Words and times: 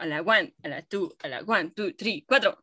a 0.00 0.06
la 0.06 0.22
one, 0.22 0.54
a 0.64 0.68
la 0.68 0.82
two, 0.82 1.14
a 1.22 1.28
la 1.28 1.42
one, 1.46 1.70
two, 1.76 1.92
three, 1.92 2.24
cuatro. 2.26 2.56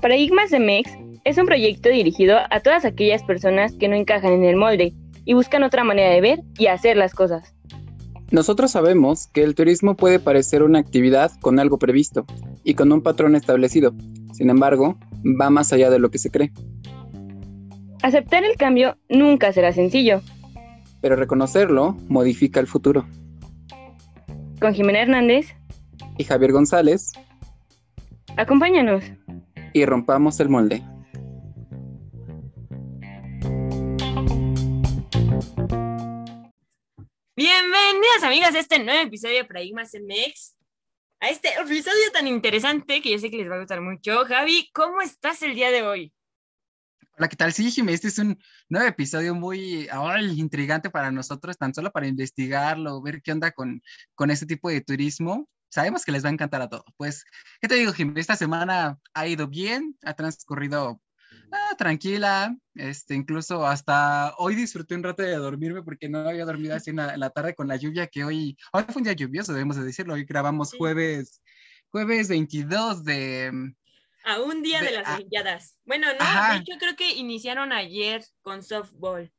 Paradigmas 0.00 0.50
de 0.50 0.60
MEX 0.60 0.90
es 1.24 1.36
un 1.36 1.44
proyecto 1.44 1.90
dirigido 1.90 2.38
a 2.50 2.60
todas 2.60 2.84
aquellas 2.86 3.22
personas 3.22 3.74
que 3.74 3.88
no 3.88 3.96
encajan 3.96 4.32
en 4.32 4.44
el 4.44 4.56
molde 4.56 4.94
y 5.26 5.34
buscan 5.34 5.62
otra 5.62 5.84
manera 5.84 6.10
de 6.10 6.20
ver 6.22 6.40
y 6.56 6.68
hacer 6.68 6.96
las 6.96 7.12
cosas. 7.12 7.54
Nosotros 8.30 8.70
sabemos 8.70 9.26
que 9.26 9.42
el 9.42 9.54
turismo 9.54 9.96
puede 9.96 10.18
parecer 10.20 10.62
una 10.62 10.78
actividad 10.78 11.32
con 11.40 11.58
algo 11.58 11.78
previsto 11.78 12.24
y 12.64 12.74
con 12.74 12.92
un 12.92 13.02
patrón 13.02 13.36
establecido. 13.36 13.94
Sin 14.32 14.48
embargo, 14.48 14.98
va 15.38 15.50
más 15.50 15.72
allá 15.72 15.90
de 15.90 15.98
lo 15.98 16.10
que 16.10 16.18
se 16.18 16.30
cree. 16.30 16.52
Aceptar 18.02 18.44
el 18.44 18.56
cambio 18.56 18.96
nunca 19.08 19.52
será 19.52 19.72
sencillo. 19.72 20.22
Pero 21.00 21.16
reconocerlo 21.16 21.96
modifica 22.08 22.60
el 22.60 22.68
futuro. 22.68 23.06
Con 24.60 24.72
Jimena 24.72 25.00
Hernández 25.00 25.54
y 26.16 26.24
Javier 26.24 26.52
González. 26.52 27.12
Acompáñanos. 28.36 29.02
Y 29.72 29.84
rompamos 29.84 30.38
el 30.38 30.48
molde. 30.48 30.82
Bienvenidas 37.36 38.22
amigas 38.22 38.54
a 38.54 38.60
este 38.60 38.78
nuevo 38.78 39.00
episodio 39.00 39.38
de 39.38 39.44
Paradigmas 39.44 39.92
MX. 39.94 40.56
A 41.20 41.30
este 41.30 41.48
episodio 41.48 42.12
tan 42.12 42.28
interesante 42.28 43.00
que 43.02 43.10
yo 43.10 43.18
sé 43.18 43.28
que 43.28 43.38
les 43.38 43.50
va 43.50 43.56
a 43.56 43.58
gustar 43.58 43.80
mucho. 43.80 44.24
Javi, 44.24 44.70
¿cómo 44.72 45.00
estás 45.00 45.42
el 45.42 45.56
día 45.56 45.72
de 45.72 45.82
hoy? 45.82 46.12
Hola, 47.18 47.26
¿qué 47.28 47.34
tal? 47.34 47.52
Sí, 47.52 47.68
Jimmy, 47.72 47.94
este 47.94 48.06
es 48.06 48.18
un 48.20 48.38
nuevo 48.68 48.86
episodio 48.86 49.34
muy 49.34 49.88
intrigante 50.36 50.88
para 50.88 51.10
nosotros, 51.10 51.58
tan 51.58 51.74
solo 51.74 51.90
para 51.90 52.06
investigarlo, 52.06 53.02
ver 53.02 53.22
qué 53.22 53.32
onda 53.32 53.50
con, 53.50 53.82
con 54.14 54.30
este 54.30 54.46
tipo 54.46 54.70
de 54.70 54.82
turismo. 54.82 55.48
Sabemos 55.68 56.04
que 56.04 56.12
les 56.12 56.24
va 56.24 56.28
a 56.28 56.32
encantar 56.32 56.62
a 56.62 56.68
todos. 56.68 56.84
Pues, 56.96 57.24
¿qué 57.60 57.66
te 57.66 57.74
digo, 57.74 57.92
Jimmy? 57.92 58.20
Esta 58.20 58.36
semana 58.36 59.00
ha 59.14 59.26
ido 59.26 59.48
bien, 59.48 59.96
ha 60.04 60.14
transcurrido 60.14 61.00
ah, 61.50 61.74
tranquila, 61.76 62.56
este, 62.76 63.16
incluso 63.16 63.66
hasta 63.66 64.32
hoy 64.38 64.54
disfruté 64.54 64.94
un 64.94 65.02
rato 65.02 65.24
de 65.24 65.34
dormirme 65.34 65.82
porque 65.82 66.08
no 66.08 66.20
había 66.20 66.44
dormido 66.44 66.76
así 66.76 66.90
en 66.90 66.96
la, 66.98 67.30
tarde 67.30 67.56
con 67.56 67.66
la 67.66 67.74
lluvia 67.74 68.06
que 68.06 68.22
hoy, 68.22 68.56
hoy 68.72 68.84
fue 68.84 69.00
un 69.00 69.04
día 69.04 69.14
lluvioso, 69.14 69.52
debemos 69.52 69.76
de 69.76 69.82
decirlo, 69.82 70.14
hoy 70.14 70.24
grabamos 70.24 70.72
jueves, 70.72 71.42
jueves 71.90 72.28
22 72.28 73.02
de, 73.02 73.74
a 74.28 74.42
un 74.42 74.62
día 74.62 74.82
de, 74.82 74.90
las 74.90 75.08
Olimpiadas. 75.14 75.78
Bueno, 75.86 76.06
no, 76.12 76.64
yo 76.66 76.76
creo 76.78 76.94
que 76.96 77.12
iniciaron 77.12 77.72
ayer 77.72 78.22
con 78.42 78.62
softball. 78.62 79.32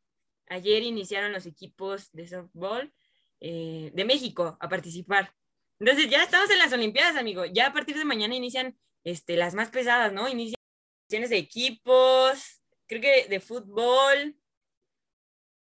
Ayer 0.48 0.82
iniciaron 0.82 1.32
los 1.32 1.45
equipos 1.45 2.12
de 2.12 2.28
softball 2.28 2.92
eh, 3.40 3.92
de 3.94 4.04
México 4.06 4.58
a 4.60 4.67
participar. 4.67 5.32
Entonces 5.80 6.10
ya 6.10 6.23
estamos 6.23 6.50
en 6.50 6.58
las 6.58 6.73
Olimpiadas, 6.73 7.17
amigo. 7.17 7.45
Ya 7.45 7.67
a 7.67 7.73
partir 7.73 7.98
de 7.98 8.04
mañana 8.04 8.34
inician 8.34 8.80
este, 9.04 9.38
las 9.38 9.54
más 9.54 9.70
pesadas, 9.70 10.12
¿no? 10.12 10.28
Inician 10.28 10.58
de 11.08 11.38
equipos, 11.38 12.60
creo 12.88 13.02
que 13.02 13.28
de 13.30 13.40
fútbol, 13.40 14.36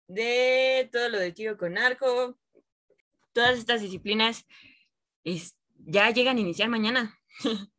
de 0.06 0.88
todo 0.90 1.10
lo 1.10 1.18
de 1.18 1.32
tiro 1.32 1.58
con 1.58 1.76
arco. 1.76 2.38
Todas 3.34 3.58
estas 3.58 3.82
disciplinas 3.82 4.46
ya 5.76 6.10
llegan 6.12 6.38
a 6.38 6.40
iniciar 6.40 6.70
mañana. 6.70 7.17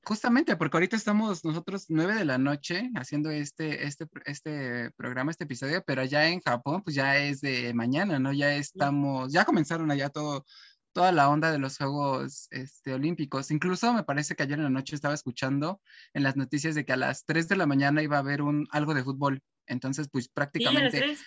Justamente, 0.03 0.55
porque 0.55 0.77
ahorita 0.77 0.95
estamos 0.95 1.43
nosotros 1.43 1.85
nueve 1.89 2.15
de 2.15 2.25
la 2.25 2.37
noche 2.37 2.89
haciendo 2.95 3.29
este, 3.29 3.85
este, 3.85 4.07
este 4.25 4.91
programa, 4.91 5.31
este 5.31 5.43
episodio, 5.43 5.83
pero 5.85 6.01
allá 6.01 6.27
en 6.27 6.41
Japón, 6.41 6.81
pues 6.83 6.95
ya 6.95 7.17
es 7.17 7.41
de 7.41 7.73
mañana, 7.73 8.19
¿no? 8.19 8.33
Ya 8.33 8.55
estamos, 8.55 9.31
ya 9.31 9.45
comenzaron 9.45 9.91
allá 9.91 10.09
todo, 10.09 10.45
toda 10.93 11.11
la 11.11 11.29
onda 11.29 11.51
de 11.51 11.59
los 11.59 11.77
Juegos 11.77 12.47
este, 12.51 12.93
Olímpicos. 12.93 13.51
Incluso 13.51 13.93
me 13.93 14.03
parece 14.03 14.35
que 14.35 14.43
ayer 14.43 14.57
en 14.57 14.63
la 14.63 14.69
noche 14.69 14.95
estaba 14.95 15.13
escuchando 15.13 15.81
en 16.13 16.23
las 16.23 16.35
noticias 16.35 16.75
de 16.75 16.85
que 16.85 16.93
a 16.93 16.97
las 16.97 17.25
tres 17.25 17.47
de 17.47 17.55
la 17.55 17.65
mañana 17.65 18.01
iba 18.01 18.17
a 18.17 18.21
haber 18.21 18.41
un, 18.41 18.67
algo 18.71 18.93
de 18.93 19.03
fútbol. 19.03 19.41
Entonces, 19.67 20.07
pues 20.11 20.29
prácticamente... 20.29 21.17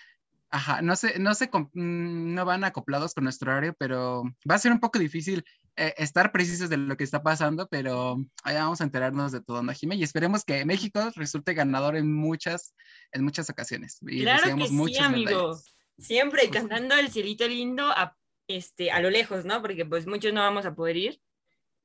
Ajá, 0.55 0.83
no 0.83 0.95
sé, 0.97 1.19
no 1.19 1.35
sé, 1.35 1.49
mm, 1.51 2.35
no 2.35 2.45
van 2.45 2.63
acoplados 2.63 3.15
con 3.15 3.25
nuestro 3.25 3.51
horario, 3.51 3.75
pero 3.79 4.23
va 4.49 4.57
a 4.57 4.59
ser 4.59 4.71
un 4.71 4.81
poco 4.81 4.99
difícil 4.99 5.45
eh, 5.77 5.95
estar 5.97 6.31
precisos 6.31 6.69
de 6.69 6.77
lo 6.77 6.95
que 6.99 7.05
está 7.05 7.23
pasando, 7.23 7.67
pero 7.69 8.19
ahí 8.45 8.57
vamos 8.57 8.83
a 8.83 8.85
enterarnos 8.85 9.33
de 9.33 9.41
todo, 9.41 9.63
¿no, 9.63 9.73
Y 9.73 10.03
esperemos 10.03 10.45
que 10.45 10.67
México 10.67 11.11
resulte 11.17 11.55
ganador 11.55 11.97
en 11.97 12.13
muchas, 12.13 12.75
en 13.13 13.25
muchas 13.25 13.49
ocasiones. 13.49 13.97
Y 14.03 14.21
claro 14.21 14.55
que 14.55 14.67
sí, 14.67 14.99
amigo. 14.99 15.59
Siempre 15.99 16.51
cantando 16.51 16.97
el 16.97 17.11
cielito 17.11 17.49
lindo 17.49 17.87
a, 17.87 18.15
este, 18.47 18.91
a 18.91 19.01
lo 19.01 19.09
lejos, 19.09 19.47
¿no? 19.47 19.63
Porque 19.63 19.87
pues 19.87 20.07
muchos 20.07 20.34
no 20.34 20.43
vamos 20.43 20.67
a 20.67 20.75
poder 20.75 20.99
ir. 20.99 21.21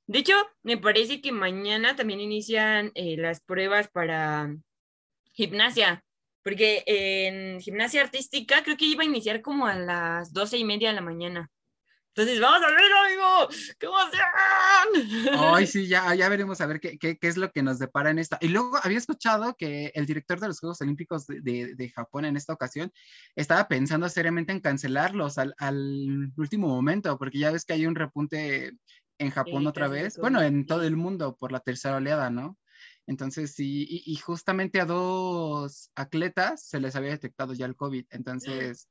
De 0.07 0.19
hecho, 0.19 0.35
me 0.61 0.77
parece 0.77 1.21
que 1.21 1.31
mañana 1.31 1.95
también 1.95 2.19
inician 2.19 2.91
eh, 2.95 3.15
las 3.15 3.39
pruebas 3.39 3.87
para 3.87 4.53
gimnasia 5.31 6.03
porque 6.47 6.81
en 6.87 7.59
gimnasia 7.59 8.01
artística 8.01 8.63
creo 8.63 8.77
que 8.77 8.85
iba 8.85 9.03
a 9.03 9.05
iniciar 9.05 9.41
como 9.41 9.67
a 9.67 9.75
las 9.75 10.31
doce 10.31 10.57
y 10.57 10.63
media 10.63 10.87
de 10.87 10.95
la 10.95 11.01
mañana. 11.01 11.51
Entonces, 12.15 12.39
vamos 12.39 12.65
a 12.65 12.71
ver, 12.71 12.79
amigo, 13.03 13.49
¿qué 13.77 13.85
emoción! 13.85 15.43
Ay, 15.53 15.67
sí, 15.67 15.87
ya, 15.87 16.15
ya 16.15 16.29
veremos 16.29 16.61
a 16.61 16.65
ver 16.67 16.79
qué, 16.79 16.97
qué, 16.97 17.17
qué, 17.17 17.27
es 17.27 17.35
lo 17.35 17.51
que 17.51 17.63
nos 17.63 17.79
depara 17.79 18.11
en 18.11 18.19
esta. 18.19 18.37
Y 18.39 18.47
luego 18.47 18.79
había 18.81 18.97
escuchado 18.97 19.57
que 19.57 19.91
el 19.93 20.05
director 20.05 20.39
de 20.39 20.47
los 20.47 20.61
Juegos 20.61 20.79
Olímpicos 20.79 21.27
de, 21.27 21.41
de, 21.41 21.75
de 21.75 21.89
Japón 21.89 22.23
en 22.23 22.37
esta 22.37 22.53
ocasión 22.53 22.93
estaba 23.35 23.67
pensando 23.67 24.07
seriamente 24.07 24.53
en 24.53 24.61
cancelarlos 24.61 25.37
al, 25.39 25.53
al, 25.57 26.31
último 26.37 26.69
momento, 26.69 27.17
porque 27.17 27.39
ya 27.39 27.51
ves 27.51 27.65
que 27.65 27.73
hay 27.73 27.85
un 27.85 27.95
repunte 27.95 28.71
en 29.17 29.31
Japón 29.31 29.67
otra 29.67 29.89
vez, 29.89 30.17
bueno, 30.17 30.41
en 30.41 30.65
todo 30.65 30.83
el 30.83 30.95
mundo 30.95 31.35
por 31.35 31.51
la 31.51 31.59
tercera 31.59 31.97
oleada, 31.97 32.29
¿no? 32.29 32.57
Entonces, 33.07 33.53
sí, 33.53 33.87
y, 34.05 34.15
justamente 34.17 34.81
a 34.81 34.85
dos 34.85 35.91
atletas 35.95 36.61
se 36.61 36.81
les 36.81 36.93
había 36.97 37.11
detectado 37.11 37.53
ya 37.53 37.65
el 37.65 37.77
COVID. 37.77 38.05
Entonces, 38.09 38.89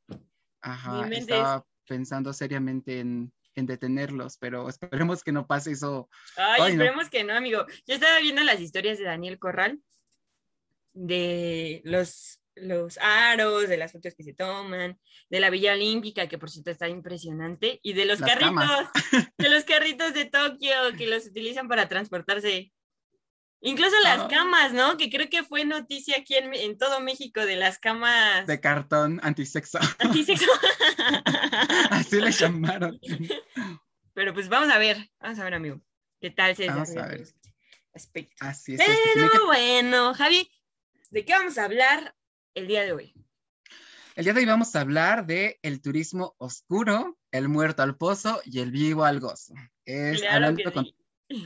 ajá, 0.62 1.06
estaba 1.08 1.66
pensando 1.86 2.32
seriamente 2.32 3.00
en, 3.00 3.32
detenerlos, 3.54 4.36
pero 4.36 4.68
esperemos 4.68 5.22
que 5.22 5.32
no 5.32 5.46
pase 5.46 5.72
eso. 5.72 6.10
Ay, 6.36 6.72
esperemos 6.72 7.08
que 7.08 7.24
no, 7.24 7.34
amigo. 7.34 7.64
Yo 7.86 7.94
estaba 7.94 8.18
viendo 8.20 8.42
las 8.42 8.60
historias 8.60 8.98
de 8.98 9.04
Daniel 9.04 9.38
Corral, 9.38 9.80
de 10.92 11.80
los, 11.84 12.40
los 12.54 12.98
aros, 12.98 13.68
de 13.68 13.78
las 13.78 13.92
fotos 13.92 14.14
que 14.14 14.24
se 14.24 14.34
toman, 14.34 14.98
de 15.30 15.40
la 15.40 15.48
Villa 15.48 15.72
Olímpica, 15.72 16.26
que 16.26 16.36
por 16.36 16.50
cierto 16.50 16.70
está 16.70 16.88
impresionante, 16.88 17.80
y 17.82 17.94
de 17.94 18.04
los 18.04 18.20
carritos, 18.20 18.88
de 19.38 19.48
los 19.48 19.64
carritos 19.64 20.12
de 20.12 20.26
Tokio 20.26 20.74
que 20.98 21.06
los 21.06 21.26
utilizan 21.26 21.66
para 21.66 21.88
transportarse 21.88 22.72
Incluso 23.60 23.96
las 24.02 24.20
ah. 24.20 24.28
camas, 24.28 24.72
¿no? 24.72 24.96
Que 24.96 25.10
creo 25.10 25.28
que 25.28 25.42
fue 25.42 25.64
noticia 25.64 26.18
aquí 26.18 26.34
en, 26.34 26.78
todo 26.78 27.00
México 27.00 27.44
de 27.44 27.56
las 27.56 27.78
camas. 27.78 28.46
De 28.46 28.60
cartón 28.60 29.20
antisexo. 29.22 29.78
Antisexo. 29.98 30.46
Así 31.90 32.20
le 32.20 32.30
llamaron. 32.32 33.00
Pero 34.12 34.34
pues 34.34 34.48
vamos 34.48 34.68
a 34.70 34.78
ver, 34.78 35.10
vamos 35.20 35.38
a 35.38 35.44
ver, 35.44 35.54
amigo. 35.54 35.80
¿Qué 36.20 36.30
tal 36.30 36.56
se 36.56 36.68
Vamos 36.68 36.96
a 36.96 37.06
ver. 37.06 37.24
Así 38.40 38.74
es. 38.74 38.82
Pero 39.14 39.46
bueno, 39.46 40.12
Javi, 40.14 40.50
¿de 41.10 41.24
qué 41.24 41.32
vamos 41.32 41.56
a 41.56 41.64
hablar 41.64 42.14
el 42.54 42.66
día 42.66 42.84
de 42.84 42.92
hoy? 42.92 43.14
El 44.16 44.24
día 44.24 44.32
de 44.34 44.40
hoy 44.40 44.46
vamos 44.46 44.74
a 44.76 44.80
hablar 44.80 45.26
de 45.26 45.58
el 45.62 45.80
turismo 45.80 46.34
oscuro, 46.38 47.18
el 47.32 47.48
muerto 47.48 47.82
al 47.82 47.96
pozo 47.96 48.40
y 48.44 48.60
el 48.60 48.70
vivo 48.70 49.04
al 49.04 49.20
gozo. 49.20 49.54
Es 49.84 50.22
hablando 50.24 50.72
con 50.72 50.86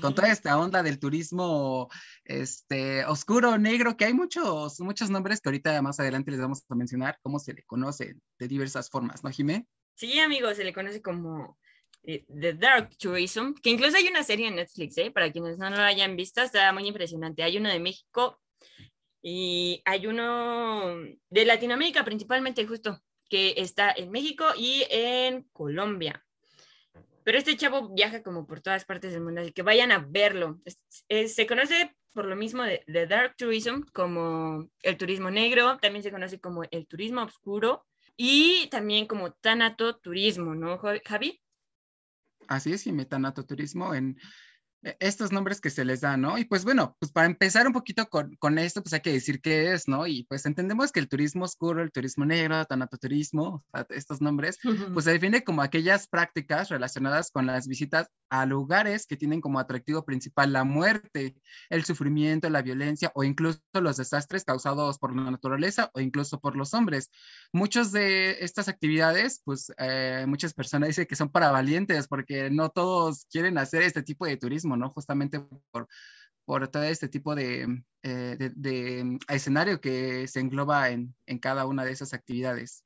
con 0.00 0.14
toda 0.14 0.30
esta 0.30 0.58
onda 0.58 0.82
del 0.82 0.98
turismo 0.98 1.88
este, 2.24 3.04
oscuro, 3.06 3.56
negro, 3.58 3.96
que 3.96 4.04
hay 4.04 4.14
muchos, 4.14 4.80
muchos 4.80 5.10
nombres 5.10 5.40
que 5.40 5.48
ahorita 5.48 5.80
más 5.82 6.00
adelante 6.00 6.30
les 6.30 6.40
vamos 6.40 6.64
a 6.68 6.74
mencionar, 6.74 7.18
cómo 7.22 7.38
se 7.38 7.54
le 7.54 7.62
conoce 7.64 8.16
de 8.38 8.48
diversas 8.48 8.90
formas, 8.90 9.24
¿no, 9.24 9.30
Jimé? 9.30 9.66
Sí, 9.94 10.18
amigo, 10.18 10.52
se 10.54 10.64
le 10.64 10.72
conoce 10.72 11.00
como 11.00 11.58
eh, 12.02 12.24
The 12.28 12.54
Dark 12.54 12.96
Tourism, 12.98 13.52
que 13.62 13.70
incluso 13.70 13.96
hay 13.96 14.08
una 14.08 14.22
serie 14.22 14.48
en 14.48 14.56
Netflix, 14.56 14.98
¿eh? 14.98 15.10
para 15.10 15.30
quienes 15.32 15.58
no 15.58 15.70
lo 15.70 15.78
hayan 15.78 16.16
visto, 16.16 16.42
está 16.42 16.72
muy 16.72 16.86
impresionante. 16.86 17.42
Hay 17.42 17.56
uno 17.56 17.68
de 17.68 17.80
México 17.80 18.40
y 19.22 19.82
hay 19.84 20.06
uno 20.06 20.94
de 21.28 21.44
Latinoamérica 21.44 22.04
principalmente 22.04 22.66
justo, 22.66 23.00
que 23.28 23.54
está 23.56 23.92
en 23.92 24.10
México 24.10 24.44
y 24.56 24.84
en 24.90 25.44
Colombia. 25.52 26.24
Pero 27.24 27.38
este 27.38 27.56
chavo 27.56 27.92
viaja 27.94 28.22
como 28.22 28.46
por 28.46 28.60
todas 28.60 28.84
partes 28.84 29.12
del 29.12 29.22
mundo, 29.22 29.40
así 29.40 29.52
que 29.52 29.62
vayan 29.62 29.92
a 29.92 29.98
verlo. 29.98 30.60
se 31.08 31.46
conoce 31.46 31.94
por 32.12 32.24
lo 32.24 32.36
mismo 32.36 32.62
de, 32.62 33.06
Dark 33.06 33.36
Tourism 33.36 33.82
como 33.92 34.68
el 34.82 34.96
turismo 34.96 35.30
negro, 35.30 35.78
también 35.78 36.02
se 36.02 36.10
conoce 36.10 36.40
como 36.40 36.64
el 36.70 36.86
turismo 36.86 37.22
oscuro 37.22 37.86
y 38.16 38.68
también 38.70 39.06
como 39.06 39.32
Tanato 39.32 39.96
Turismo, 39.96 40.54
¿no, 40.54 40.78
Javi? 40.78 41.40
Así 42.48 42.72
es, 42.72 42.86
y 42.86 43.04
Tanato 43.04 43.46
Turismo 43.46 43.94
en, 43.94 44.18
estos 44.82 45.32
nombres 45.32 45.60
que 45.60 45.70
se 45.70 45.84
les 45.84 46.00
dan, 46.00 46.22
¿no? 46.22 46.38
Y 46.38 46.44
pues 46.44 46.64
bueno, 46.64 46.96
pues 46.98 47.12
para 47.12 47.26
empezar 47.26 47.66
un 47.66 47.72
poquito 47.72 48.08
con, 48.08 48.34
con, 48.36 48.58
esto, 48.58 48.82
pues 48.82 48.92
hay 48.94 49.00
que 49.00 49.12
decir 49.12 49.40
qué 49.40 49.72
es, 49.72 49.88
¿no? 49.88 50.06
Y 50.06 50.24
pues 50.24 50.46
entendemos 50.46 50.92
que 50.92 51.00
el 51.00 51.08
turismo 51.08 51.44
oscuro, 51.44 51.82
el 51.82 51.92
turismo 51.92 52.24
negro, 52.24 52.64
tanatoturismo, 52.64 53.64
estos 53.90 54.20
nombres, 54.20 54.58
pues 54.92 55.04
se 55.04 55.12
define 55.12 55.44
como 55.44 55.62
aquellas 55.62 56.08
prácticas 56.08 56.68
relacionadas 56.70 57.30
con 57.30 57.46
las 57.46 57.66
visitas 57.66 58.08
a 58.30 58.46
lugares 58.46 59.06
que 59.06 59.16
tienen 59.16 59.40
como 59.40 59.58
atractivo 59.58 60.04
principal 60.04 60.52
la 60.52 60.64
muerte, 60.64 61.36
el 61.68 61.84
sufrimiento, 61.84 62.48
la 62.48 62.62
violencia 62.62 63.12
o 63.14 63.24
incluso 63.24 63.60
los 63.74 63.96
desastres 63.96 64.44
causados 64.44 64.98
por 64.98 65.14
la 65.14 65.30
naturaleza 65.30 65.90
o 65.94 66.00
incluso 66.00 66.40
por 66.40 66.56
los 66.56 66.72
hombres. 66.74 67.10
Muchas 67.52 67.92
de 67.92 68.38
estas 68.40 68.68
actividades, 68.68 69.42
pues 69.44 69.72
eh, 69.78 70.24
muchas 70.26 70.54
personas 70.54 70.88
dicen 70.88 71.06
que 71.06 71.16
son 71.16 71.30
para 71.30 71.50
valientes 71.50 72.08
porque 72.08 72.50
no 72.50 72.70
todos 72.70 73.26
quieren 73.30 73.58
hacer 73.58 73.82
este 73.82 74.02
tipo 74.02 74.24
de 74.26 74.36
turismo 74.36 74.69
¿no? 74.76 74.90
Justamente 74.90 75.40
por, 75.70 75.88
por 76.44 76.68
todo 76.68 76.82
este 76.82 77.08
tipo 77.08 77.34
de, 77.34 77.82
eh, 78.02 78.36
de, 78.54 79.18
escenario 79.28 79.80
que 79.80 80.26
se 80.28 80.40
engloba 80.40 80.90
en, 80.90 81.14
en 81.26 81.38
cada 81.38 81.66
una 81.66 81.84
de 81.84 81.92
esas 81.92 82.14
actividades. 82.14 82.84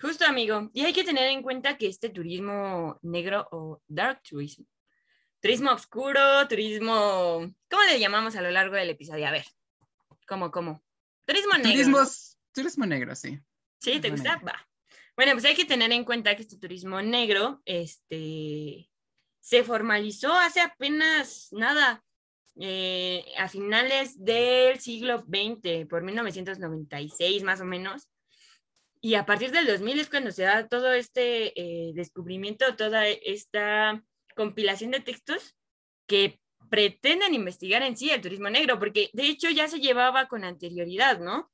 Justo, 0.00 0.26
amigo. 0.26 0.70
Y 0.74 0.84
hay 0.84 0.92
que 0.92 1.04
tener 1.04 1.28
en 1.30 1.42
cuenta 1.42 1.78
que 1.78 1.86
este 1.86 2.10
turismo 2.10 2.98
negro 3.02 3.48
o 3.50 3.80
dark 3.88 4.22
tourism, 4.28 4.64
turismo 5.40 5.72
oscuro, 5.72 6.46
turismo, 6.48 7.50
¿cómo 7.70 7.82
le 7.90 7.98
llamamos 7.98 8.36
a 8.36 8.42
lo 8.42 8.50
largo 8.50 8.76
del 8.76 8.90
episodio? 8.90 9.26
A 9.26 9.30
ver, 9.30 9.46
¿cómo, 10.26 10.50
cómo? 10.50 10.82
Turismo 11.24 11.54
negro. 11.54 12.04
Turismo 12.52 12.86
negro, 12.86 13.14
sí. 13.14 13.38
¿Sí? 13.80 14.00
¿Te 14.00 14.10
gusta? 14.10 14.36
Va. 14.46 14.66
Bueno, 15.16 15.32
pues 15.32 15.44
hay 15.46 15.54
que 15.54 15.64
tener 15.64 15.90
en 15.92 16.04
cuenta 16.04 16.36
que 16.36 16.42
este 16.42 16.58
turismo 16.58 17.00
negro, 17.00 17.62
este, 17.64 18.90
se 19.46 19.62
formalizó 19.62 20.32
hace 20.32 20.60
apenas 20.60 21.50
nada, 21.52 22.02
eh, 22.58 23.24
a 23.38 23.46
finales 23.46 24.24
del 24.24 24.80
siglo 24.80 25.20
XX, 25.20 25.86
por 25.88 26.02
1996 26.02 27.44
más 27.44 27.60
o 27.60 27.64
menos. 27.64 28.08
Y 29.00 29.14
a 29.14 29.24
partir 29.24 29.52
del 29.52 29.68
2000 29.68 30.00
es 30.00 30.10
cuando 30.10 30.32
se 30.32 30.42
da 30.42 30.66
todo 30.66 30.92
este 30.92 31.52
eh, 31.54 31.92
descubrimiento, 31.94 32.74
toda 32.74 33.06
esta 33.06 34.02
compilación 34.34 34.90
de 34.90 34.98
textos 34.98 35.54
que 36.08 36.40
pretenden 36.68 37.32
investigar 37.32 37.82
en 37.82 37.96
sí 37.96 38.10
el 38.10 38.22
turismo 38.22 38.50
negro, 38.50 38.80
porque 38.80 39.10
de 39.12 39.28
hecho 39.28 39.48
ya 39.50 39.68
se 39.68 39.78
llevaba 39.78 40.26
con 40.26 40.42
anterioridad, 40.42 41.20
¿no? 41.20 41.52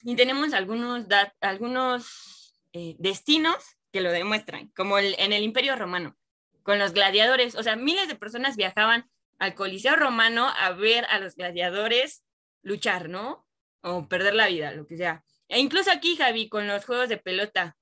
Y 0.00 0.16
tenemos 0.16 0.54
algunos, 0.54 1.04
algunos 1.42 2.54
eh, 2.72 2.96
destinos 2.98 3.76
que 3.92 4.00
lo 4.00 4.10
demuestran, 4.10 4.68
como 4.68 4.98
en 4.98 5.34
el 5.34 5.42
Imperio 5.42 5.76
Romano 5.76 6.16
con 6.62 6.78
los 6.78 6.92
gladiadores. 6.92 7.54
O 7.54 7.62
sea, 7.62 7.76
miles 7.76 8.08
de 8.08 8.14
personas 8.14 8.56
viajaban 8.56 9.08
al 9.38 9.54
Coliseo 9.54 9.96
Romano 9.96 10.48
a 10.56 10.72
ver 10.72 11.04
a 11.06 11.18
los 11.18 11.34
gladiadores 11.34 12.24
luchar, 12.62 13.08
¿no? 13.08 13.46
O 13.80 14.08
perder 14.08 14.34
la 14.34 14.48
vida, 14.48 14.72
lo 14.72 14.86
que 14.86 14.96
sea. 14.96 15.24
E 15.48 15.58
incluso 15.60 15.90
aquí, 15.90 16.16
Javi, 16.16 16.48
con 16.48 16.66
los 16.66 16.84
juegos 16.84 17.08
de 17.08 17.18
pelota. 17.18 17.76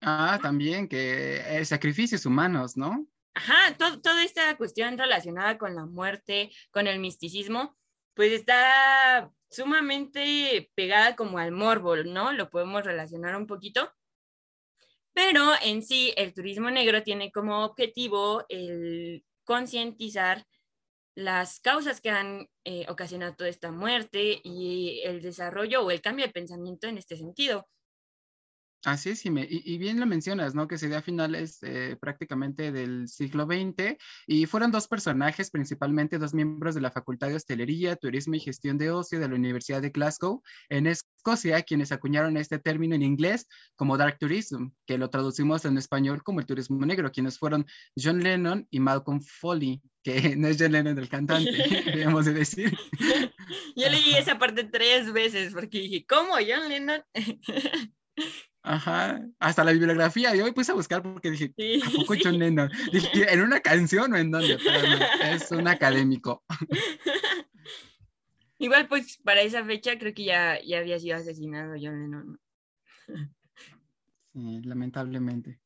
Ah, 0.00 0.38
también, 0.42 0.86
que 0.88 1.42
eh, 1.58 1.64
sacrificios 1.64 2.26
humanos, 2.26 2.76
¿no? 2.76 3.06
Ajá, 3.34 3.74
toda 3.76 4.22
esta 4.22 4.56
cuestión 4.56 4.96
relacionada 4.96 5.58
con 5.58 5.74
la 5.74 5.86
muerte, 5.86 6.52
con 6.70 6.86
el 6.86 7.00
misticismo, 7.00 7.76
pues 8.14 8.30
está 8.30 9.32
sumamente 9.50 10.70
pegada 10.74 11.16
como 11.16 11.38
al 11.38 11.52
morbo, 11.52 11.96
¿no? 11.96 12.32
Lo 12.32 12.50
podemos 12.50 12.84
relacionar 12.84 13.34
un 13.36 13.46
poquito. 13.46 13.92
Pero 15.14 15.52
en 15.62 15.82
sí, 15.82 16.12
el 16.16 16.34
turismo 16.34 16.70
negro 16.70 17.02
tiene 17.02 17.30
como 17.30 17.64
objetivo 17.64 18.44
el 18.48 19.24
concientizar 19.44 20.44
las 21.14 21.60
causas 21.60 22.00
que 22.00 22.10
han 22.10 22.48
eh, 22.64 22.86
ocasionado 22.88 23.34
toda 23.36 23.48
esta 23.50 23.70
muerte 23.70 24.40
y 24.42 25.00
el 25.04 25.22
desarrollo 25.22 25.82
o 25.82 25.90
el 25.90 26.00
cambio 26.02 26.26
de 26.26 26.32
pensamiento 26.32 26.88
en 26.88 26.98
este 26.98 27.16
sentido. 27.16 27.68
Así 28.84 29.08
es, 29.08 29.22
Jimé. 29.22 29.46
Y, 29.48 29.78
bien 29.78 29.98
lo 29.98 30.04
mencionas, 30.04 30.54
¿no? 30.54 30.68
Que 30.68 30.76
se 30.76 30.88
dio 30.88 30.98
a 30.98 31.02
finales 31.02 31.58
eh, 31.62 31.96
prácticamente 31.98 32.70
del 32.70 33.08
siglo 33.08 33.46
XX 33.46 33.96
y 34.26 34.44
fueron 34.44 34.70
dos 34.72 34.88
personajes, 34.88 35.50
principalmente 35.50 36.18
dos 36.18 36.34
miembros 36.34 36.74
de 36.74 36.82
la 36.82 36.90
Facultad 36.90 37.28
de 37.28 37.36
Hostelería, 37.36 37.96
Turismo 37.96 38.34
y 38.34 38.40
Gestión 38.40 38.76
de 38.76 38.90
Ocio 38.90 39.20
de 39.20 39.28
la 39.28 39.36
Universidad 39.36 39.80
de 39.80 39.88
Glasgow, 39.88 40.42
en 40.68 40.86
Escocia, 40.86 41.62
quienes 41.62 41.92
acuñaron 41.92 42.36
este 42.36 42.58
término 42.58 42.94
en 42.94 43.02
inglés 43.02 43.48
como 43.74 43.96
Dark 43.96 44.18
Tourism, 44.18 44.68
que 44.84 44.98
lo 44.98 45.08
traducimos 45.08 45.64
en 45.64 45.78
español 45.78 46.22
como 46.22 46.40
el 46.40 46.46
turismo 46.46 46.84
negro, 46.84 47.10
quienes 47.10 47.38
fueron 47.38 47.64
John 47.96 48.22
Lennon 48.22 48.68
y 48.70 48.80
Malcolm 48.80 49.22
Foley, 49.22 49.80
que 50.02 50.14
no 50.36 50.46
es 50.48 50.58
John 50.60 50.72
Lennon 50.72 50.98
el 50.98 51.08
cantante, 51.08 51.50
debemos 51.86 52.26
de 52.26 52.34
decir. 52.34 52.76
Yo 53.74 53.88
leí 53.88 54.14
esa 54.14 54.38
parte 54.38 54.64
tres 54.64 55.10
veces 55.10 55.54
porque 55.54 55.78
dije, 55.78 56.04
¿cómo 56.06 56.34
John 56.34 56.68
Lennon? 56.68 57.02
Ajá, 58.66 59.20
hasta 59.40 59.62
la 59.62 59.72
bibliografía. 59.72 60.34
Yo 60.34 60.42
me 60.42 60.54
puse 60.54 60.72
a 60.72 60.74
buscar 60.74 61.02
porque 61.02 61.30
dije, 61.30 61.52
¿a 61.84 61.90
poco 61.90 62.14
John 62.22 62.38
Lennon? 62.38 62.70
Dije, 62.90 63.30
¿en 63.30 63.42
una 63.42 63.60
canción 63.60 64.14
o 64.14 64.16
en 64.16 64.30
dónde? 64.30 64.58
es 65.22 65.50
un 65.50 65.68
académico. 65.68 66.42
Igual, 68.58 68.88
pues, 68.88 69.18
para 69.18 69.42
esa 69.42 69.62
fecha 69.66 69.98
creo 69.98 70.14
que 70.14 70.24
ya, 70.24 70.58
ya 70.64 70.78
había 70.78 70.98
sido 70.98 71.18
asesinado 71.18 71.74
John 71.78 72.00
Lennon. 72.00 72.40
Sí, 74.32 74.62
lamentablemente. 74.64 75.60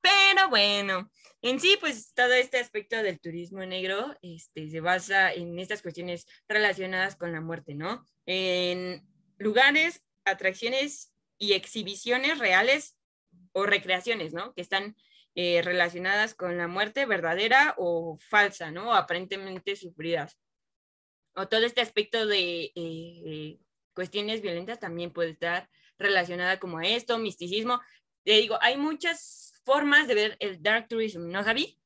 Pero 0.00 0.48
bueno, 0.48 1.10
en 1.42 1.60
sí, 1.60 1.76
pues 1.78 2.14
todo 2.14 2.32
este 2.32 2.58
aspecto 2.58 3.02
del 3.02 3.20
turismo 3.20 3.66
negro 3.66 4.16
este, 4.22 4.70
se 4.70 4.80
basa 4.80 5.30
en 5.34 5.58
estas 5.58 5.82
cuestiones 5.82 6.26
relacionadas 6.48 7.16
con 7.16 7.32
la 7.32 7.42
muerte, 7.42 7.74
¿no? 7.74 8.06
En 8.24 9.06
lugares, 9.36 10.02
atracciones 10.24 11.13
y 11.38 11.52
exhibiciones 11.52 12.38
reales 12.38 12.96
o 13.52 13.66
recreaciones, 13.66 14.32
¿no? 14.32 14.54
Que 14.54 14.62
están 14.62 14.96
eh, 15.34 15.62
relacionadas 15.62 16.34
con 16.34 16.56
la 16.56 16.68
muerte 16.68 17.06
verdadera 17.06 17.74
o 17.76 18.16
falsa, 18.16 18.70
¿no? 18.70 18.94
Aparentemente 18.94 19.76
sufridas. 19.76 20.38
O 21.34 21.48
todo 21.48 21.64
este 21.64 21.80
aspecto 21.80 22.26
de 22.26 22.72
eh, 22.74 23.58
cuestiones 23.94 24.42
violentas 24.42 24.78
también 24.78 25.12
puede 25.12 25.30
estar 25.30 25.68
relacionada 25.98 26.60
como 26.60 26.78
a 26.78 26.86
esto, 26.86 27.18
misticismo. 27.18 27.80
Te 28.24 28.32
digo, 28.32 28.58
hay 28.60 28.76
muchas 28.76 29.52
formas 29.64 30.06
de 30.06 30.14
ver 30.14 30.36
el 30.40 30.62
dark 30.62 30.88
tourism, 30.88 31.28
¿no, 31.28 31.42
Javi? 31.42 31.78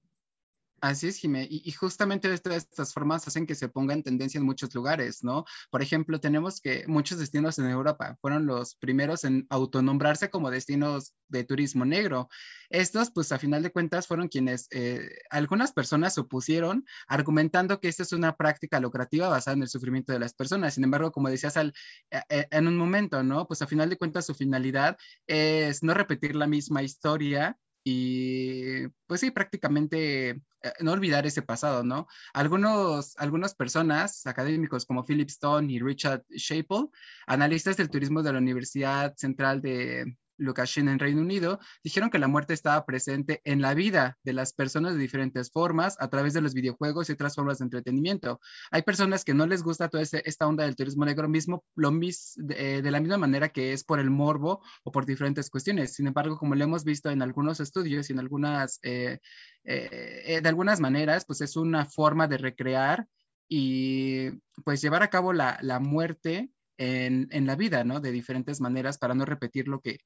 Así 0.81 1.09
es, 1.09 1.19
Jimé. 1.19 1.47
Y, 1.51 1.73
justamente 1.73 2.33
estas 2.33 2.93
formas 2.93 3.27
hacen 3.27 3.47
que 3.47 3.55
se 3.55 3.69
ponga 3.69 3.95
en 3.95 4.03
tendencia 4.03 4.39
en 4.39 4.45
muchos 4.45 4.73
lugares, 4.75 5.25
¿no? 5.25 5.45
Por 5.71 5.83
ejemplo, 5.83 6.21
tenemos 6.21 6.61
que 6.61 6.85
muchos 6.87 7.19
destinos 7.19 7.59
en 7.59 7.67
Europa 7.67 8.17
fueron 8.21 8.47
los 8.47 8.77
primeros 8.77 9.25
en 9.25 9.47
autonombrarse 9.51 10.31
como 10.31 10.51
destinos 10.51 11.15
de 11.29 11.45
turismo 11.45 11.85
negro. 11.85 12.29
Estos, 12.71 13.11
pues 13.11 13.33
a 13.33 13.39
final 13.39 13.63
de 13.63 13.73
cuentas, 13.73 14.07
fueron 14.07 14.29
quienes 14.29 14.69
eh, 14.71 15.19
algunas 15.31 15.73
personas 15.73 16.17
opusieron 16.19 16.85
argumentando 17.09 17.81
que 17.81 17.89
esta 17.89 18.05
es 18.05 18.13
una 18.13 18.37
práctica 18.37 18.79
lucrativa 18.79 19.29
basada 19.29 19.57
en 19.57 19.63
el 19.63 19.69
sufrimiento 19.69 20.13
de 20.13 20.21
las 20.21 20.35
personas. 20.35 20.75
Sin 20.75 20.85
embargo, 20.85 21.11
como 21.11 21.29
decías 21.29 21.57
al, 21.57 21.73
eh, 22.11 22.47
en 22.51 22.69
un 22.69 22.77
momento, 22.77 23.23
¿no? 23.23 23.47
Pues 23.49 23.63
a 23.63 23.67
final 23.67 23.91
de 23.91 23.99
cuentas 23.99 24.27
su 24.27 24.35
finalidad 24.35 24.97
es 25.27 25.83
no 25.83 25.95
repetir 25.95 26.37
la 26.37 26.47
misma 26.47 26.83
historia 26.83 27.59
y 27.91 28.87
pues 29.07 29.21
sí, 29.21 29.31
prácticamente 29.31 30.29
eh, 30.31 30.41
no 30.81 30.93
olvidar 30.93 31.27
ese 31.27 31.41
pasado, 31.41 31.83
¿no? 31.85 32.07
Algunos, 32.35 33.17
algunas 33.17 33.55
personas 33.55 34.27
académicos 34.27 34.85
como 34.85 35.07
Philip 35.07 35.31
Stone 35.31 35.73
y 35.73 35.81
Richard 35.81 36.23
Shapel, 36.29 36.89
analistas 37.27 37.79
del 37.79 37.89
turismo 37.89 38.23
de 38.23 38.33
la 38.35 38.41
Universidad 38.41 39.15
Central 39.17 39.63
de, 39.63 40.19
Lukashin 40.39 40.89
en 40.89 40.99
Reino 40.99 41.21
Unido, 41.21 41.59
dijeron 41.85 42.11
que 42.11 42.19
la 42.19 42.29
muerte 42.29 42.55
estaba 42.55 42.87
presente 42.87 43.41
en 43.45 43.61
la 43.61 43.75
vida 43.75 44.19
de 44.23 44.33
las 44.33 44.53
personas 44.53 44.95
de 44.95 45.01
diferentes 45.01 45.51
formas 45.51 45.97
a 46.01 46.09
través 46.09 46.33
de 46.33 46.41
los 46.41 46.55
videojuegos 46.55 47.09
y 47.09 47.13
otras 47.13 47.35
formas 47.35 47.59
de 47.59 47.65
entretenimiento. 47.65 48.41
Hay 48.71 48.83
personas 48.83 49.25
que 49.25 49.35
no 49.35 49.47
les 49.47 49.63
gusta 49.63 49.89
toda 49.89 50.03
esta 50.03 50.47
onda 50.47 50.65
del 50.65 50.77
turismo 50.77 51.05
negro 51.05 51.29
mismo, 51.29 51.65
lo 51.75 51.93
eh, 52.01 52.81
de 52.83 52.91
la 52.91 53.01
misma 53.01 53.19
manera 53.19 53.49
que 53.49 53.73
es 53.73 53.85
por 53.85 54.01
el 54.01 54.11
morbo 54.11 54.63
o 54.85 54.93
por 54.93 55.05
diferentes 55.05 55.51
cuestiones. 55.51 55.95
Sin 55.95 56.07
embargo, 56.07 56.39
como 56.39 56.55
lo 56.55 56.65
hemos 56.65 56.85
visto 56.85 57.11
en 57.11 57.23
algunos 57.23 57.61
estudios 57.61 58.09
y 58.09 58.13
en 58.13 58.21
algunas, 58.21 58.79
eh, 58.83 59.19
eh, 59.65 60.41
de 60.43 60.49
algunas 60.49 60.81
maneras, 60.81 61.25
pues 61.27 61.41
es 61.41 61.57
una 61.57 61.85
forma 61.85 62.29
de 62.29 62.39
recrear 62.39 63.07
y 63.49 64.31
pues 64.65 64.81
llevar 64.83 65.03
a 65.03 65.11
cabo 65.11 65.33
la, 65.33 65.59
la 65.63 65.81
muerte 65.81 66.51
en, 66.79 67.47
la 67.47 67.57
vida, 67.57 67.85
¿no? 67.85 68.01
De 68.01 68.13
diferentes 68.13 68.61
maneras 68.61 68.99
para 68.99 69.15
no 69.15 69.25
repetir 69.25 69.69
lo 69.69 69.81
que, 69.81 69.99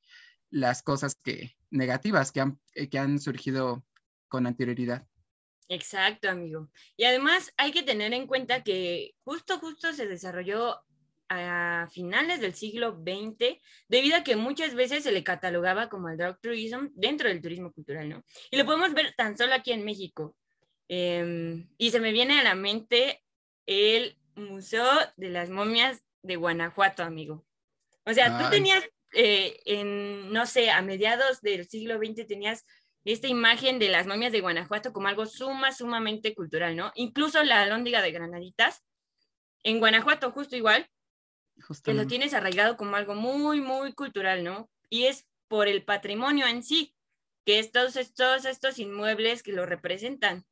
las 0.51 0.83
cosas 0.83 1.15
que, 1.23 1.55
negativas 1.71 2.33
que 2.33 2.41
han, 2.41 2.59
eh, 2.75 2.89
que 2.89 2.99
han 2.99 3.21
surgido 3.21 3.85
con 4.29 4.47
anterioridad. 4.47 5.07
Exacto, 5.69 6.29
amigo. 6.29 6.71
Y 6.97 7.05
además 7.05 7.53
hay 7.57 7.73
que 7.73 7.83
tener 7.83 8.13
en 8.13 8.27
cuenta 8.27 8.63
que 8.63 9.15
justo, 9.25 9.59
justo 9.59 9.93
se 9.93 10.07
desarrolló 10.07 10.81
a 11.29 11.89
finales 11.91 12.41
del 12.41 12.55
siglo 12.55 13.01
XX, 13.03 13.59
debido 13.89 14.17
a 14.17 14.25
que 14.25 14.37
muchas 14.37 14.75
veces 14.75 15.03
se 15.03 15.13
le 15.13 15.25
catalogaba 15.25 15.89
como 15.89 16.11
el 16.11 16.19
dark 16.19 16.39
tourism 16.43 16.89
dentro 16.95 17.29
del 17.29 17.41
turismo 17.41 17.73
cultural, 17.73 18.09
¿no? 18.09 18.25
Y 18.51 18.59
lo 18.59 18.67
podemos 18.67 18.93
ver 18.93 19.15
tan 19.17 19.39
solo 19.39 19.55
aquí 19.55 19.73
en 19.73 19.85
México. 19.85 20.37
Em, 20.89 21.69
y 21.79 21.91
se 21.91 22.01
me 22.01 22.13
viene 22.13 22.39
a 22.39 22.43
la 22.43 22.55
mente 22.55 23.23
el 23.65 24.19
Museo 24.35 24.85
de 25.17 25.31
las 25.31 25.49
Momias 25.49 26.03
de 26.23 26.37
Guanajuato, 26.37 27.03
amigo. 27.03 27.45
O 28.05 28.13
sea, 28.13 28.39
tú 28.39 28.51
tenías, 28.51 28.85
eh, 29.13 29.61
en, 29.65 30.33
no 30.33 30.47
sé, 30.47 30.71
a 30.71 30.83
mediados 30.83 31.41
del 31.41 31.69
siglo 31.69 31.99
XX 31.99 32.27
tenías 32.27 32.65
esta 33.05 33.29
imagen 33.29 33.79
de 33.79 33.89
las 33.89 34.07
momias 34.07 34.33
de 34.33 34.41
Guanajuato 34.41 34.93
como 34.93 35.09
algo 35.09 35.27
suma, 35.27 35.73
sumamente 35.73 36.35
cultural, 36.35 36.77
¿no? 36.77 36.93
Incluso 36.95 37.43
la 37.43 37.63
alóndiga 37.63 38.01
de 38.01 38.13
Granaditas, 38.13 38.85
en 39.65 39.79
Guanajuato 39.79 40.31
justo 40.33 40.57
igual, 40.57 40.89
que 41.85 41.95
lo 41.95 42.07
tienes 42.07 42.35
arraigado 42.35 42.77
como 42.77 42.97
algo 42.97 43.15
muy, 43.15 43.61
muy 43.61 43.93
cultural, 43.93 44.43
¿no? 44.45 44.71
Y 44.89 45.05
es 45.05 45.27
por 45.49 45.69
el 45.69 45.85
patrimonio 45.85 46.47
en 46.47 46.63
sí, 46.63 46.95
que 47.45 47.59
es 47.59 47.73
todos 47.73 47.97
estos, 47.97 48.45
estos 48.45 48.79
inmuebles 48.79 49.43
que 49.43 49.53
lo 49.53 49.67
representan. 49.67 50.45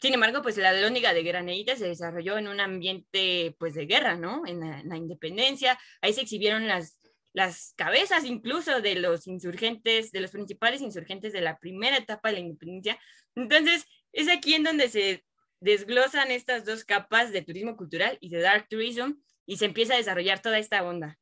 Sin 0.00 0.12
embargo, 0.12 0.42
pues 0.42 0.56
la 0.58 0.70
alóndiga 0.70 1.14
de 1.14 1.22
Granaditas 1.22 1.78
se 1.78 1.88
desarrolló 1.88 2.36
en 2.36 2.48
un 2.48 2.60
ambiente, 2.60 3.56
pues, 3.58 3.74
de 3.74 3.86
guerra, 3.86 4.16
¿no? 4.16 4.42
En 4.46 4.60
la, 4.60 4.80
en 4.80 4.88
la 4.88 4.96
independencia, 4.96 5.78
ahí 6.02 6.12
se 6.12 6.20
exhibieron 6.20 6.66
las, 6.66 6.98
las 7.32 7.74
cabezas 7.76 8.24
incluso 8.24 8.80
de 8.80 8.94
los 8.96 9.26
insurgentes, 9.26 10.12
de 10.12 10.20
los 10.20 10.30
principales 10.30 10.80
insurgentes 10.80 11.32
de 11.32 11.40
la 11.40 11.58
primera 11.58 11.96
etapa 11.96 12.28
de 12.28 12.34
la 12.34 12.40
independencia. 12.40 12.98
Entonces, 13.34 13.86
es 14.12 14.28
aquí 14.28 14.54
en 14.54 14.64
donde 14.64 14.88
se 14.88 15.24
desglosan 15.60 16.30
estas 16.30 16.64
dos 16.64 16.84
capas 16.84 17.32
de 17.32 17.42
turismo 17.42 17.76
cultural 17.76 18.18
y 18.20 18.28
de 18.30 18.40
dark 18.40 18.68
tourism 18.68 19.14
y 19.46 19.56
se 19.56 19.66
empieza 19.66 19.94
a 19.94 19.98
desarrollar 19.98 20.40
toda 20.40 20.58
esta 20.58 20.82
onda. 20.82 21.18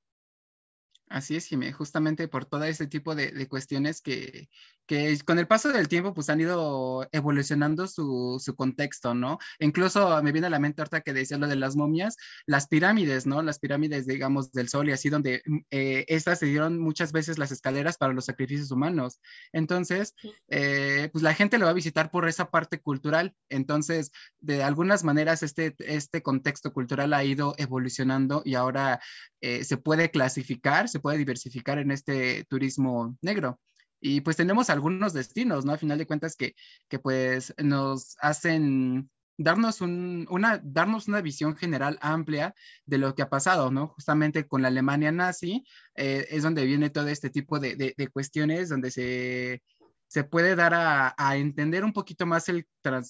Así 1.15 1.37
es, 1.37 1.47
Jimé, 1.47 1.73
justamente 1.73 2.27
por 2.27 2.45
todo 2.45 2.65
ese 2.65 2.89
tipo 2.89 3.15
de, 3.15 3.47
cuestiones 3.47 4.01
que, 4.01 4.49
que, 4.85 5.17
con 5.25 5.39
el 5.39 5.47
paso 5.47 5.71
del 5.71 5.87
tiempo 5.87 6.13
pues 6.13 6.29
han 6.29 6.41
ido 6.41 7.07
evolucionando 7.13 7.87
su, 7.87 8.43
su, 8.45 8.57
contexto, 8.57 9.15
¿no? 9.15 9.39
Incluso 9.61 10.21
me 10.25 10.33
viene 10.33 10.49
a 10.49 10.51
la 10.51 10.59
mente 10.59 10.83
ahorita 10.83 11.03
que 11.03 11.13
decía 11.13 11.39
lo 11.39 11.47
de 11.47 11.55
las 11.55 11.77
momias, 11.77 12.17
las 12.47 12.67
pirámides, 12.67 13.27
¿no? 13.27 13.43
Las 13.43 13.61
pirámides, 13.61 14.09
digamos, 14.09 14.51
del 14.51 14.69
sol 14.69 14.89
y 14.89 14.93
así, 14.93 15.09
donde 15.09 15.41
mm, 15.47 15.59
eh, 15.71 16.05
estas 16.09 16.41
se 16.41 16.47
dieron 16.47 16.81
muchas 16.81 17.13
veces 17.13 17.39
las 17.39 17.53
escaleras 17.53 17.97
para 17.97 18.13
los 18.13 18.25
sacrificios 18.25 18.73
humanos. 18.73 19.21
Entonces, 19.53 20.17
eh, 20.49 21.11
pues 21.13 21.23
la 21.23 21.35
gente 21.35 21.59
lo 21.59 21.67
va 21.67 21.71
a 21.71 21.75
visitar 21.75 22.11
por 22.11 22.29
esa 22.29 22.51
parte 22.51 22.81
cultural. 22.81 23.37
Entonces, 23.51 24.11
de 24.41 24.65
algunas 24.65 25.05
maneras, 25.05 25.45
este, 25.45 25.77
este 25.79 26.25
contexto 26.25 26.73
cultural 26.73 27.15
ha 27.15 27.23
ido 27.23 27.55
evolucionando 27.57 28.43
y 28.45 28.57
ahora 28.57 29.01
eh, 29.47 29.63
se 29.63 29.77
puede 29.77 30.11
clasificar 30.11 30.89
se 30.89 31.01
puede 31.01 31.19
diversificar 31.19 31.79
en 31.79 31.91
este 31.91 32.45
turismo 32.45 33.15
negro. 33.21 33.61
Y 34.01 34.23
pues 34.23 34.37
tenemos 34.37 34.71
algunos 34.71 35.13
destinos, 35.13 35.67
¿no? 35.67 35.73
A 35.73 35.77
final 35.77 35.99
de 35.99 36.07
cuentas 36.07 36.35
que, 36.35 36.55
que 36.89 36.99
pues 36.99 37.53
nos 37.59 38.17
hacen 38.21 39.11
darnos, 39.37 39.83
un, 39.83 40.27
una, 40.31 40.63
darnos 40.65 41.09
una 41.09 41.21
visión 41.21 41.57
general 41.57 41.99
amplia 42.01 42.55
de 42.87 42.97
lo 42.97 43.15
que 43.15 43.21
ha 43.21 43.29
pasado, 43.29 43.71
¿no? 43.71 43.89
Justamente 43.89 44.49
con 44.49 44.63
la 44.63 44.69
Alemania 44.69 45.13
nazi 45.13 45.63
eh, 45.95 46.27
es 46.31 46.43
donde 46.43 46.65
viene 46.65 46.89
todo 46.89 47.09
este 47.09 47.29
tipo 47.29 47.61
de, 47.61 47.77
de, 47.77 48.09
cuestiones, 48.09 48.71
donde 48.71 48.91
se, 48.91 49.63
se 50.07 50.25
puede 50.25 50.57
dar 50.57 50.73
a, 50.75 51.37
entender 51.37 51.85
un 51.85 51.93
poquito 51.93 52.25
más 52.25 52.49
el, 52.49 52.67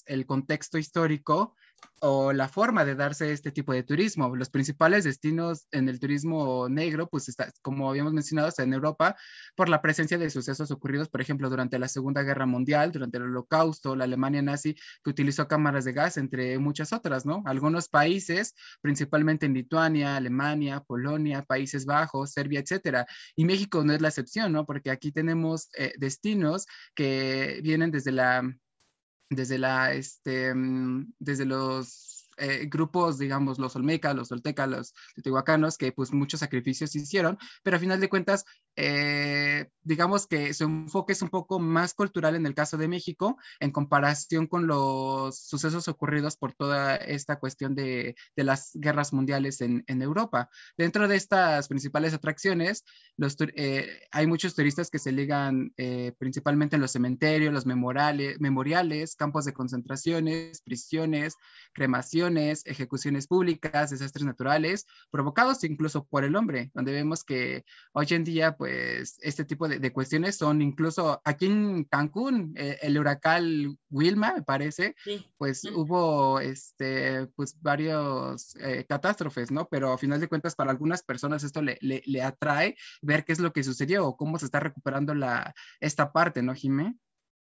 el 0.07 0.26
contexto 0.26 0.79
histórico 0.79 1.55
o 2.00 2.33
la 2.33 2.49
forma 2.49 2.85
de 2.85 2.95
darse 2.95 3.33
este 3.33 3.50
tipo 3.50 3.73
de 3.73 3.83
turismo. 3.83 4.35
Los 4.37 4.50
principales 4.50 5.05
destinos 5.05 5.67
en 5.73 5.88
el 5.88 5.99
turismo 6.00 6.69
negro, 6.69 7.09
pues 7.09 7.29
está, 7.29 7.50
como 7.62 7.88
habíamos 7.88 8.12
mencionado, 8.12 8.49
está 8.49 8.62
en 8.62 8.75
Europa 8.75 9.17
por 9.57 9.69
la 9.69 9.81
presencia 9.81 10.19
de 10.19 10.31
sucesos 10.31 10.71
ocurridos, 10.71 11.09
por 11.09 11.21
ejemplo, 11.21 11.49
durante 11.49 11.79
la 11.79 11.88
Segunda 11.88 12.23
Guerra 12.23 12.47
Mundial, 12.47 12.93
durante 12.93 13.19
el 13.19 13.25
Holocausto, 13.25 13.97
la 13.97 14.05
Alemania 14.05 14.43
nazi 14.43 14.75
que 15.03 15.11
utilizó 15.11 15.49
cámaras 15.49 15.85
de 15.85 15.93
gas, 15.93 16.17
entre 16.17 16.59
muchas 16.59 16.93
otras, 16.93 17.25
¿no? 17.26 17.43
Algunos 17.47 17.88
países, 17.88 18.55
principalmente 18.81 19.47
en 19.47 19.55
Lituania, 19.55 20.17
Alemania, 20.17 20.81
Polonia, 20.81 21.43
Países 21.43 21.87
Bajos, 21.87 22.33
Serbia, 22.33 22.61
etcétera. 22.61 23.07
Y 23.37 23.45
México 23.45 23.85
no 23.85 23.93
es 23.93 24.00
la 24.00 24.09
excepción, 24.09 24.53
¿no? 24.53 24.67
Porque 24.67 24.91
aquí 24.91 25.12
tenemos 25.12 25.69
eh, 25.79 25.95
destinos 25.99 26.67
que 26.95 27.61
vienen 27.62 27.91
desde 27.91 28.12
la 28.12 28.43
desde 29.31 29.59
la, 29.59 29.93
este, 29.95 30.54
mm, 30.54 31.14
desde 31.19 31.45
los 31.45 32.28
eh, 32.37 32.66
grupos, 32.66 33.19
digamos, 33.19 33.59
los 33.59 33.76
olmecas, 33.76 34.14
los 34.14 34.28
toltecas, 34.28 34.69
los 34.69 34.95
teotihuacanos, 35.14 35.78
que 35.78 35.93
pues 35.93 36.12
muchos 36.12 36.40
sacrificios 36.40 36.95
hicieron, 36.97 37.38
pero 37.62 37.76
a 37.76 37.81
final 37.81 38.00
de 38.00 38.09
cuentas, 38.09 38.45
eh, 38.76 39.69
digamos 39.83 40.26
que 40.26 40.54
su 40.54 40.64
enfoque 40.64 41.12
es 41.12 41.23
un 41.23 41.28
poco 41.28 41.59
más 41.59 41.95
cultural 41.95 42.35
en 42.35 42.47
el 42.47 42.54
caso 42.54 42.76
de 42.76 42.88
México, 42.88 43.37
en 43.61 43.71
comparación 43.71 44.47
con 44.47 44.66
los 44.66 45.38
sucesos 45.38 45.88
ocurridos 45.88 46.37
por 46.37 46.52
toda 46.54 46.97
esta 46.97 47.37
cuestión 47.38 47.75
de, 47.75 48.16
de 48.37 48.45
las 48.45 48.71
guerras 48.75 49.12
mundiales 49.12 49.61
en, 49.61 49.85
en, 49.87 50.02
Europa. 50.02 50.49
Dentro 50.76 51.09
de 51.09 51.16
estas 51.16 51.69
principales 51.69 52.14
atracciones, 52.14 52.85
los, 53.16 53.37
eh, 53.57 54.00
hay 54.11 54.26
muchos 54.26 54.54
turistas 54.54 54.90
que 54.90 54.99
se 54.99 55.12
ligan 55.12 55.73
principalmente 56.19 56.76
en 56.76 56.83
los 56.83 56.93
cementerios, 56.93 57.52
los 57.52 57.66
memoriales, 57.66 58.40
memoriales, 58.40 59.16
campos 59.16 59.45
de 59.45 59.52
concentraciones, 59.52 60.62
prisiones, 60.62 61.37
cremaciones, 61.73 62.62
ejecuciones 62.66 63.26
públicas, 63.26 63.90
desastres 63.90 64.25
naturales, 64.25 64.87
provocados 65.11 65.62
incluso 65.64 66.04
por 66.04 66.25
el 66.25 66.37
hombre, 66.37 66.71
donde 66.75 66.93
vemos 66.93 67.25
que 67.25 67.64
hoy 67.93 68.07
en 68.11 68.25
día, 68.25 68.57
pues, 68.57 68.63
este 68.66 69.44
tipo 69.44 69.68
de, 69.68 69.92
cuestiones 69.92 70.37
son 70.37 70.62
incluso 70.62 71.21
aquí 71.25 71.47
en 71.47 71.85
Cancún, 71.85 72.54
eh, 72.56 72.78
el 72.83 72.99
huracán 72.99 73.78
Wilma, 73.90 74.35
me 74.35 74.42
parece, 74.42 74.94
pues 75.37 75.64
hubo, 75.64 76.40
este, 76.40 77.26
pues, 77.37 77.61
varios 77.61 78.56
eh, 78.56 78.85
catástrofes, 78.88 79.50
¿no? 79.50 79.68
Pero 79.68 79.92
a 79.92 79.99
final 79.99 80.21
de 80.21 80.28
cuentas, 80.28 80.54
para 80.54 80.71
algunas 80.71 81.02
personas 81.02 81.44
esto 81.44 81.62
le, 81.62 81.78
le, 81.80 82.02
le 82.06 82.23
atrae 82.23 82.76
ver 83.02 83.25
qué 83.25 83.33
es 83.33 83.40
lo 83.40 83.52
que 83.52 83.64
sucedió 83.64 84.06
o 84.06 84.16
cómo 84.16 84.38
se 84.38 84.47
está 84.47 84.61
recuperando 84.61 85.14
la, 85.14 85.54
esta 85.80 86.12
parte, 86.12 86.42
¿no, 86.42 86.54
Jimé? 86.54 86.97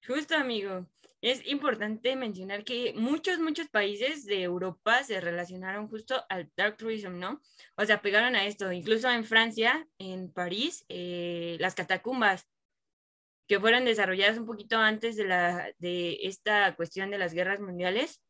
Justo, 0.06 0.36
amigo 0.36 0.86
es 1.24 1.46
importante 1.46 2.16
mencionar 2.16 2.64
que 2.64 2.92
muchos, 2.94 3.38
muchos 3.38 3.68
países 3.70 4.26
de 4.26 4.42
Europa 4.42 5.02
se 5.04 5.22
relacionaron 5.22 5.88
justo 5.88 6.22
al 6.28 6.50
dark 6.54 6.76
tourism, 6.76 7.18
¿no? 7.18 7.40
O 7.76 7.84
sea, 7.86 8.02
pegaron 8.02 8.36
a 8.36 8.44
esto. 8.44 8.70
Incluso 8.70 9.10
en 9.10 9.24
Francia, 9.24 9.88
en 9.96 10.30
París, 10.30 10.84
eh, 10.90 11.56
las 11.60 11.74
catacumbas, 11.74 12.46
que 13.48 13.58
fueron 13.58 13.86
desarrolladas 13.86 14.36
un 14.36 14.44
poquito 14.44 14.76
antes 14.76 15.16
de, 15.16 15.24
la, 15.24 15.72
de 15.78 16.18
esta 16.24 16.76
cuestión 16.76 17.10
de 17.10 17.16
las 17.16 17.32
guerras 17.32 17.58
mundiales 17.58 18.20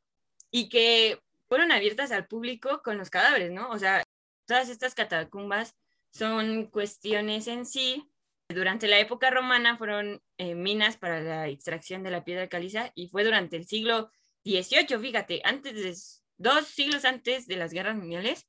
y 0.52 0.68
que 0.68 1.18
fueron 1.48 1.72
abiertas 1.72 2.12
al 2.12 2.28
público 2.28 2.80
con 2.84 2.96
los 2.96 3.10
cadáveres, 3.10 3.50
¿no? 3.50 3.70
O 3.70 3.78
sea, 3.78 4.04
todas 4.46 4.68
estas 4.68 4.94
catacumbas 4.94 5.74
son 6.12 6.66
cuestiones 6.66 7.48
en 7.48 7.66
sí 7.66 8.08
durante 8.48 8.88
la 8.88 8.98
época 8.98 9.30
romana 9.30 9.76
fueron 9.76 10.22
eh, 10.38 10.54
minas 10.54 10.96
para 10.96 11.20
la 11.20 11.48
extracción 11.48 12.02
de 12.02 12.10
la 12.10 12.24
piedra 12.24 12.48
caliza 12.48 12.92
y 12.94 13.08
fue 13.08 13.24
durante 13.24 13.56
el 13.56 13.66
siglo 13.66 14.10
XVIII, 14.44 14.98
fíjate, 14.98 15.40
antes 15.44 15.74
de, 15.74 15.94
dos 16.36 16.66
siglos 16.66 17.04
antes 17.04 17.46
de 17.46 17.56
las 17.56 17.72
guerras 17.72 17.96
mundiales. 17.96 18.46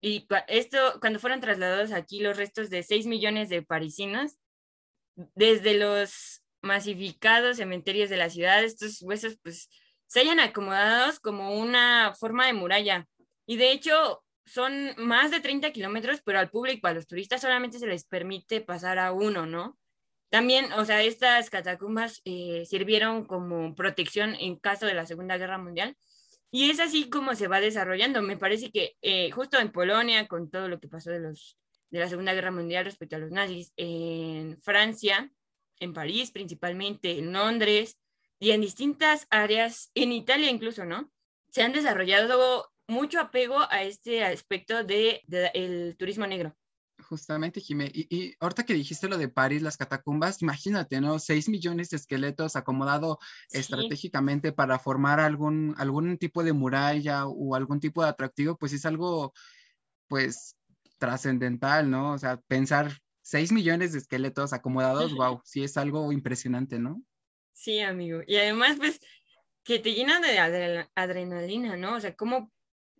Y 0.00 0.26
esto, 0.48 0.98
cuando 1.00 1.18
fueron 1.18 1.40
trasladados 1.40 1.92
aquí 1.92 2.20
los 2.20 2.36
restos 2.36 2.70
de 2.70 2.82
6 2.82 3.06
millones 3.06 3.48
de 3.48 3.62
parisinos, 3.62 4.36
desde 5.14 5.74
los 5.74 6.42
masificados 6.62 7.56
cementerios 7.56 8.10
de 8.10 8.18
la 8.18 8.28
ciudad, 8.28 8.62
estos 8.62 9.00
huesos 9.02 9.38
pues 9.42 9.70
se 10.06 10.20
hayan 10.20 10.40
acomodados 10.40 11.20
como 11.20 11.58
una 11.58 12.14
forma 12.14 12.46
de 12.46 12.52
muralla. 12.52 13.08
Y 13.46 13.56
de 13.56 13.72
hecho, 13.72 14.22
son 14.46 14.94
más 14.96 15.30
de 15.30 15.40
30 15.40 15.72
kilómetros, 15.72 16.22
pero 16.24 16.38
al 16.38 16.50
público, 16.50 16.86
a 16.86 16.94
los 16.94 17.06
turistas 17.06 17.40
solamente 17.40 17.78
se 17.78 17.86
les 17.86 18.04
permite 18.04 18.60
pasar 18.60 18.98
a 18.98 19.12
uno, 19.12 19.44
¿no? 19.44 19.78
También, 20.30 20.72
o 20.72 20.84
sea, 20.84 21.02
estas 21.02 21.50
catacumbas 21.50 22.20
eh, 22.24 22.64
sirvieron 22.66 23.26
como 23.26 23.74
protección 23.74 24.34
en 24.38 24.56
caso 24.56 24.86
de 24.86 24.94
la 24.94 25.06
Segunda 25.06 25.36
Guerra 25.36 25.58
Mundial. 25.58 25.96
Y 26.50 26.70
es 26.70 26.80
así 26.80 27.10
como 27.10 27.34
se 27.34 27.48
va 27.48 27.60
desarrollando. 27.60 28.22
Me 28.22 28.36
parece 28.36 28.70
que 28.70 28.96
eh, 29.02 29.30
justo 29.30 29.58
en 29.58 29.72
Polonia, 29.72 30.26
con 30.28 30.50
todo 30.50 30.68
lo 30.68 30.80
que 30.80 30.88
pasó 30.88 31.10
de, 31.10 31.20
los, 31.20 31.58
de 31.90 32.00
la 32.00 32.08
Segunda 32.08 32.34
Guerra 32.34 32.50
Mundial 32.50 32.84
respecto 32.84 33.16
a 33.16 33.18
los 33.18 33.30
nazis, 33.30 33.72
en 33.76 34.60
Francia, 34.62 35.30
en 35.80 35.92
París 35.92 36.30
principalmente, 36.30 37.18
en 37.18 37.32
Londres 37.32 37.98
y 38.38 38.50
en 38.50 38.60
distintas 38.60 39.26
áreas, 39.30 39.90
en 39.94 40.12
Italia 40.12 40.50
incluso, 40.50 40.84
¿no? 40.84 41.10
Se 41.50 41.62
han 41.62 41.72
desarrollado 41.72 42.70
mucho 42.88 43.20
apego 43.20 43.58
a 43.70 43.82
este 43.82 44.24
aspecto 44.24 44.84
del 44.84 45.20
de, 45.26 45.50
el 45.54 45.96
turismo 45.96 46.26
negro. 46.26 46.56
Justamente, 46.98 47.60
Jimé. 47.60 47.90
Y, 47.92 48.06
y, 48.08 48.34
ahorita 48.40 48.64
que 48.64 48.74
dijiste 48.74 49.08
lo 49.08 49.18
de 49.18 49.28
París, 49.28 49.60
las 49.60 49.76
catacumbas, 49.76 50.40
imagínate, 50.40 51.00
¿no? 51.00 51.18
Seis 51.18 51.48
millones 51.48 51.90
de 51.90 51.98
esqueletos 51.98 52.56
acomodados 52.56 53.18
estratégicamente 53.50 54.52
para 54.52 54.78
formar 54.78 55.20
algún, 55.20 55.74
algún 55.76 56.16
tipo 56.16 56.42
de 56.42 56.54
muralla 56.54 57.26
o 57.26 57.54
algún 57.54 57.80
tipo 57.80 58.02
de 58.02 58.08
atractivo, 58.08 58.56
pues 58.56 58.72
es 58.72 58.86
algo, 58.86 59.34
pues, 60.08 60.56
trascendental, 60.98 61.90
¿no? 61.90 62.12
O 62.12 62.18
sea, 62.18 62.38
pensar 62.48 62.98
seis 63.20 63.52
millones 63.52 63.92
de 63.92 63.98
esqueletos 63.98 64.52
acomodados, 64.52 65.12
wow, 65.14 65.42
sí 65.44 65.62
es 65.62 65.76
algo 65.76 66.12
impresionante, 66.12 66.78
¿no? 66.78 67.02
Sí, 67.52 67.80
amigo. 67.80 68.22
Y 68.26 68.36
además, 68.36 68.76
pues, 68.78 69.00
que 69.64 69.78
te 69.78 69.92
llenan 69.92 70.22
de 70.22 70.86
adrenalina, 70.94 71.76
¿no? 71.76 71.96
O 71.96 72.00
sea, 72.00 72.14
cómo 72.16 72.52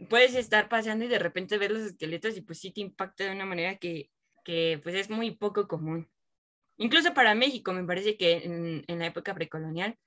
puedes 0.09 0.35
estar 0.35 0.69
paseando 0.69 1.05
y 1.05 1.09
de 1.09 1.19
repente 1.19 1.59
ver 1.59 1.71
los 1.71 1.83
esqueletos 1.83 2.37
y 2.37 2.43
pues 2.43 2.59
sí 2.59 2.71
te 2.71 2.81
impacta 2.81 3.25
de 3.25 3.33
una 3.33 3.47
manera 3.47 3.77
que, 3.77 4.11
que 4.45 4.81
pues 4.83 4.95
es 4.95 5.11
muy 5.11 5.33
poco 5.33 5.69
común. 5.69 6.09
Incluso 6.79 7.15
para 7.15 7.35
México, 7.35 7.73
me 7.73 7.85
parece 7.85 8.17
que 8.17 8.45
en, 8.45 8.85
en 8.87 8.99
la 8.99 9.07
época 9.07 9.35
precolonial 9.35 9.99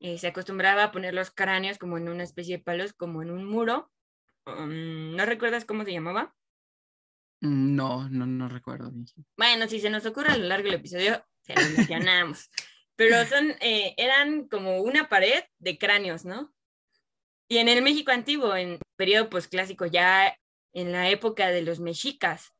eh, 0.00 0.18
se 0.18 0.26
acostumbraba 0.26 0.84
a 0.84 0.92
poner 0.92 1.14
los 1.14 1.30
cráneos 1.30 1.78
como 1.78 1.96
en 1.96 2.08
una 2.08 2.24
especie 2.24 2.58
de 2.58 2.64
palos, 2.64 2.92
como 2.92 3.22
en 3.22 3.30
un 3.30 3.44
muro. 3.44 3.90
Um, 4.46 5.14
¿No 5.14 5.24
recuerdas 5.24 5.64
cómo 5.64 5.84
se 5.84 5.92
llamaba? 5.92 6.34
Mm, 7.40 7.76
no, 7.76 8.08
no, 8.08 8.26
no 8.26 8.48
recuerdo. 8.48 8.92
Bueno, 9.36 9.68
si 9.68 9.78
se 9.78 9.90
nos 9.90 10.04
ocurre 10.04 10.32
a 10.32 10.36
lo 10.36 10.46
largo 10.46 10.64
del 10.64 10.80
episodio, 10.80 11.24
se 11.42 11.54
lo 11.54 11.60
mencionamos. 11.76 12.50
Pero 12.96 13.24
son, 13.26 13.50
eh, 13.60 13.94
eran 13.96 14.48
como 14.48 14.80
una 14.80 15.08
pared 15.08 15.44
de 15.58 15.78
cráneos, 15.78 16.24
¿no? 16.24 16.52
Y 17.52 17.58
en 17.58 17.68
el 17.68 17.82
México 17.82 18.10
antiguo, 18.12 18.56
en 18.56 18.78
periodo 18.96 19.28
posclásico, 19.28 19.84
ya 19.84 20.34
en 20.72 20.90
la 20.90 21.10
época 21.10 21.48
de 21.48 21.60
los 21.60 21.80
mexicas, 21.80 22.50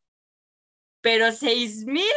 pero 1.00 1.32
seis 1.32 1.87
mil, 1.87 2.12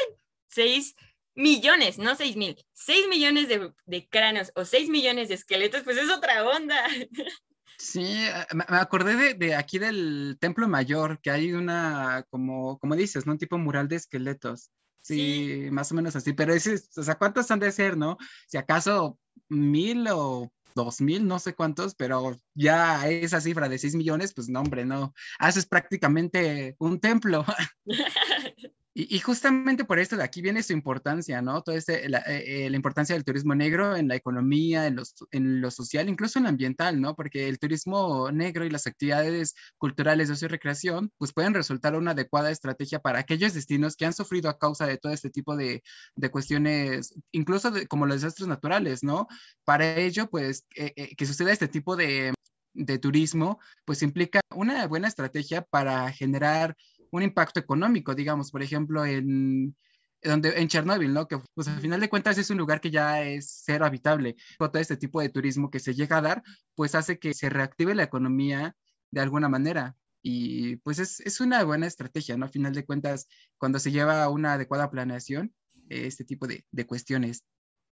seis 0.49 0.93
millones, 1.35 1.99
no 1.99 2.15
seis 2.15 2.35
mil, 2.35 2.61
seis 2.73 3.07
millones 3.07 3.47
de, 3.47 4.09
cráneos 4.09 4.51
o 4.55 4.65
seis 4.65 4.89
millones 4.89 5.29
de 5.29 5.35
esqueletos, 5.35 5.83
pues 5.83 5.95
es 5.95 6.09
otra 6.09 6.43
onda. 6.43 6.83
Sí, 7.77 8.03
eh, 8.03 8.45
me 8.53 8.77
acordé 8.77 9.15
de, 9.15 9.33
de, 9.33 9.55
aquí 9.55 9.79
del 9.79 10.37
Templo 10.39 10.67
Mayor, 10.67 11.19
que 11.21 11.29
hay 11.29 11.53
una, 11.53 12.25
como, 12.29 12.79
como 12.79 12.95
dices, 12.95 13.25
¿no? 13.25 13.33
Un 13.33 13.37
tipo 13.37 13.57
mural 13.57 13.87
de 13.89 13.97
esqueletos. 13.97 14.71
Sí, 15.01 15.67
más 15.71 15.91
o 15.91 15.95
menos 15.95 16.15
así, 16.15 16.33
pero 16.33 16.53
ese, 16.53 16.75
o 16.97 17.03
sea, 17.03 17.15
¿cuántos 17.15 17.51
han 17.51 17.59
de 17.59 17.71
ser, 17.71 17.95
no? 17.97 18.17
Si 18.47 18.57
acaso 18.57 19.19
mil 19.49 20.07
o 20.09 20.51
dos 20.75 21.01
mil, 21.01 21.27
no 21.27 21.39
sé 21.39 21.55
cuántos, 21.55 21.95
pero 21.95 22.35
ya 22.53 23.07
esa 23.09 23.41
cifra 23.41 23.69
de 23.69 23.77
seis 23.77 23.95
millones, 23.95 24.33
pues 24.33 24.49
no, 24.49 24.61
hombre, 24.61 24.85
no, 24.85 25.13
haces 25.39 25.65
prácticamente 25.65 26.75
un 26.79 26.99
templo. 26.99 27.45
Y, 28.97 29.19
justamente 29.19 29.83
por 29.83 29.99
esto 29.99 30.15
de 30.15 30.23
aquí 30.23 30.41
viene 30.41 30.63
su 30.63 30.71
importancia, 30.71 31.41
¿no? 31.41 31.61
Toda 31.61 31.75
este, 31.77 32.07
la, 32.07 32.19
eh, 32.19 32.65
eh, 32.65 32.69
la, 32.69 32.77
importancia 32.77 33.13
del 33.13 33.25
turismo 33.25 33.53
negro 33.53 33.93
en 33.97 34.07
la 34.07 34.15
economía, 34.15 34.87
en, 34.87 34.95
los, 34.95 35.15
en 35.31 35.59
lo 35.59 35.69
social, 35.69 36.07
incluso 36.07 36.39
en 36.39 36.43
lo 36.43 36.49
ambiental, 36.49 37.01
¿no? 37.01 37.13
Porque 37.13 37.49
el 37.49 37.59
turismo 37.59 38.31
negro 38.31 38.63
y 38.65 38.69
las 38.69 38.87
actividades 38.87 39.53
culturales 39.77 40.29
de 40.29 40.35
ocio 40.35 40.45
y 40.45 40.49
recreación, 40.49 41.11
pues 41.17 41.33
pueden 41.33 41.53
resultar 41.53 41.93
una 41.93 42.11
adecuada 42.11 42.51
estrategia 42.51 42.99
para 42.99 43.19
aquellos 43.19 43.53
destinos 43.53 43.97
que 43.97 44.05
han 44.05 44.13
sufrido 44.13 44.49
a 44.49 44.57
causa 44.57 44.87
de 44.87 44.97
todo 44.97 45.11
este 45.11 45.29
tipo 45.29 45.57
de, 45.57 45.83
de 46.15 46.31
cuestiones, 46.31 47.13
incluso 47.33 47.73
como 47.89 48.05
los 48.05 48.21
desastres 48.21 48.47
naturales, 48.47 49.03
¿no? 49.03 49.27
Para 49.65 49.97
ello, 49.97 50.29
pues, 50.29 50.65
eh, 50.77 51.13
que 51.17 51.25
suceda 51.25 51.51
este 51.51 51.67
tipo 51.67 51.97
de, 51.97 52.33
de 52.75 52.99
turismo, 52.99 53.59
pues 53.85 54.03
implica 54.03 54.41
una 54.53 54.85
buena 54.87 55.07
estrategia 55.07 55.63
para 55.63 56.11
generar 56.11 56.75
un 57.11 57.23
impacto 57.23 57.59
económico, 57.59 58.15
digamos, 58.15 58.51
por 58.51 58.63
ejemplo, 58.63 59.05
en, 59.05 59.75
donde, 60.21 60.59
en 60.59 60.67
Chernóbil, 60.67 61.13
¿no? 61.13 61.27
Que 61.27 61.39
pues 61.53 61.67
al 61.67 61.79
final 61.79 61.99
de 61.99 62.09
cuentas 62.09 62.37
es 62.37 62.49
un 62.49 62.57
lugar 62.57 62.81
que 62.81 62.91
ya 62.91 63.21
es 63.21 63.61
cero 63.65 63.85
habitable. 63.85 64.35
Todo 64.57 64.79
este 64.79 64.97
tipo 64.97 65.21
de 65.21 65.29
turismo 65.29 65.69
que 65.69 65.79
se 65.79 65.93
llega 65.93 66.17
a 66.17 66.21
dar, 66.21 66.43
pues 66.75 66.95
hace 66.95 67.19
que 67.19 67.33
se 67.33 67.49
reactive 67.49 67.95
la 67.95 68.03
economía 68.03 68.75
de 69.11 69.21
alguna 69.21 69.49
manera. 69.49 69.95
Y 70.21 70.77
pues 70.77 70.99
es, 70.99 71.19
es 71.19 71.39
una 71.39 71.63
buena 71.63 71.85
estrategia, 71.87 72.35
¿no? 72.37 72.47
A 72.47 72.49
final 72.49 72.73
de 72.73 72.85
cuentas, 72.85 73.27
cuando 73.57 73.79
se 73.79 73.91
lleva 73.91 74.27
una 74.29 74.53
adecuada 74.53 74.89
planeación, 74.89 75.53
este 75.89 76.25
tipo 76.25 76.47
de, 76.47 76.65
de 76.71 76.87
cuestiones. 76.87 77.43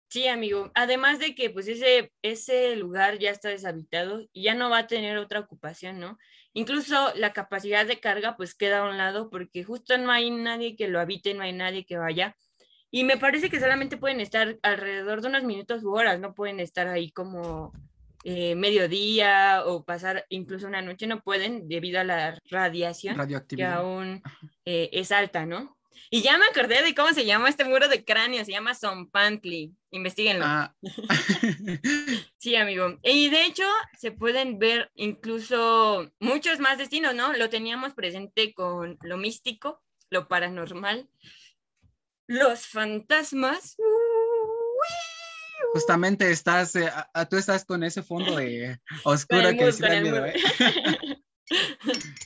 Sí, 0.08 0.28
amigo. 0.28 0.72
Además 0.76 1.20
de 1.20 1.36
que 1.36 1.50
pues 1.50 1.68
ese, 1.68 2.12
ese 2.22 2.76
lugar 2.76 3.20
ya 3.20 3.32
está 3.32 3.50
deshabitado 3.50 4.28
y 4.32 4.44
ya 4.44 4.54
no 4.54 4.70
va 4.70 4.80
a 4.80 4.88
tener 4.88 5.18
otra 5.18 5.40
ocupación, 5.40 6.00
¿no? 6.00 6.18
Incluso 6.54 7.14
la 7.16 7.34
capacidad 7.34 7.86
de 7.86 8.00
carga 8.00 8.38
pues 8.38 8.56
queda 8.56 8.80
a 8.80 8.90
un 8.90 8.98
lado 8.98 9.30
porque 9.30 9.64
justo 9.64 9.98
no 9.98 10.12
hay 10.12 10.32
nadie 10.32 10.76
que 10.76 10.88
lo 10.88 11.00
habite, 11.00 11.34
no 11.34 11.44
hay 11.44 11.54
nadie 11.54 11.86
que 11.86 11.98
vaya. 11.98 12.38
Y 12.92 13.04
me 13.04 13.18
parece 13.18 13.50
que 13.50 13.60
solamente 13.60 13.98
pueden 13.98 14.22
estar 14.22 14.58
alrededor 14.62 15.22
de 15.22 15.28
unos 15.28 15.44
minutos 15.44 15.84
u 15.84 15.92
horas, 15.92 16.20
no 16.20 16.34
pueden 16.34 16.62
estar 16.62 16.88
ahí 16.88 17.12
como 17.12 17.74
eh, 18.24 18.56
mediodía 18.56 19.64
o 19.66 19.84
pasar 19.84 20.26
incluso 20.30 20.66
una 20.68 20.82
noche, 20.82 21.08
no 21.08 21.22
pueden 21.22 21.68
debido 21.68 22.00
a 22.00 22.04
la 22.06 22.40
radiación 22.50 23.18
que 23.50 23.66
aún 23.66 24.22
eh, 24.64 24.90
es 24.94 25.12
alta, 25.12 25.46
¿no? 25.46 25.76
Y 26.10 26.22
ya 26.22 26.38
me 26.38 26.46
acordé 26.46 26.82
de 26.84 26.96
cómo 26.96 27.14
se 27.14 27.26
llama 27.26 27.50
este 27.50 27.64
muro 27.64 27.88
de 27.88 28.04
cráneo, 28.04 28.44
se 28.46 28.52
llama 28.52 28.76
Zompantli. 28.76 29.76
Investíguenlo. 29.92 30.46
Ah. 30.46 30.76
sí, 32.38 32.56
amigo. 32.56 33.00
Y 33.04 33.30
de 33.30 33.46
hecho, 33.46 33.64
se 33.98 34.12
pueden 34.12 34.60
ver 34.60 34.92
incluso 34.96 36.12
muchos 36.20 36.60
más 36.60 36.78
destinos, 36.78 37.16
¿no? 37.16 37.34
Lo 37.34 37.50
teníamos 37.50 37.94
presente 37.94 38.54
con 38.54 38.98
lo 39.02 39.18
místico, 39.18 39.82
lo 40.10 40.28
paranormal, 40.28 41.10
los 42.28 42.68
fantasmas. 42.68 43.78
Justamente 45.74 46.32
estás, 46.32 46.76
eh, 46.76 46.92
tú 47.30 47.38
estás 47.38 47.66
con 47.66 47.84
ese 47.84 48.04
fondo 48.04 48.36
de 48.36 48.80
oscuro 49.04 49.50
que 49.50 49.72
sí 49.72 49.84
miedo, 49.84 50.26
¿eh? 50.26 50.36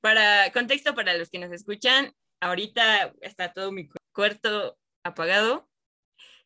Para 0.00 0.52
contexto 0.52 0.94
para 0.94 1.14
los 1.14 1.28
que 1.28 1.40
nos 1.40 1.50
escuchan, 1.50 2.14
ahorita 2.40 3.14
está 3.20 3.52
todo 3.52 3.72
mi 3.72 3.88
cuarto 4.12 4.78
apagado 5.02 5.68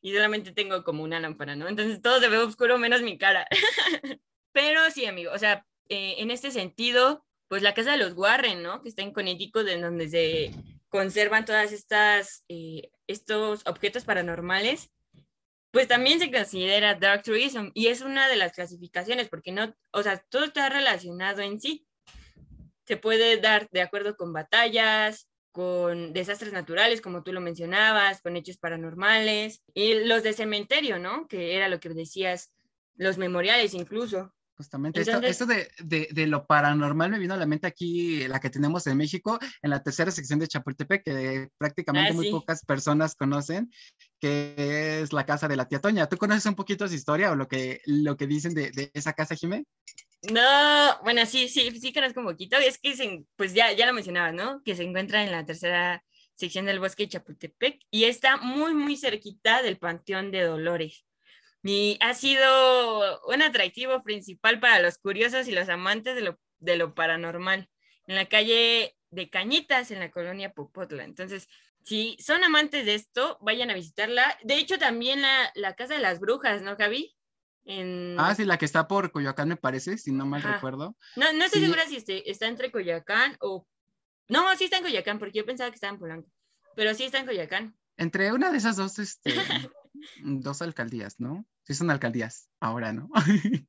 y 0.01 0.13
solamente 0.13 0.53
tengo 0.53 0.83
como 0.85 1.03
una 1.05 1.21
lámpara, 1.21 1.57
¿no? 1.57 1.69
Entonces 1.69 2.03
todo 2.03 2.21
se 2.21 2.29
ve 2.29 2.39
oscuro 2.39 2.79
menos 2.79 3.03
mi 3.03 3.19
cara. 3.19 3.47
Pero 4.53 4.91
sí, 4.91 5.07
amigo, 5.07 5.33
o 5.33 5.39
sea, 5.39 5.65
eh, 5.89 6.17
en 6.19 6.31
este 6.31 6.51
sentido, 6.51 7.25
pues 7.49 7.63
la 7.63 7.75
casa 7.75 7.93
de 7.93 7.99
los 7.99 8.15
Warren, 8.15 8.63
¿no? 8.63 8.83
Que 8.83 8.89
está 8.89 9.03
en 9.03 9.13
Connecticut, 9.13 9.67
en 9.69 9.81
donde 9.81 10.09
se 10.09 10.51
conservan 10.89 11.45
todas 11.45 11.73
estas, 11.73 12.45
eh, 12.49 12.91
estos 13.07 13.67
objetos 13.67 14.05
paranormales, 14.05 14.91
pues 15.71 15.89
también 15.89 16.19
se 16.19 16.31
considera 16.31 16.97
Dark 16.97 17.23
Tourism 17.23 17.71
y 17.73 17.87
es 17.87 18.03
una 18.03 18.29
de 18.29 18.37
las 18.37 18.53
clasificaciones, 18.53 19.29
porque 19.29 19.53
no, 19.53 19.75
o 19.91 20.03
sea, 20.03 20.19
todo 20.29 20.45
está 20.45 20.69
relacionado 20.69 21.41
en 21.41 21.61
sí. 21.61 21.87
Se 22.85 22.99
puede 22.99 23.39
dar 23.39 23.69
de 23.71 23.81
acuerdo 23.81 24.17
con 24.17 24.33
batallas, 24.35 25.29
con 25.53 26.13
desastres 26.13 26.53
naturales, 26.53 27.01
como 27.01 27.23
tú 27.23 27.33
lo 27.33 27.41
mencionabas, 27.41 28.23
con 28.23 28.37
hechos 28.37 28.57
paranormales, 28.57 29.63
y 29.75 30.05
los 30.05 30.23
de 30.23 30.33
cementerio, 30.33 30.99
¿no? 30.99 31.29
Que 31.29 31.55
era 31.57 31.69
lo 31.69 31.79
que 31.79 31.91
decías, 31.91 32.53
los 32.97 33.19
memoriales 33.19 33.75
incluso. 33.75 34.35
Justamente, 34.57 35.01
esto, 35.01 35.47
de, 35.47 35.69
de, 36.11 36.27
lo 36.27 36.47
paranormal 36.47 37.11
me 37.11 37.19
vino 37.19 37.35
a 37.35 37.39
la 37.39 37.47
mente 37.47 37.67
aquí, 37.67 38.29
la 38.29 38.39
que 38.39 38.51
tenemos 38.51 38.87
en 38.87 38.97
México, 38.97 39.39
en 39.63 39.71
la 39.71 39.83
tercera 39.83 40.11
sección 40.11 40.39
de 40.39 40.47
Chapultepec, 40.47 41.03
que 41.03 41.49
prácticamente 41.59 42.11
ah, 42.11 42.15
muy 42.15 42.31
pocas 42.31 42.65
personas 42.65 43.15
conocen, 43.15 43.73
que 44.21 45.01
es 45.01 45.13
la 45.13 45.27
casa 45.27 45.49
de 45.49 45.57
la 45.57 45.67
tía 45.67 45.81
Toña. 45.81 46.09
¿Tú 46.09 46.17
conoces 46.17 46.47
un 46.47 46.55
poquito 46.55 46.87
su 46.87 46.95
historia 46.95 47.33
o 47.33 47.35
lo 47.35 47.49
que, 47.49 47.81
lo 47.87 48.17
que 48.17 48.27
dicen 48.27 48.55
de, 48.55 48.71
de 48.71 48.91
esa 48.95 49.15
casa, 49.15 49.35
Jimé? 49.35 49.65
No, 50.31 51.03
bueno, 51.03 51.27
sí, 51.27 51.49
sí, 51.49 51.71
sí 51.81 51.93
conozco 51.93 52.21
un 52.21 52.27
poquito. 52.27 52.57
Es 52.57 52.79
que, 52.79 52.95
se, 52.95 53.25
pues 53.37 53.55
ya, 53.55 53.73
ya 53.73 53.87
lo 53.87 53.93
mencionaba, 53.93 54.33
¿no? 54.33 54.63
Que 54.63 54.77
se 54.77 54.85
encuentra 54.85 55.25
en 55.25 55.33
la 55.33 55.45
tercera 55.45 56.05
sección 56.35 56.67
del 56.67 56.79
bosque 56.79 57.05
de 57.05 57.09
Chapultepec 57.11 57.81
y 57.91 58.05
está 58.05 58.37
muy, 58.37 58.75
muy 58.75 58.97
cerquita 58.97 59.63
del 59.63 59.79
Panteón 59.79 60.31
de 60.31 60.43
Dolores. 60.43 61.05
Y 61.63 61.97
ha 62.01 62.15
sido 62.15 63.21
un 63.29 63.43
atractivo 63.43 64.03
principal 64.03 64.59
para 64.59 64.81
los 64.81 64.99
curiosos 64.99 65.47
y 65.49 65.53
los 65.53 65.69
amantes 65.69 66.15
de 66.15 66.23
lo, 66.23 66.41
de 66.59 66.77
lo 66.77 66.95
paranormal. 66.95 67.69
En 68.07 68.17
la 68.17 68.27
calle 68.27 68.97
de 69.11 69.31
Cañitas, 69.31 69.91
en 69.91 70.01
la 70.01 70.11
colonia 70.11 70.53
Popotla. 70.53 71.05
Entonces, 71.05 71.49
si 71.85 72.17
son 72.21 72.43
amantes 72.43 72.85
de 72.85 72.95
esto, 72.95 73.39
vayan 73.41 73.71
a 73.71 73.75
visitarla. 73.75 74.37
De 74.43 74.57
hecho, 74.57 74.79
también 74.79 75.23
la, 75.23 75.53
la 75.55 75.75
Casa 75.75 75.95
de 75.95 76.01
las 76.01 76.19
Brujas, 76.19 76.63
¿no, 76.63 76.77
Javi? 76.77 77.15
Ah, 78.19 78.35
sí, 78.35 78.45
la 78.45 78.59
que 78.59 78.65
está 78.65 78.89
por 78.89 79.13
Coyoacán, 79.13 79.49
me 79.49 79.57
parece, 79.57 79.97
si 79.97 80.11
no 80.11 80.27
mal 80.27 80.43
recuerdo. 80.43 80.97
No, 81.15 81.33
no 81.33 81.45
estoy 81.45 81.61
segura 81.61 81.87
si 81.87 81.97
este, 81.97 82.29
está 82.31 82.49
entre 82.49 82.73
Coyoacán 82.73 83.37
o. 83.41 83.67
No, 84.29 84.55
sí 84.57 84.65
está 84.65 84.79
en 84.79 84.83
Coyoacán, 84.83 85.19
porque 85.19 85.39
yo 85.39 85.47
pensaba 85.47 85.71
que 85.71 85.77
estaba 85.77 85.93
en 85.93 85.99
Polanco. 86.01 86.29
Pero 86.75 86.95
sí 86.95 87.05
está 87.05 87.19
en 87.19 87.27
Coyoacán. 87.27 87.77
Entre 87.97 88.33
una 88.33 88.51
de 88.51 88.59
esas 88.59 88.77
dos, 88.77 88.99
este, 88.99 89.33
dos 90.23 90.63
alcaldías, 90.63 91.21
¿no? 91.21 91.47
Sí 91.65 91.75
son 91.75 91.91
alcaldías, 91.91 92.49
ahora, 92.61 92.93
¿no? 92.93 93.11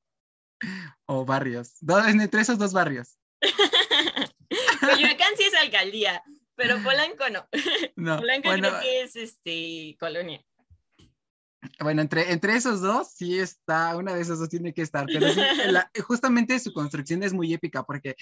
o 1.05 1.25
barrios. 1.25 1.75
entre 2.07 2.41
esos 2.41 2.57
dos 2.57 2.73
barrios. 2.73 3.17
Coyoacán 4.79 5.33
sí 5.37 5.43
es 5.43 5.53
alcaldía, 5.55 6.23
pero 6.55 6.81
Polanco 6.83 7.29
no. 7.29 7.47
no 7.95 8.17
Polanco 8.17 8.49
creo 8.51 8.79
que 8.81 9.01
es 9.01 9.15
este 9.15 9.95
colonia. 9.99 10.43
Bueno, 11.79 12.01
entre, 12.01 12.31
entre 12.31 12.55
esos 12.55 12.81
dos 12.81 13.11
sí 13.15 13.39
está, 13.39 13.95
una 13.95 14.13
de 14.13 14.21
esas 14.21 14.39
dos 14.39 14.49
tiene 14.49 14.73
que 14.73 14.81
estar, 14.81 15.05
pero 15.05 15.27
justamente 16.05 16.59
su 16.59 16.73
construcción 16.73 17.23
es 17.23 17.33
muy 17.33 17.53
épica 17.53 17.83
porque 17.83 18.15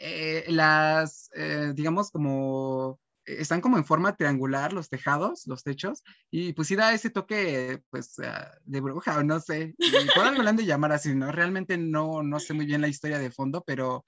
eh, 0.00 0.44
las, 0.48 1.30
eh, 1.34 1.72
digamos, 1.74 2.10
como 2.10 2.98
están 3.38 3.60
como 3.60 3.76
en 3.76 3.84
forma 3.84 4.16
triangular 4.16 4.72
los 4.72 4.88
tejados, 4.88 5.46
los 5.46 5.62
techos, 5.62 6.02
y 6.30 6.52
pues 6.52 6.68
sí 6.68 6.76
da 6.76 6.92
ese 6.92 7.10
toque, 7.10 7.82
pues, 7.90 8.18
ah, 8.20 8.50
de 8.64 8.80
bruja, 8.80 9.18
o 9.18 9.22
no 9.22 9.40
sé, 9.40 9.74
por 10.14 10.24
algo 10.24 10.42
le 10.42 10.50
han 10.50 10.56
de 10.56 10.66
llamar 10.66 10.92
así, 10.92 11.14
¿no? 11.14 11.30
Realmente 11.30 11.78
no, 11.78 12.22
no 12.22 12.40
sé 12.40 12.54
muy 12.54 12.66
bien 12.66 12.80
la 12.80 12.88
historia 12.88 13.18
de 13.18 13.30
fondo, 13.30 13.62
pero 13.66 14.04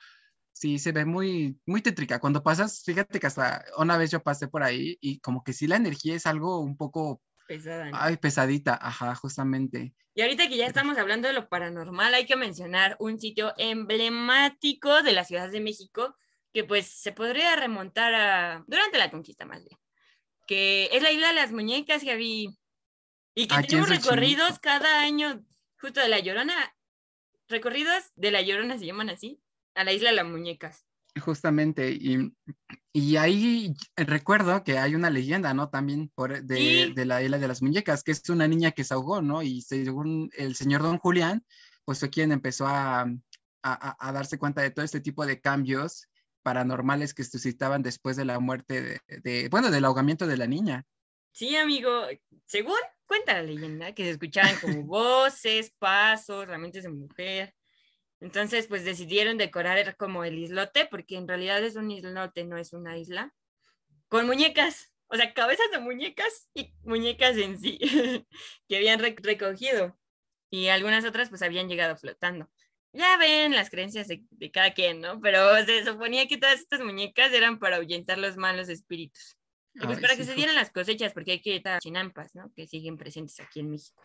sí 0.53 0.79
se 0.79 0.93
ve 0.93 1.05
muy, 1.05 1.59
muy 1.67 1.83
tétrica. 1.83 2.21
Cuando 2.21 2.43
pasas, 2.43 2.83
fíjate 2.85 3.19
que 3.19 3.27
hasta 3.27 3.65
una 3.79 3.97
vez 3.97 4.11
yo 4.11 4.23
pasé 4.23 4.49
por 4.49 4.63
ahí 4.63 4.97
y 5.01 5.19
como 5.21 5.43
que 5.43 5.53
sí 5.53 5.67
la 5.67 5.77
energía 5.77 6.15
es 6.15 6.27
algo 6.27 6.61
un 6.61 6.77
poco... 6.77 7.21
Pesada. 7.49 7.91
Ay, 7.93 8.17
pesadita, 8.17 8.79
ajá, 8.81 9.15
justamente. 9.15 9.95
Y 10.15 10.23
ahorita 10.23 10.49
que 10.49 10.57
ya 10.57 10.67
estamos 10.67 10.99
hablando 10.99 11.29
de 11.29 11.35
lo 11.35 11.49
paranormal, 11.49 12.15
hay 12.15 12.27
que 12.27 12.37
mencionar 12.37 12.97
un 13.01 13.19
sitio 13.19 13.55
emblemático 13.57 15.03
de 15.03 15.13
la 15.13 15.25
Ciudad 15.25 15.51
de 15.51 15.61
México 15.61 16.15
que 16.53 16.65
pues 16.65 16.87
se 16.87 17.13
podría 17.13 17.57
remontar 17.57 18.15
a 18.15 18.65
durante 18.67 18.99
la 18.99 19.11
conquista 19.11 19.47
más 19.47 19.65
bien, 19.65 19.79
que 20.47 20.89
es 20.93 21.03
la 21.03 21.11
isla 21.11 21.29
de 21.29 21.35
las 21.35 21.53
muñecas, 21.53 22.03
Javi, 22.05 22.57
y 23.35 23.47
que 23.47 23.63
tenemos 23.63 23.89
recorridos 23.89 24.59
cada 24.59 25.01
año 25.01 25.45
justo 25.81 26.01
de 26.01 26.09
la 26.09 26.21
Llorona, 26.21 26.55
recorridos 27.49 28.13
de 28.15 28.31
la 28.31 28.43
Llorona 28.43 28.79
se 28.79 28.87
llaman 28.87 29.11
así, 29.11 29.41
a 29.75 29.85
la 29.85 29.93
isla 29.93 30.11
de 30.11 30.17
las 30.17 30.27
muñecas. 30.27 30.87
Justamente, 31.21 31.91
y, 31.91 32.33
y 32.93 33.17
ahí 33.17 33.75
recuerdo 33.97 34.65
que 34.65 34.79
hay 34.79 34.95
una 34.95 35.11
leyenda, 35.11 35.53
¿no? 35.53 35.69
También 35.69 36.11
por, 36.15 36.43
de, 36.43 36.93
de, 36.95 37.05
la 37.05 37.23
isla 37.23 37.39
de 37.39 37.49
las 37.49 37.61
muñecas, 37.61 38.03
que 38.03 38.13
es 38.13 38.27
una 38.31 38.49
niña 38.49 38.71
que 38.71 38.85
se 38.85 38.95
ahogó, 38.95 39.21
¿no? 39.21 39.43
Y 39.43 39.61
según 39.61 40.31
el 40.39 40.55
señor 40.55 40.83
Don 40.83 40.99
Julián, 40.99 41.45
pues 41.85 41.99
fue 41.99 42.09
quien 42.09 42.33
empezó 42.33 42.67
a, 42.67 43.03
a, 43.63 44.09
a 44.09 44.13
darse 44.13 44.39
cuenta 44.39 44.63
de 44.63 44.71
todo 44.71 44.85
este 44.85 45.01
tipo 45.01 45.27
de 45.27 45.41
cambios 45.41 46.09
paranormales 46.43 47.15
que 47.15 47.25
suscitaban 47.25 47.83
después 47.83 48.17
de 48.17 48.25
la 48.25 48.39
muerte 48.39 48.83
de, 48.83 49.01
de, 49.23 49.49
bueno, 49.49 49.71
del 49.71 49.85
ahogamiento 49.85 50.27
de 50.27 50.37
la 50.37 50.47
niña. 50.47 50.85
Sí, 51.33 51.57
amigo, 51.57 52.07
según 52.45 52.77
cuenta 53.07 53.35
la 53.35 53.43
leyenda, 53.43 53.95
que 53.95 54.05
se 54.05 54.11
escuchaban 54.11 54.57
como 54.61 54.83
voces, 54.85 55.73
pasos, 55.79 56.45
herramientas 56.45 56.83
de 56.83 56.91
mujer. 56.91 57.55
Entonces, 58.21 58.67
pues 58.67 58.85
decidieron 58.85 59.39
decorar 59.39 59.97
como 59.97 60.25
el 60.25 60.39
islote, 60.39 60.87
porque 60.87 61.17
en 61.17 61.27
realidad 61.27 61.63
es 61.65 61.77
un 61.77 61.91
islote, 61.91 62.45
no 62.45 62.57
es 62.57 62.73
una 62.73 62.97
isla, 62.99 63.35
con 64.09 64.27
muñecas, 64.27 64.93
o 65.09 65.17
sea, 65.17 65.35
cabezas 65.35 65.71
de 65.73 65.81
muñecas 65.81 66.49
y 66.55 66.75
muñecas 66.83 67.37
en 67.37 67.59
sí, 67.59 67.79
que 68.69 68.77
habían 68.77 69.01
recogido. 69.01 69.99
Y 70.51 70.69
algunas 70.69 71.05
otras 71.07 71.31
pues 71.31 71.43
habían 71.43 71.69
llegado 71.69 71.97
flotando 71.97 72.51
ya 72.93 73.17
ven 73.17 73.53
las 73.53 73.71
creencias 73.71 74.09
de, 74.09 74.51
cada 74.53 74.73
quien, 74.75 75.01
¿no? 75.01 75.21
Pero 75.21 75.65
se 75.65 75.85
suponía 75.85 76.29
que 76.29 76.39
todas 76.39 76.61
estas 76.61 76.81
muñecas 76.81 77.33
eran 77.33 77.59
para 77.59 77.77
ahuyentar 77.77 78.19
los 78.19 78.37
malos 78.37 78.69
espíritus. 78.69 79.37
Y 79.75 79.87
pues 79.87 80.01
para 80.01 80.17
que 80.17 80.25
se 80.25 80.35
dieran 80.35 80.55
las 80.55 80.71
cosechas, 80.71 81.15
porque 81.15 81.33
hay 81.33 81.41
que 81.41 81.57
estar 81.57 81.81
chinampas, 81.81 82.35
¿no? 82.35 82.53
Que 82.55 82.67
siguen 82.67 82.99
presentes 82.99 83.41
aquí 83.41 83.61
en 83.61 83.71
México. 83.71 84.03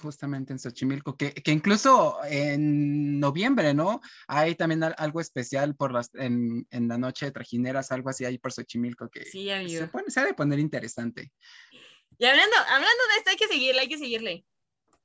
Justamente 0.00 0.54
en 0.54 0.58
Xochimilco, 0.58 1.16
que, 1.16 1.34
que, 1.34 1.52
incluso 1.52 2.18
en 2.24 3.20
noviembre, 3.20 3.74
¿no? 3.74 4.00
Hay 4.26 4.54
también 4.54 4.82
algo 4.82 5.20
especial 5.20 5.76
por 5.76 5.92
las, 5.92 6.10
en, 6.14 6.66
en 6.70 6.88
la 6.88 6.96
noche 6.96 7.26
de 7.26 7.32
trajineras, 7.32 7.92
algo 7.92 8.08
así 8.08 8.24
ahí 8.24 8.38
por 8.38 8.52
Xochimilco 8.52 9.10
que 9.10 9.26
sí, 9.26 9.50
se, 9.68 9.86
pone, 9.88 10.10
se 10.10 10.20
ha 10.20 10.24
de 10.24 10.32
poner 10.32 10.58
interesante. 10.58 11.30
Y 12.16 12.24
hablando, 12.24 12.56
hablando 12.56 13.02
de 13.12 13.18
esto, 13.18 13.30
hay 13.30 13.36
que 13.36 13.48
seguirle, 13.48 13.80
hay 13.82 13.88
que 13.88 13.98
seguirle. 13.98 14.46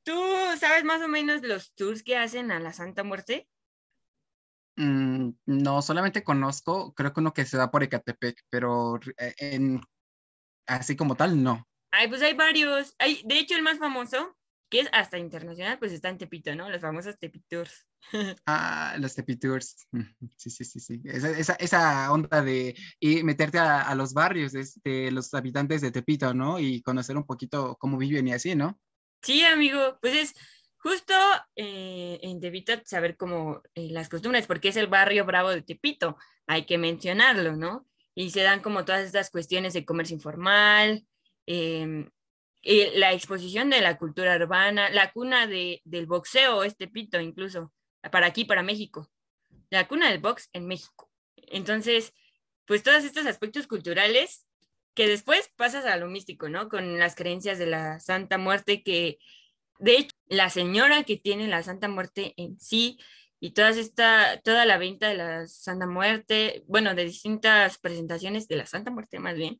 ¿Tú 0.04 0.14
sabes 0.60 0.84
más 0.84 1.02
o 1.02 1.08
menos 1.08 1.42
los 1.42 1.74
tours 1.76 2.04
que 2.04 2.18
hacen 2.18 2.52
a 2.52 2.60
la 2.60 2.74
Santa 2.74 3.04
Muerte? 3.04 3.48
Mm, 4.76 5.30
no, 5.46 5.82
solamente 5.82 6.24
conozco, 6.24 6.94
creo 6.94 7.14
que 7.14 7.20
uno 7.20 7.34
que 7.34 7.46
se 7.46 7.58
da 7.58 7.72
por 7.72 7.84
Ecatepec, 7.84 8.44
pero 8.50 9.00
eh, 9.18 9.34
en, 9.38 9.82
así 10.68 10.96
como 10.96 11.16
tal, 11.16 11.42
no. 11.42 11.68
Ay, 11.92 12.08
pues 12.08 12.22
hay 12.22 12.34
varios. 12.34 12.96
Hay, 12.98 13.22
de 13.24 13.38
hecho, 13.38 13.56
el 13.56 13.62
más 13.62 13.78
famoso, 13.78 14.36
que 14.70 14.80
es 14.80 14.90
hasta 14.92 15.20
internacional, 15.20 15.78
pues 15.78 15.92
está 15.92 16.10
en 16.10 16.18
Tepito, 16.18 16.56
¿no? 16.56 16.70
Los 16.70 16.82
famosos 16.82 17.20
Tepitours. 17.20 17.86
ah, 18.48 18.96
los 19.00 19.14
Tepitours. 19.14 19.88
Sí, 20.38 20.50
sí, 20.50 20.66
sí, 20.66 20.80
sí. 20.80 21.02
Esa, 21.06 21.30
esa, 21.30 21.54
esa 21.54 22.12
onda 22.12 22.42
de 22.42 22.76
y 23.00 23.24
meterte 23.24 23.60
a, 23.60 23.84
a, 23.84 23.94
los 23.94 24.14
barrios 24.14 24.54
de 24.54 25.12
los 25.12 25.32
habitantes 25.36 25.82
de 25.82 25.92
Tepito, 25.92 26.34
¿no? 26.34 26.60
Y 26.60 26.82
conocer 26.82 27.16
un 27.16 27.26
poquito 27.26 27.78
cómo 27.80 27.98
viven 28.00 28.28
y 28.28 28.34
así, 28.34 28.56
¿no? 28.56 28.80
Sí, 29.24 29.46
amigo, 29.46 29.98
pues 30.02 30.16
es 30.16 30.36
justo 30.76 31.14
eh, 31.56 32.20
en 32.24 32.42
Tepito 32.42 32.74
saber 32.84 33.16
cómo 33.16 33.62
eh, 33.74 33.88
las 33.90 34.10
costumbres, 34.10 34.48
porque 34.48 34.68
es 34.68 34.76
el 34.76 34.88
barrio 34.88 35.24
bravo 35.24 35.50
de 35.50 35.62
Tepito, 35.62 36.18
hay 36.46 36.66
que 36.66 36.78
mencionarlo, 36.78 37.56
¿no? 37.56 37.88
Y 38.16 38.32
se 38.32 38.42
dan 38.42 38.62
como 38.62 38.84
todas 38.84 39.06
estas 39.06 39.30
cuestiones 39.32 39.74
de 39.74 39.86
comercio 39.86 40.16
informal, 40.16 41.06
eh, 41.48 42.10
la 42.96 43.14
exposición 43.14 43.70
de 43.70 43.80
la 43.80 43.98
cultura 43.98 44.36
urbana, 44.36 44.90
la 44.90 45.12
cuna 45.14 45.48
de, 45.48 45.82
del 45.86 46.06
boxeo 46.06 46.64
es 46.64 46.76
Tepito 46.76 47.22
incluso, 47.22 47.72
para 48.12 48.28
aquí, 48.28 48.44
para 48.44 48.62
México, 48.62 49.10
la 49.70 49.88
cuna 49.88 50.10
del 50.10 50.20
box 50.20 50.50
en 50.52 50.68
México. 50.68 51.10
Entonces, 51.38 52.14
pues 52.66 52.84
todos 52.84 53.06
estos 53.06 53.26
aspectos 53.26 53.68
culturales 53.68 54.46
que 54.94 55.08
después 55.08 55.50
pasas 55.56 55.86
a 55.86 55.98
lo 55.98 56.08
místico, 56.08 56.50
¿no? 56.50 56.70
Con 56.70 57.00
las 57.00 57.16
creencias 57.16 57.58
de 57.58 57.66
la 57.68 58.00
Santa 58.00 58.38
Muerte, 58.38 58.84
que 58.84 59.20
de 59.80 59.98
hecho 59.98 60.16
la 60.28 60.50
señora 60.50 61.04
que 61.04 61.18
tiene 61.18 61.48
la 61.48 61.64
Santa 61.64 61.88
Muerte 61.88 62.34
en 62.38 62.60
sí 62.60 63.00
y 63.40 63.52
toda 63.52 63.72
esta, 63.72 64.40
toda 64.42 64.66
la 64.66 64.78
venta 64.78 65.10
de 65.10 65.16
la 65.16 65.48
Santa 65.48 65.88
Muerte, 65.88 66.64
bueno, 66.68 66.96
de 66.96 67.06
distintas 67.06 67.78
presentaciones 67.78 68.48
de 68.48 68.56
la 68.56 68.66
Santa 68.66 68.92
Muerte 68.92 69.20
más 69.20 69.36
bien, 69.36 69.60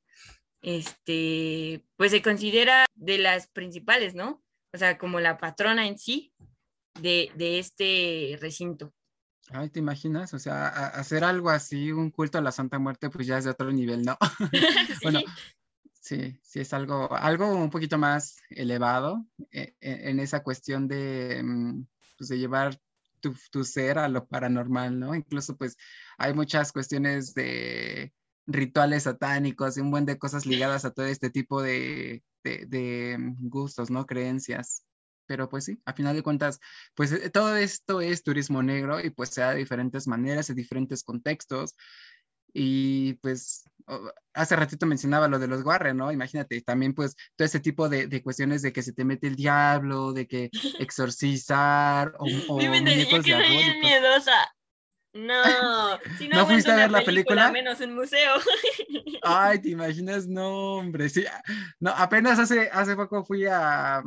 este, 0.62 1.84
pues 1.98 2.12
se 2.12 2.22
considera 2.22 2.86
de 2.96 3.18
las 3.18 3.48
principales, 3.48 4.16
¿no? 4.16 4.42
O 4.74 4.78
sea, 4.78 4.98
como 4.98 5.20
la 5.20 5.38
patrona 5.38 5.88
en 5.88 5.98
sí 5.98 6.34
de, 7.02 7.32
de 7.36 7.60
este 7.60 8.38
recinto. 8.40 8.94
Ay, 9.52 9.70
¿te 9.70 9.80
imaginas? 9.80 10.34
O 10.34 10.40
sea, 10.40 10.68
hacer 10.68 11.24
algo 11.24 11.50
así, 11.50 11.92
un 11.92 12.12
culto 12.12 12.38
a 12.38 12.42
la 12.42 12.52
Santa 12.52 12.80
Muerte, 12.80 13.10
pues 13.10 13.28
ya 13.28 13.38
es 13.38 13.44
de 13.44 13.52
otro 13.52 13.72
nivel, 13.72 14.04
¿no? 14.04 14.18
¿Sí? 14.52 15.04
bueno, 15.04 15.20
sí, 16.00 16.40
sí 16.42 16.60
es 16.62 16.74
algo, 16.74 17.14
algo 17.14 17.54
un 17.56 17.70
poquito 17.70 17.98
más 17.98 18.38
elevado 18.50 19.26
eh, 19.52 19.76
en 19.82 20.20
esa 20.20 20.44
cuestión 20.44 20.88
de, 20.88 21.42
mm, 21.44 21.86
pues, 22.18 22.30
de 22.30 22.40
llevar 22.40 22.80
tu, 23.20 23.36
tu, 23.52 23.64
ser 23.64 24.00
a 24.00 24.10
lo 24.10 24.26
paranormal, 24.26 25.00
¿no? 25.00 25.16
Incluso 25.16 25.56
pues 25.58 25.78
hay 26.18 26.34
muchas 26.34 26.72
cuestiones 26.72 27.34
de 27.34 28.14
rituales 28.46 29.04
satánicos 29.04 29.78
y 29.78 29.82
un 29.82 29.92
buen 29.92 30.06
de 30.06 30.18
cosas 30.18 30.46
ligadas 30.46 30.84
a 30.84 30.92
todo 30.92 31.06
este 31.06 31.30
tipo 31.30 31.62
de, 31.62 32.24
de, 32.44 32.66
de 32.66 33.18
gustos, 33.40 33.90
¿no? 33.90 34.06
Creencias 34.06 34.86
pero 35.34 35.50
pues 35.50 35.66
sí, 35.66 35.80
a 35.86 35.94
final 35.94 36.16
de 36.16 36.22
cuentas, 36.22 36.60
pues 36.94 37.12
eh, 37.12 37.28
todo 37.32 37.58
esto 37.58 38.02
es 38.02 38.22
turismo 38.22 38.62
negro 38.62 39.00
y 39.00 39.10
pues 39.10 39.30
se 39.30 39.42
da 39.42 39.50
de 39.50 39.58
diferentes 39.58 40.08
maneras, 40.08 40.48
en 40.52 40.56
diferentes 40.56 41.04
contextos. 41.04 41.76
Y 42.54 43.14
pues 43.14 43.68
hace 44.36 44.56
ratito 44.56 44.86
mencionaba 44.86 45.28
lo 45.28 45.40
de 45.40 45.48
los 45.48 45.64
guarre, 45.64 45.96
¿no? 45.96 46.12
Imagínate, 46.12 46.62
también 46.62 46.94
pues 46.94 47.16
todo 47.36 47.48
ese 47.48 47.60
tipo 47.60 47.90
de, 47.90 48.06
de 48.06 48.22
cuestiones 48.22 48.62
de 48.62 48.72
que 48.72 48.84
se 48.84 48.94
te 48.94 49.06
mete 49.06 49.26
el 49.26 49.36
diablo, 49.36 50.14
de 50.14 50.28
que 50.28 50.52
exorcizar 50.80 52.14
o, 52.20 52.26
o 52.50 52.62
Yo 52.62 52.72
que 52.72 53.32
soy 53.32 53.80
miedosa. 53.82 54.54
No, 55.14 55.44
si 56.18 56.28
no, 56.28 56.38
¿No 56.38 56.46
fuiste 56.48 56.72
a 56.72 56.76
ver 56.76 56.92
la 56.92 57.04
película? 57.04 57.52
Menos 57.52 57.80
un 57.82 57.96
museo. 57.96 58.36
Ay, 59.24 59.60
¿te 59.60 59.70
imaginas? 59.70 60.28
No, 60.28 60.76
hombre, 60.76 61.08
sí. 61.10 61.24
No, 61.80 61.92
apenas 61.92 62.40
hace, 62.40 62.70
hace 62.72 62.96
poco 62.96 63.24
fui 63.24 63.46
a, 63.46 64.04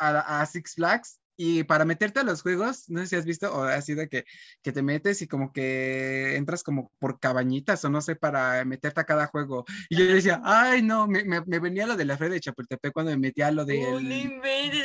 a, 0.00 0.40
a, 0.40 0.46
Six 0.46 0.74
Flags 0.74 1.20
y 1.36 1.64
para 1.64 1.84
meterte 1.84 2.20
a 2.20 2.22
los 2.24 2.42
juegos, 2.42 2.88
no 2.88 3.00
sé 3.00 3.06
si 3.06 3.16
has 3.16 3.24
visto 3.24 3.50
o 3.50 3.62
ha 3.62 3.80
sido 3.80 4.06
que, 4.08 4.24
que 4.62 4.72
te 4.72 4.82
metes 4.82 5.22
y 5.22 5.26
como 5.26 5.52
que 5.52 6.36
entras 6.36 6.62
como 6.62 6.92
por 6.98 7.18
cabañitas 7.18 7.82
o 7.84 7.88
no 7.88 8.02
sé, 8.02 8.14
para 8.14 8.62
meterte 8.66 9.00
a 9.00 9.04
cada 9.04 9.26
juego. 9.26 9.64
Y 9.88 9.96
yo 9.96 10.04
decía, 10.04 10.42
ay, 10.44 10.82
no, 10.82 11.06
me, 11.06 11.24
me, 11.24 11.40
me 11.46 11.58
venía 11.58 11.86
lo 11.86 11.96
de 11.96 12.04
la 12.04 12.18
fe 12.18 12.28
de 12.28 12.40
Chapultepec 12.40 12.92
cuando 12.92 13.12
me 13.12 13.18
metía 13.18 13.46
a 13.46 13.52
lo 13.52 13.64
de... 13.64 13.82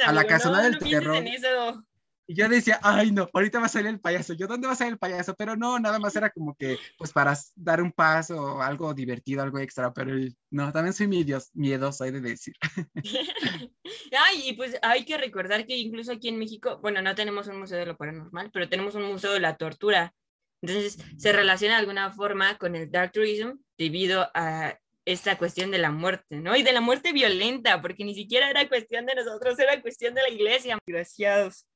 a 0.05 0.13
la 0.13 0.23
casona 0.25 0.59
no, 0.59 0.63
del 0.63 0.73
no 0.73 0.79
terror. 0.79 1.15
En 1.17 1.27
eso. 1.27 1.83
Y 2.27 2.35
yo 2.35 2.49
decía, 2.49 2.79
ay, 2.81 3.11
no, 3.11 3.29
ahorita 3.33 3.59
va 3.59 3.67
a 3.67 3.69
salir 3.69 3.87
el 3.87 3.99
payaso. 3.99 4.33
Yo, 4.33 4.47
¿dónde 4.47 4.67
va 4.67 4.73
a 4.73 4.75
salir 4.75 4.93
el 4.93 4.99
payaso? 4.99 5.35
Pero 5.35 5.55
no, 5.55 5.79
nada 5.79 5.99
más 5.99 6.15
era 6.15 6.31
como 6.31 6.55
que, 6.55 6.77
pues, 6.97 7.11
para 7.11 7.37
dar 7.55 7.81
un 7.81 7.91
paso, 7.91 8.61
algo 8.61 8.93
divertido, 8.95 9.43
algo 9.43 9.59
extra. 9.59 9.93
Pero 9.93 10.15
no, 10.49 10.71
también 10.71 10.93
soy 10.93 11.07
miedos, 11.07 11.51
miedoso, 11.53 12.03
hay 12.03 12.11
de 12.11 12.21
decir. 12.21 12.55
ay, 14.17 14.49
y 14.49 14.53
pues 14.53 14.77
hay 14.81 15.05
que 15.05 15.17
recordar 15.17 15.67
que 15.67 15.77
incluso 15.77 16.11
aquí 16.11 16.29
en 16.29 16.39
México, 16.39 16.79
bueno, 16.81 17.01
no 17.01 17.13
tenemos 17.13 17.47
un 17.47 17.59
museo 17.59 17.77
de 17.77 17.85
lo 17.85 17.97
paranormal, 17.97 18.49
pero 18.51 18.69
tenemos 18.69 18.95
un 18.95 19.03
museo 19.03 19.31
de 19.33 19.39
la 19.39 19.57
tortura. 19.57 20.13
Entonces, 20.61 20.97
se 21.17 21.31
relaciona 21.31 21.75
de 21.75 21.81
alguna 21.81 22.11
forma 22.11 22.57
con 22.57 22.75
el 22.75 22.89
dark 22.89 23.11
tourism 23.11 23.57
debido 23.77 24.31
a 24.33 24.79
esta 25.05 25.37
cuestión 25.37 25.69
de 25.69 25.77
la 25.77 25.91
muerte, 25.91 26.37
¿no? 26.37 26.55
Y 26.55 26.63
de 26.63 26.73
la 26.73 26.81
muerte 26.81 27.13
violenta, 27.13 27.81
porque 27.81 28.03
ni 28.03 28.15
siquiera 28.15 28.49
era 28.49 28.67
cuestión 28.67 29.05
de 29.05 29.13
nosotros, 29.13 29.59
era 29.59 29.79
cuestión 29.79 30.15
de 30.15 30.23
la 30.23 30.29
iglesia. 30.29 30.79
Desgraciados. 30.87 31.67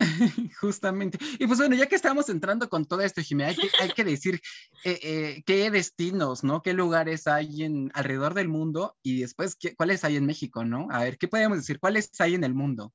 Justamente. 0.60 1.18
Y 1.38 1.46
pues 1.46 1.58
bueno, 1.58 1.76
ya 1.76 1.86
que 1.86 1.94
estamos 1.94 2.28
entrando 2.28 2.68
con 2.68 2.84
todo 2.84 3.00
esto, 3.02 3.20
Jimena, 3.20 3.54
hay 3.80 3.90
que, 3.90 4.04
decir 4.04 4.40
eh, 4.84 4.98
eh, 5.02 5.42
qué 5.44 5.70
destinos, 5.70 6.42
¿no? 6.42 6.62
¿Qué 6.62 6.72
lugares 6.72 7.26
hay 7.26 7.64
en, 7.64 7.90
alrededor 7.94 8.34
del 8.34 8.48
mundo 8.48 8.96
y 9.02 9.20
después 9.20 9.56
qué, 9.56 9.74
cuáles 9.74 10.04
hay 10.04 10.16
en 10.16 10.26
México, 10.26 10.64
¿no? 10.64 10.88
A 10.90 11.04
ver, 11.04 11.18
¿qué 11.18 11.28
podemos 11.28 11.58
decir? 11.58 11.78
¿Cuáles 11.78 12.10
hay 12.20 12.34
en 12.34 12.44
el 12.44 12.54
mundo? 12.54 12.92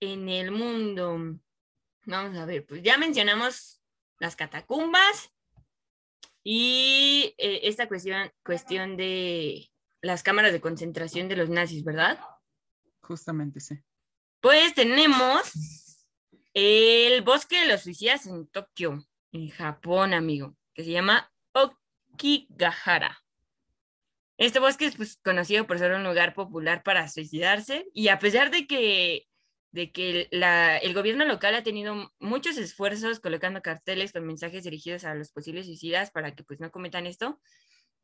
En 0.00 0.28
el 0.28 0.50
mundo, 0.50 1.38
vamos 2.06 2.36
a 2.36 2.44
ver, 2.44 2.66
pues 2.66 2.82
ya 2.82 2.96
mencionamos 2.96 3.82
las 4.18 4.36
catacumbas 4.36 5.30
y 6.42 7.34
eh, 7.38 7.60
esta 7.64 7.86
cuestión, 7.86 8.30
cuestión 8.42 8.96
de 8.96 9.70
las 10.00 10.22
cámaras 10.22 10.52
de 10.52 10.60
concentración 10.60 11.28
de 11.28 11.36
los 11.36 11.50
nazis, 11.50 11.84
¿verdad? 11.84 12.18
Justamente, 13.02 13.60
sí. 13.60 13.78
Pues 14.40 14.74
tenemos 14.74 15.52
el 16.54 17.22
bosque 17.22 17.60
de 17.60 17.68
los 17.68 17.82
suicidas 17.82 18.26
en 18.26 18.46
Tokio, 18.48 19.06
en 19.32 19.48
Japón, 19.48 20.14
amigo, 20.14 20.56
que 20.74 20.84
se 20.84 20.90
llama 20.90 21.32
Okigahara. 21.52 23.22
Este 24.36 24.58
bosque 24.58 24.86
es 24.86 24.96
pues, 24.96 25.18
conocido 25.22 25.66
por 25.66 25.78
ser 25.78 25.92
un 25.92 26.04
lugar 26.04 26.34
popular 26.34 26.82
para 26.82 27.08
suicidarse 27.08 27.86
y 27.92 28.08
a 28.08 28.18
pesar 28.18 28.50
de 28.50 28.66
que, 28.66 29.28
de 29.70 29.92
que 29.92 30.28
el 30.30 30.94
gobierno 30.94 31.24
local 31.26 31.54
ha 31.54 31.62
tenido 31.62 32.12
muchos 32.18 32.56
esfuerzos 32.56 33.20
colocando 33.20 33.60
carteles 33.60 34.12
con 34.12 34.26
mensajes 34.26 34.64
dirigidos 34.64 35.04
a 35.04 35.14
los 35.14 35.30
posibles 35.30 35.66
suicidas 35.66 36.10
para 36.10 36.34
que 36.34 36.42
pues 36.42 36.58
no 36.58 36.70
cometan 36.70 37.06
esto, 37.06 37.38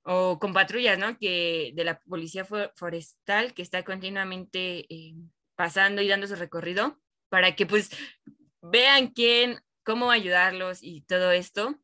o 0.02 0.38
con 0.38 0.52
patrullas, 0.52 0.98
¿no? 0.98 1.18
Que 1.18 1.72
de 1.74 1.85
la 1.85 2.00
policía 2.00 2.44
forestal 2.44 3.54
que 3.54 3.62
está 3.62 3.82
continuamente 3.82 4.87
eh, 4.94 5.14
pasando 5.56 6.00
y 6.02 6.09
dando 6.09 6.28
su 6.28 6.37
recorrido 6.37 7.00
para 7.29 7.57
que 7.57 7.67
pues 7.67 7.91
vean 8.62 9.09
quién, 9.09 9.61
cómo 9.85 10.11
ayudarlos 10.11 10.83
y 10.83 11.03
todo 11.03 11.33
esto. 11.33 11.77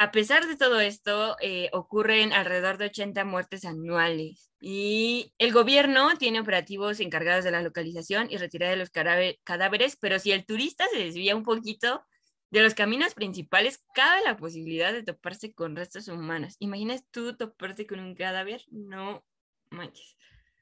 A 0.00 0.12
pesar 0.12 0.46
de 0.46 0.56
todo 0.56 0.78
esto, 0.80 1.36
eh, 1.40 1.70
ocurren 1.72 2.32
alrededor 2.32 2.78
de 2.78 2.86
80 2.86 3.24
muertes 3.24 3.64
anuales 3.64 4.52
y 4.60 5.32
el 5.38 5.52
gobierno 5.52 6.16
tiene 6.18 6.40
operativos 6.40 7.00
encargados 7.00 7.44
de 7.44 7.50
la 7.50 7.62
localización 7.62 8.28
y 8.30 8.36
retirada 8.36 8.72
de 8.72 8.78
los 8.78 8.90
cadáveres, 8.90 9.96
pero 9.96 10.18
si 10.20 10.30
el 10.30 10.46
turista 10.46 10.86
se 10.92 10.98
desvía 10.98 11.34
un 11.34 11.42
poquito 11.42 12.04
de 12.50 12.62
los 12.62 12.74
caminos 12.74 13.14
principales, 13.14 13.84
cabe 13.92 14.22
la 14.24 14.36
posibilidad 14.36 14.92
de 14.92 15.02
toparse 15.02 15.52
con 15.52 15.76
restos 15.76 16.08
humanos. 16.08 16.56
¿Imaginas 16.60 17.04
tú 17.10 17.36
toparte 17.36 17.86
con 17.86 18.00
un 18.00 18.14
cadáver? 18.14 18.62
No 18.70 19.24
manches. 19.70 20.17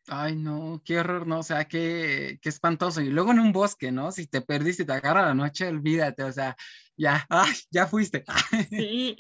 Ay, 0.08 0.36
no, 0.36 0.80
qué 0.84 0.98
horror, 0.98 1.26
no, 1.26 1.40
o 1.40 1.42
sea, 1.42 1.66
qué, 1.66 2.38
qué 2.40 2.48
espantoso. 2.48 3.00
Y 3.00 3.10
luego 3.10 3.32
en 3.32 3.40
un 3.40 3.52
bosque, 3.52 3.90
¿no? 3.90 4.12
Si 4.12 4.26
te 4.26 4.40
perdiste 4.40 4.84
y 4.84 4.86
te 4.86 4.92
agarra 4.92 5.26
la 5.26 5.34
noche, 5.34 5.66
olvídate, 5.66 6.22
o 6.22 6.32
sea, 6.32 6.56
ya, 6.96 7.26
ay, 7.28 7.52
ya 7.70 7.86
fuiste. 7.86 8.24
Sí. 8.70 9.16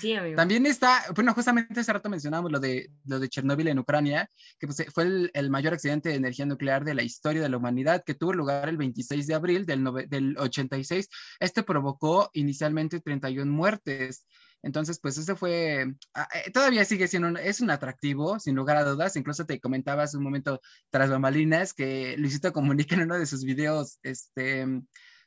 Sí, 0.00 0.14
amigo. 0.14 0.36
También 0.36 0.66
está, 0.66 1.02
bueno, 1.16 1.34
justamente 1.34 1.80
hace 1.80 1.92
rato 1.92 2.08
mencionamos 2.08 2.52
lo 2.52 2.60
de, 2.60 2.92
lo 3.06 3.18
de 3.18 3.28
Chernóbil 3.28 3.66
en 3.66 3.80
Ucrania, 3.80 4.30
que 4.58 4.68
pues, 4.68 4.84
fue 4.92 5.02
el, 5.02 5.30
el, 5.34 5.50
mayor 5.50 5.74
accidente 5.74 6.10
de 6.10 6.14
energía 6.14 6.46
nuclear 6.46 6.84
de 6.84 6.94
la 6.94 7.02
historia 7.02 7.42
de 7.42 7.48
la 7.48 7.56
humanidad, 7.56 8.04
que 8.04 8.14
tuvo 8.14 8.32
lugar 8.32 8.68
el 8.68 8.76
26 8.76 9.26
de 9.26 9.34
abril 9.34 9.66
del, 9.66 9.84
del 10.08 10.38
86. 10.38 11.08
Este 11.40 11.64
provocó 11.64 12.30
inicialmente 12.34 13.00
31 13.00 13.50
muertes. 13.52 14.26
Entonces, 14.64 14.98
pues 14.98 15.18
ese 15.18 15.36
fue, 15.36 15.94
ah, 16.14 16.28
eh, 16.34 16.50
todavía 16.50 16.84
sigue 16.84 17.06
siendo, 17.06 17.28
un, 17.28 17.36
es 17.36 17.60
un 17.60 17.70
atractivo, 17.70 18.40
sin 18.40 18.56
lugar 18.56 18.78
a 18.78 18.84
dudas. 18.84 19.16
Incluso 19.16 19.44
te 19.46 19.60
comentaba 19.60 20.04
hace 20.04 20.16
un 20.16 20.24
momento 20.24 20.60
tras 20.90 21.10
bambalinas 21.10 21.74
que 21.74 22.16
Luisito 22.18 22.52
comunica 22.52 22.94
en 22.94 23.02
uno 23.02 23.18
de 23.18 23.26
sus 23.26 23.44
videos, 23.44 23.98
este, 24.02 24.66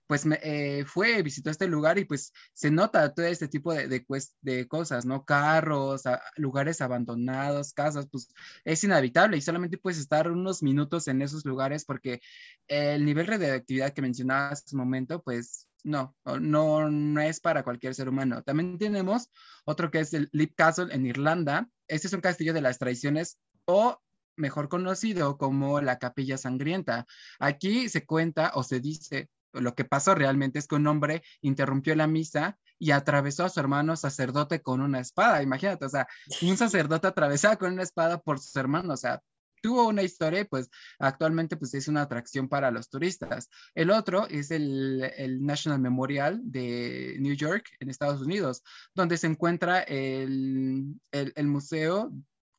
pues 0.08 0.26
eh, 0.41 0.86
fue, 0.88 1.21
visitó 1.21 1.50
este 1.50 1.67
lugar 1.67 2.00
y 2.00 2.06
pues 2.06 2.34
se 2.54 2.71
nota 2.71 3.13
todo 3.13 3.26
este 3.26 3.47
tipo 3.47 3.73
de, 3.73 3.88
de, 3.88 4.06
de 4.41 4.67
cosas, 4.67 5.06
¿no? 5.06 5.26
Carros, 5.26 6.04
lugares 6.38 6.82
abandonados, 6.82 7.73
casas, 7.73 8.08
pues 8.10 8.30
es 8.63 8.84
inhabitable 8.84 9.38
y 9.38 9.41
solamente 9.41 9.78
puedes 9.78 10.00
estar 10.00 10.32
unos 10.32 10.63
minutos 10.63 11.08
en 11.10 11.21
esos 11.21 11.45
lugares 11.45 11.86
porque 11.86 12.21
el 12.67 13.06
nivel 13.06 13.28
de 13.39 13.52
actividad 13.52 13.93
que 13.93 14.02
mencionabas 14.02 14.63
hace 14.63 14.76
un 14.76 14.80
momento, 14.80 15.21
pues 15.21 15.66
no, 15.88 16.15
no, 16.39 16.89
no 16.89 17.21
es 17.21 17.39
para 17.39 17.63
cualquier 17.63 17.95
ser 17.95 18.10
humano. 18.10 18.43
También 18.43 18.78
tenemos 18.78 19.30
otro 19.65 19.89
que 19.89 20.02
es 20.02 20.13
el 20.13 20.30
Lip 20.34 20.54
Castle 20.56 20.93
en 20.93 21.06
Irlanda. 21.06 21.69
Este 21.88 22.08
es 22.08 22.13
un 22.13 22.21
castillo 22.21 22.54
de 22.54 22.62
las 22.62 22.78
tradiciones 22.78 23.39
o 23.65 24.00
mejor 24.36 24.67
conocido 24.67 25.38
como 25.38 25.80
la 25.82 25.97
Capilla 25.97 26.38
Sangrienta. 26.38 27.06
Aquí 27.39 27.88
se 27.88 28.06
cuenta 28.06 28.52
o 28.54 28.63
se 28.63 28.82
dice, 28.82 29.30
lo 29.54 29.76
que 29.76 29.86
pasó 29.86 30.13
realmente 30.13 30.60
es 30.60 30.67
que 30.67 30.76
un 30.76 30.88
hombre 30.88 31.23
interrumpió 31.41 31.95
la 31.95 32.06
misa 32.06 32.60
y 32.78 32.91
atravesó 32.91 33.45
a 33.45 33.50
su 33.50 33.60
hermano 33.60 33.95
sacerdote 33.95 34.62
con 34.62 34.82
una 34.82 35.00
espada. 35.00 35.41
Imagínate, 35.41 35.86
o 35.86 35.89
sea, 35.89 36.08
un 36.41 36.58
sacerdote 36.58 37.08
atravesado 37.08 37.58
con 37.58 37.73
una 37.73 37.84
espada 37.84 38.19
por 38.19 38.39
su 38.39 38.60
hermano, 38.60 38.93
o 38.93 38.97
sea, 38.97 39.21
tuvo 39.62 39.88
una 39.88 40.04
historia 40.04 40.41
y 40.41 40.46
pues 40.46 40.70
actualmente 41.00 41.58
pues 41.58 41.74
es 41.74 41.88
una 41.88 42.02
atracción 42.02 42.48
para 42.48 42.72
los 42.72 42.89
turistas. 42.89 43.50
El 43.76 43.91
otro 43.91 44.28
es 44.28 44.52
el, 44.52 45.12
el 45.17 45.46
National 45.46 45.80
Memorial 45.80 46.39
de 46.43 47.17
New 47.20 47.34
York 47.36 47.70
en 47.80 47.89
Estados 47.89 48.22
Unidos, 48.22 48.63
donde 48.93 49.17
se 49.17 49.28
encuentra 49.28 49.82
el, 49.82 51.00
el, 51.12 51.48
museo 51.48 52.12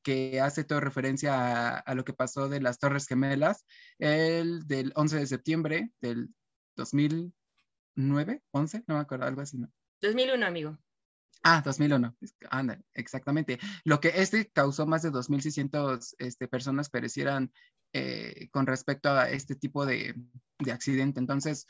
que 0.02 0.40
hace 0.40 0.64
toda 0.64 0.80
referencia 0.80 1.34
a, 1.34 1.78
a, 1.78 1.94
lo 1.94 2.04
que 2.04 2.12
pasó 2.12 2.48
de 2.48 2.61
las 2.61 2.78
Torres 2.78 3.06
Gemelas, 3.06 3.64
el 3.98 4.66
del 4.66 4.92
11 4.94 5.18
de 5.18 5.26
septiembre 5.26 5.90
del 6.00 6.28
2009, 6.76 8.42
11, 8.52 8.84
no 8.87 8.94
me 8.94 9.00
acuerdo, 9.00 9.26
algo 9.26 9.42
así, 9.42 9.58
¿no? 9.58 9.70
2001, 10.00 10.46
amigo. 10.46 10.78
Ah, 11.42 11.62
2001, 11.64 12.16
anda, 12.51 12.81
exactamente. 12.94 13.59
Lo 13.85 14.01
que 14.01 14.12
este 14.16 14.51
causó 14.51 14.87
más 14.87 15.03
de 15.03 15.11
2.600 15.11 16.14
este, 16.18 16.48
personas 16.48 16.90
perecieran 16.90 17.53
eh, 17.92 18.48
con 18.51 18.66
respecto 18.66 19.11
a 19.11 19.31
este 19.31 19.55
tipo 19.55 19.87
de, 19.87 20.14
de, 20.59 20.72
accidente. 20.72 21.20
Entonces, 21.20 21.66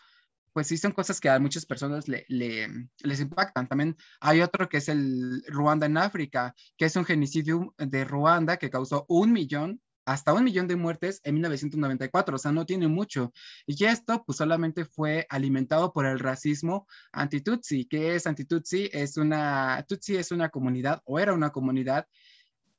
pues 0.52 0.66
sí 0.66 0.78
son 0.78 0.92
cosas 0.92 1.20
que 1.20 1.28
a 1.28 1.38
muchas 1.38 1.66
personas 1.66 2.08
le, 2.08 2.24
le, 2.28 2.88
les 3.00 3.20
impactan. 3.20 3.68
También 3.68 3.96
hay 4.20 4.40
otro 4.40 4.68
que 4.68 4.78
es 4.78 4.88
el 4.88 5.44
Ruanda 5.46 5.86
en 5.86 5.98
África, 5.98 6.54
que 6.76 6.86
es 6.86 6.96
un 6.96 7.04
genocidio 7.04 7.74
de 7.78 8.04
Ruanda 8.04 8.56
que 8.56 8.70
causó 8.70 9.04
un 9.08 9.32
millón 9.32 9.80
hasta 10.08 10.32
un 10.32 10.42
millón 10.42 10.66
de 10.66 10.76
muertes 10.76 11.20
en 11.22 11.34
1994, 11.34 12.36
o 12.36 12.38
sea, 12.38 12.50
no 12.50 12.64
tiene 12.64 12.88
mucho. 12.88 13.30
Y 13.66 13.84
esto 13.84 14.24
pues 14.24 14.38
solamente 14.38 14.86
fue 14.86 15.26
alimentado 15.28 15.92
por 15.92 16.06
el 16.06 16.18
racismo 16.18 16.86
anti-Tutsi. 17.12 17.84
¿Qué 17.84 18.14
es 18.14 18.26
anti-Tutsi? 18.26 18.88
Es 18.90 19.18
una, 19.18 19.84
Tutsi 19.86 20.16
es 20.16 20.32
una 20.32 20.48
comunidad 20.48 21.02
o 21.04 21.18
era 21.18 21.34
una 21.34 21.50
comunidad 21.50 22.06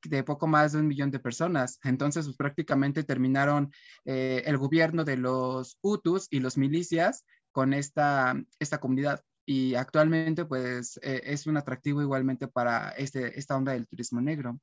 de 0.04 0.24
poco 0.24 0.48
más 0.48 0.72
de 0.72 0.80
un 0.80 0.88
millón 0.88 1.12
de 1.12 1.20
personas. 1.20 1.80
Entonces, 1.84 2.26
pues, 2.26 2.36
prácticamente 2.36 3.04
terminaron 3.04 3.72
eh, 4.06 4.42
el 4.48 4.58
gobierno 4.58 5.04
de 5.04 5.18
los 5.18 5.78
Hutus 5.84 6.26
y 6.32 6.40
los 6.40 6.58
milicias 6.58 7.26
con 7.52 7.74
esta, 7.74 8.42
esta 8.58 8.80
comunidad. 8.80 9.24
Y 9.46 9.76
actualmente, 9.76 10.46
pues, 10.46 11.00
eh, 11.04 11.22
es 11.26 11.46
un 11.46 11.58
atractivo 11.58 12.02
igualmente 12.02 12.48
para 12.48 12.90
este, 12.92 13.38
esta 13.38 13.56
onda 13.56 13.74
del 13.74 13.88
turismo 13.88 14.20
negro. 14.20 14.60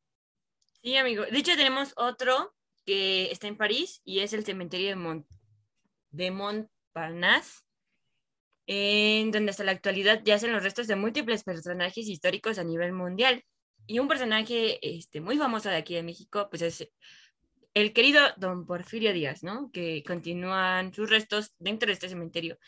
Sí, 0.87 0.97
amigo. 0.97 1.25
De 1.27 1.37
hecho, 1.39 1.57
tenemos 1.57 1.93
otro 1.97 2.55
que 2.85 3.33
está 3.33 3.49
en 3.49 3.57
París 3.57 4.01
y 4.05 4.21
es 4.21 4.33
el 4.33 4.45
cementerio 4.45 4.87
de, 4.91 4.95
Mont 4.95 5.27
de 6.13 6.31
Montparnasse, 6.31 7.65
en 8.69 9.33
donde 9.33 9.51
hasta 9.51 9.65
la 9.65 9.73
actualidad 9.73 10.23
yacen 10.23 10.53
los 10.53 10.63
restos 10.63 10.87
de 10.87 10.95
múltiples 10.95 11.43
personajes 11.43 12.07
históricos 12.07 12.61
a 12.61 12.63
nivel 12.63 12.93
mundial. 12.93 13.43
Y 13.89 13.99
un 13.99 14.07
personaje 14.07 14.79
este, 14.81 15.21
muy 15.21 15.37
famoso 15.37 15.71
de 15.71 15.75
aquí 15.75 15.97
de 15.97 16.05
México, 16.05 16.47
pues 16.49 16.63
es 16.63 16.89
el 17.75 17.93
querido 17.93 18.21
don 18.37 18.65
Porfirio 18.65 19.13
Díaz, 19.13 19.43
¿no? 19.43 19.73
Que 19.73 20.05
continúan 20.07 20.95
sus 20.95 21.11
restos 21.11 21.53
dentro 21.59 21.89
de 21.89 21.95
este 21.95 22.09
cementerio. 22.09 22.59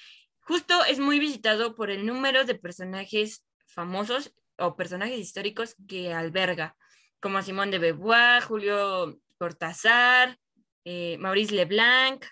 Justo 0.40 0.84
es 0.86 0.98
muy 0.98 1.20
visitado 1.20 1.76
por 1.76 1.88
el 1.88 2.04
número 2.04 2.44
de 2.44 2.56
personajes 2.56 3.46
famosos 3.68 4.34
o 4.56 4.74
personajes 4.74 5.20
históricos 5.20 5.76
que 5.86 6.12
alberga 6.12 6.76
como 7.20 7.42
Simón 7.42 7.70
de 7.70 7.78
Beauvoir, 7.78 8.42
Julio 8.42 9.20
Cortázar, 9.38 10.38
eh, 10.84 11.16
Maurice 11.18 11.54
Leblanc, 11.54 12.24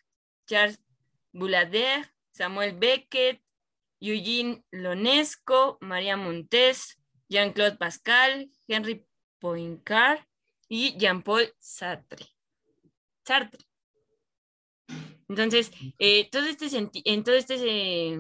Charles 0.47 0.81
Boulader, 1.33 2.11
Samuel 2.33 2.77
Beckett, 2.77 3.43
Eugene 4.01 4.65
Lonesco, 4.71 5.79
María 5.81 6.17
Montes, 6.17 6.99
Jean-Claude 7.29 7.77
Pascal, 7.77 8.51
Henry 8.69 9.07
Poincaré 9.39 10.27
y 10.69 10.97
Jean-Paul 10.97 11.53
Sartre. 11.59 12.27
Sartre. 13.25 13.65
Entonces, 15.29 15.73
eh, 15.99 16.29
este 16.33 16.91
en 17.05 17.25
todo 17.25 17.35
este 17.35 17.57
eh, 17.59 18.19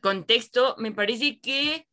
contexto, 0.00 0.74
me 0.78 0.92
parece 0.92 1.38
que 1.40 1.86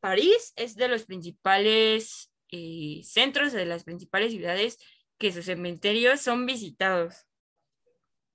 París 0.00 0.52
es 0.56 0.76
de 0.76 0.88
los 0.88 1.04
principales 1.04 2.30
eh, 2.56 3.02
centros 3.02 3.52
de 3.52 3.66
las 3.66 3.82
principales 3.82 4.30
ciudades 4.32 4.78
que 5.18 5.32
sus 5.32 5.46
cementerios 5.46 6.20
son 6.20 6.46
visitados. 6.46 7.26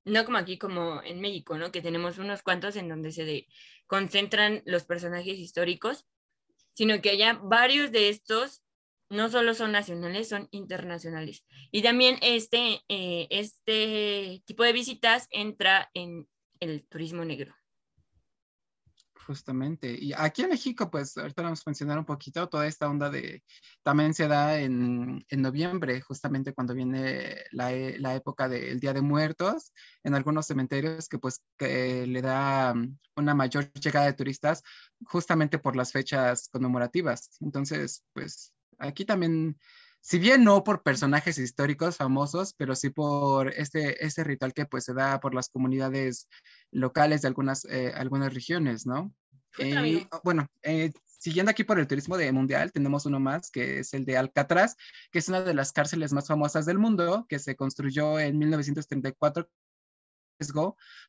no 0.06 0.26
como 0.26 0.38
aquí, 0.38 0.58
como 0.58 1.02
en 1.04 1.22
México, 1.22 1.58
¿no? 1.58 1.72
Que 1.72 1.82
tenemos 1.82 2.18
unos 2.18 2.42
cuantos 2.42 2.76
en 2.76 2.90
donde 2.90 3.12
se 3.12 3.48
concentran 3.88 4.62
los 4.66 4.84
personajes 4.84 5.38
históricos, 5.38 6.08
sino 6.74 7.02
que 7.02 7.12
haya 7.12 7.40
varios 7.44 7.92
de 7.92 8.10
estos 8.10 8.64
no 9.10 9.30
solo 9.30 9.54
son 9.54 9.72
nacionales, 9.72 10.30
son 10.30 10.48
internacionales. 10.52 11.46
Y 11.72 11.82
también 11.82 12.18
este, 12.22 12.82
eh, 12.90 13.28
este 13.30 14.44
tipo 14.46 14.64
de 14.64 14.74
visitas 14.74 15.28
entra 15.32 15.90
en 15.94 16.28
el 16.60 16.86
turismo 16.88 17.24
negro. 17.26 17.59
Justamente. 19.30 19.96
Y 19.96 20.12
aquí 20.14 20.42
en 20.42 20.50
México, 20.50 20.90
pues 20.90 21.16
ahorita 21.16 21.44
vamos 21.44 21.60
a 21.60 21.70
mencionar 21.70 22.00
un 22.00 22.06
poquito, 22.06 22.50
toda 22.50 22.66
esta 22.66 22.90
onda 22.90 23.12
de, 23.12 23.44
también 23.84 24.16
se 24.16 24.28
da 24.28 24.60
en, 24.60 25.24
en 25.30 25.42
noviembre, 25.44 26.02
justamente 26.02 26.52
cuando 26.52 26.74
viene 26.74 27.36
la, 27.52 27.72
e, 27.72 28.00
la, 28.00 28.16
época 28.16 28.50
del 28.50 28.80
Día 28.80 28.92
de 28.92 29.04
Muertos, 29.04 29.72
en 30.04 30.16
algunos 30.16 30.48
cementerios 30.48 31.08
que 31.08 31.20
pues 31.20 31.44
le 31.60 32.22
da 32.24 32.74
una 33.16 33.36
mayor 33.36 33.72
llegada 33.74 34.08
de 34.08 34.14
turistas 34.14 34.64
justamente 35.06 35.60
por 35.60 35.76
las 35.76 35.92
fechas 35.92 36.50
conmemorativas. 36.52 37.38
Entonces, 37.40 38.04
pues 38.14 38.52
aquí 38.80 39.06
también 39.06 39.60
si 40.02 40.20
bien 40.20 40.44
no 40.44 40.64
por 40.64 40.82
personajes 40.82 41.38
históricos 41.38 41.98
famosos, 41.98 42.54
pero 42.54 42.76
sí 42.76 42.90
por 42.90 43.50
este, 43.50 44.06
este 44.06 44.24
ritual 44.24 44.54
que 44.54 44.66
pues 44.66 44.86
se 44.86 44.94
da 44.94 45.20
por 45.20 45.34
las 45.34 45.50
comunidades 45.50 46.28
locales 46.72 47.22
de 47.22 47.28
algunas, 47.28 47.66
eh, 47.66 47.92
algunas 47.96 48.34
regiones, 48.34 48.86
¿no? 48.86 49.14
Eh, 49.58 50.08
bueno, 50.24 50.48
eh, 50.62 50.92
siguiendo 51.06 51.50
aquí 51.50 51.64
por 51.64 51.80
el 51.80 51.88
turismo 51.88 52.18
de 52.18 52.32
mundial, 52.32 52.72
tenemos 52.72 53.06
uno 53.06 53.20
más 53.20 53.52
que 53.52 53.80
es 53.80 53.94
el 53.94 54.06
de 54.06 54.18
Alcatraz, 54.18 54.76
que 55.12 55.20
es 55.20 55.28
una 55.28 55.42
de 55.42 55.54
las 55.54 55.72
cárceles 55.72 56.14
más 56.14 56.28
famosas 56.28 56.66
del 56.66 56.80
mundo, 56.80 57.26
que 57.28 57.40
se 57.40 57.56
construyó 57.56 58.20
en 58.20 58.38
1934 58.38 59.50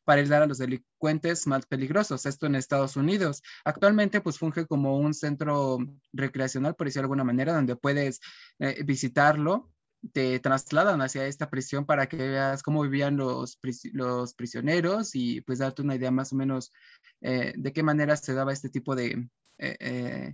para 0.05 0.21
ayudar 0.21 0.43
a 0.43 0.47
los 0.47 0.57
delincuentes 0.57 1.47
más 1.47 1.65
peligrosos, 1.65 2.25
esto 2.25 2.45
en 2.45 2.55
Estados 2.55 2.95
Unidos. 2.95 3.41
Actualmente 3.63 4.21
pues 4.21 4.37
funge 4.37 4.65
como 4.65 4.97
un 4.97 5.13
centro 5.13 5.77
recreacional, 6.13 6.75
por 6.75 6.87
decirlo 6.87 7.03
de 7.03 7.05
alguna 7.05 7.23
manera, 7.23 7.53
donde 7.53 7.75
puedes 7.75 8.19
eh, 8.59 8.83
visitarlo 8.83 9.71
te 10.13 10.39
trasladan 10.39 10.99
hacia 11.01 11.27
esta 11.27 11.51
prisión 11.51 11.85
para 11.85 12.07
que 12.09 12.17
veas 12.17 12.63
cómo 12.63 12.81
vivían 12.81 13.17
los, 13.17 13.59
los 13.93 14.33
prisioneros 14.33 15.13
y 15.13 15.41
pues 15.41 15.59
darte 15.59 15.83
una 15.83 15.95
idea 15.95 16.09
más 16.09 16.33
o 16.33 16.35
menos 16.35 16.73
eh, 17.21 17.53
de 17.55 17.71
qué 17.71 17.83
manera 17.83 18.15
se 18.15 18.33
daba 18.33 18.51
este 18.51 18.69
tipo 18.69 18.95
de, 18.95 19.29
eh, 19.59 20.33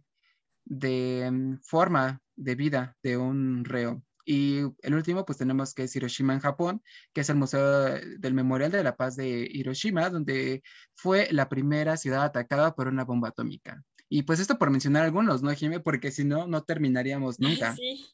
de 0.64 1.30
mm, 1.30 1.58
forma 1.64 2.22
de 2.36 2.56
vida 2.56 2.96
de 3.04 3.18
un 3.18 3.66
reo. 3.66 4.04
Y 4.30 4.60
el 4.82 4.94
último, 4.94 5.24
pues 5.24 5.38
tenemos 5.38 5.74
que 5.74 5.84
es 5.84 5.96
Hiroshima 5.96 6.34
en 6.34 6.42
Japón, 6.42 6.84
que 7.14 7.22
es 7.22 7.30
el 7.30 7.38
Museo 7.38 7.84
del 8.20 8.34
Memorial 8.34 8.70
de 8.70 8.84
la 8.84 8.98
Paz 8.98 9.16
de 9.16 9.48
Hiroshima, 9.50 10.10
donde 10.10 10.64
fue 10.96 11.30
la 11.32 11.48
primera 11.48 11.96
ciudad 11.96 12.26
atacada 12.26 12.76
por 12.76 12.90
una 12.90 13.06
bomba 13.06 13.30
atómica. 13.30 13.82
Y 14.10 14.24
pues 14.24 14.42
esto 14.42 14.60
por 14.60 14.70
mencionar 14.70 15.06
algunos, 15.06 15.44
¿no, 15.44 15.54
Jimé? 15.54 15.80
Porque 15.80 16.12
si 16.12 16.26
no, 16.26 16.46
no 16.46 16.62
terminaríamos 16.66 17.40
nunca. 17.40 17.74
Sí. 17.78 18.06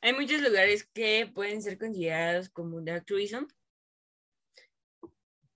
Hay 0.00 0.12
muchos 0.12 0.40
lugares 0.40 0.88
que 0.94 1.28
pueden 1.34 1.60
ser 1.60 1.76
considerados 1.76 2.48
como 2.48 2.80
dark 2.80 3.04
tourism. 3.04 3.46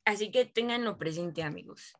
Así 0.04 0.32
que 0.32 0.46
tenganlo 0.46 0.98
presente, 0.98 1.44
amigos. 1.44 1.94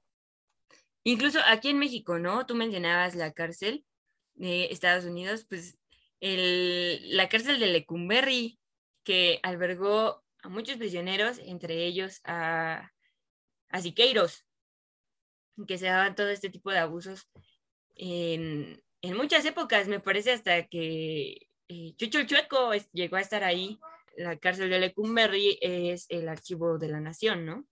Incluso 1.05 1.39
aquí 1.47 1.69
en 1.69 1.79
México, 1.79 2.19
¿no? 2.19 2.47
Tú 2.47 2.57
mencionabas 2.57 3.15
la 3.15 3.33
cárcel 3.33 3.87
de 4.35 4.73
Estados 4.73 5.05
Unidos, 5.05 5.47
pues 5.49 5.79
la 6.21 7.29
cárcel 7.29 7.59
de 7.59 7.67
Lecumberri, 7.67 8.59
que 9.05 9.41
albergó 9.43 10.25
a 10.43 10.49
muchos 10.49 10.77
prisioneros, 10.77 11.39
entre 11.39 11.85
ellos 11.85 12.21
a, 12.25 12.93
a 13.69 13.81
Siqueiros, 13.81 14.45
que 15.67 15.79
se 15.79 15.87
daban 15.87 16.15
todo 16.15 16.29
este 16.29 16.51
tipo 16.51 16.71
de 16.71 16.79
abusos 16.79 17.29
en, 17.97 18.83
muchas 19.17 19.45
épocas, 19.45 19.89
me 19.89 20.01
parece 20.01 20.33
hasta 20.33 20.67
que 20.67 21.49
eh, 21.69 21.95
Chucho 21.97 22.19
el 22.19 22.27
Chueco 22.27 22.73
llegó 22.93 23.17
a 23.17 23.21
estar 23.21 23.45
ahí. 23.45 23.79
La 24.17 24.37
cárcel 24.39 24.71
de 24.71 24.81
Lecumberri 24.81 25.59
es 25.61 26.07
el 26.09 26.29
archivo 26.29 26.79
de 26.79 26.89
la 26.89 27.01
nación, 27.01 27.45
¿no? 27.45 27.67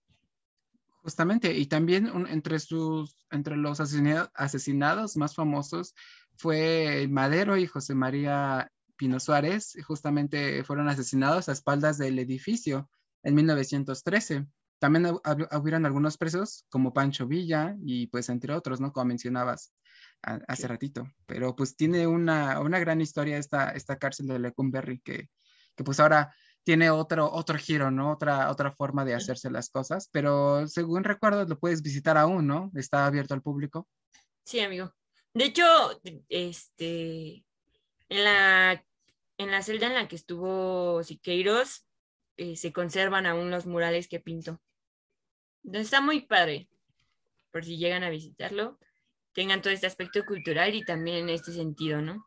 Justamente, 1.01 1.53
y 1.53 1.67
también 1.67 2.11
entre, 2.29 2.59
sus, 2.59 3.25
entre 3.31 3.57
los 3.57 3.79
asesinados 3.79 5.17
más 5.17 5.35
famosos 5.35 5.93
fue 6.37 7.07
Madero 7.09 7.57
y 7.57 7.67
José 7.67 7.95
María 7.95 8.71
Pino 8.97 9.19
Suárez, 9.19 9.75
justamente 9.85 10.63
fueron 10.63 10.89
asesinados 10.89 11.49
a 11.49 11.51
espaldas 11.51 11.97
del 11.97 12.17
edificio 12.19 12.89
en 13.23 13.35
1913. 13.35 14.45
También 14.79 15.17
hubieron 15.51 15.85
algunos 15.85 16.17
presos 16.17 16.65
como 16.69 16.93
Pancho 16.93 17.27
Villa 17.27 17.75
y 17.81 18.07
pues 18.07 18.29
entre 18.29 18.53
otros, 18.53 18.79
¿no? 18.79 18.91
Como 18.91 19.05
mencionabas 19.05 19.73
hace 20.21 20.67
ratito. 20.67 21.07
Pero 21.25 21.55
pues 21.55 21.75
tiene 21.75 22.07
una, 22.07 22.59
una, 22.59 22.79
gran 22.79 23.01
historia 23.01 23.37
esta, 23.37 23.71
esta 23.71 23.97
cárcel 23.97 24.27
de 24.27 24.39
Lecumberri 24.39 24.99
que, 24.99 25.29
que 25.75 25.83
pues 25.83 25.99
ahora 25.99 26.33
tiene 26.63 26.89
otro, 26.89 27.31
otro 27.31 27.57
giro, 27.57 27.91
¿no? 27.91 28.11
Otra, 28.11 28.49
otra 28.49 28.71
forma 28.71 29.05
de 29.05 29.13
hacerse 29.13 29.51
las 29.51 29.69
cosas, 29.69 30.09
pero 30.11 30.67
según 30.67 31.03
recuerdo 31.03 31.45
lo 31.45 31.59
puedes 31.59 31.81
visitar 31.81 32.17
aún, 32.17 32.47
¿no? 32.47 32.71
Está 32.75 33.05
abierto 33.05 33.33
al 33.33 33.43
público. 33.43 33.87
Sí, 34.43 34.59
amigo. 34.59 34.91
De 35.35 35.43
hecho, 35.43 35.65
este, 36.29 37.43
en 38.07 38.23
la, 38.23 38.85
en 39.37 39.51
la 39.51 39.61
celda 39.63 39.87
en 39.87 39.95
la 39.95 40.07
que 40.07 40.15
estuvo 40.15 41.03
Siqueiros, 41.03 41.85
eh, 42.37 42.55
se 42.55 42.71
conservan 42.71 43.25
aún 43.25 43.51
los 43.51 43.65
murales 43.65 44.07
que 44.07 44.21
pintó. 44.21 44.61
Está 45.73 45.99
muy 45.99 46.21
padre, 46.21 46.69
por 47.51 47.65
si 47.65 47.77
llegan 47.77 48.05
a 48.05 48.09
visitarlo, 48.09 48.79
tengan 49.33 49.61
todo 49.61 49.73
este 49.73 49.87
aspecto 49.87 50.23
cultural 50.25 50.73
y 50.73 50.85
también 50.85 51.17
en 51.17 51.29
este 51.29 51.51
sentido, 51.51 52.01
¿no? 52.01 52.25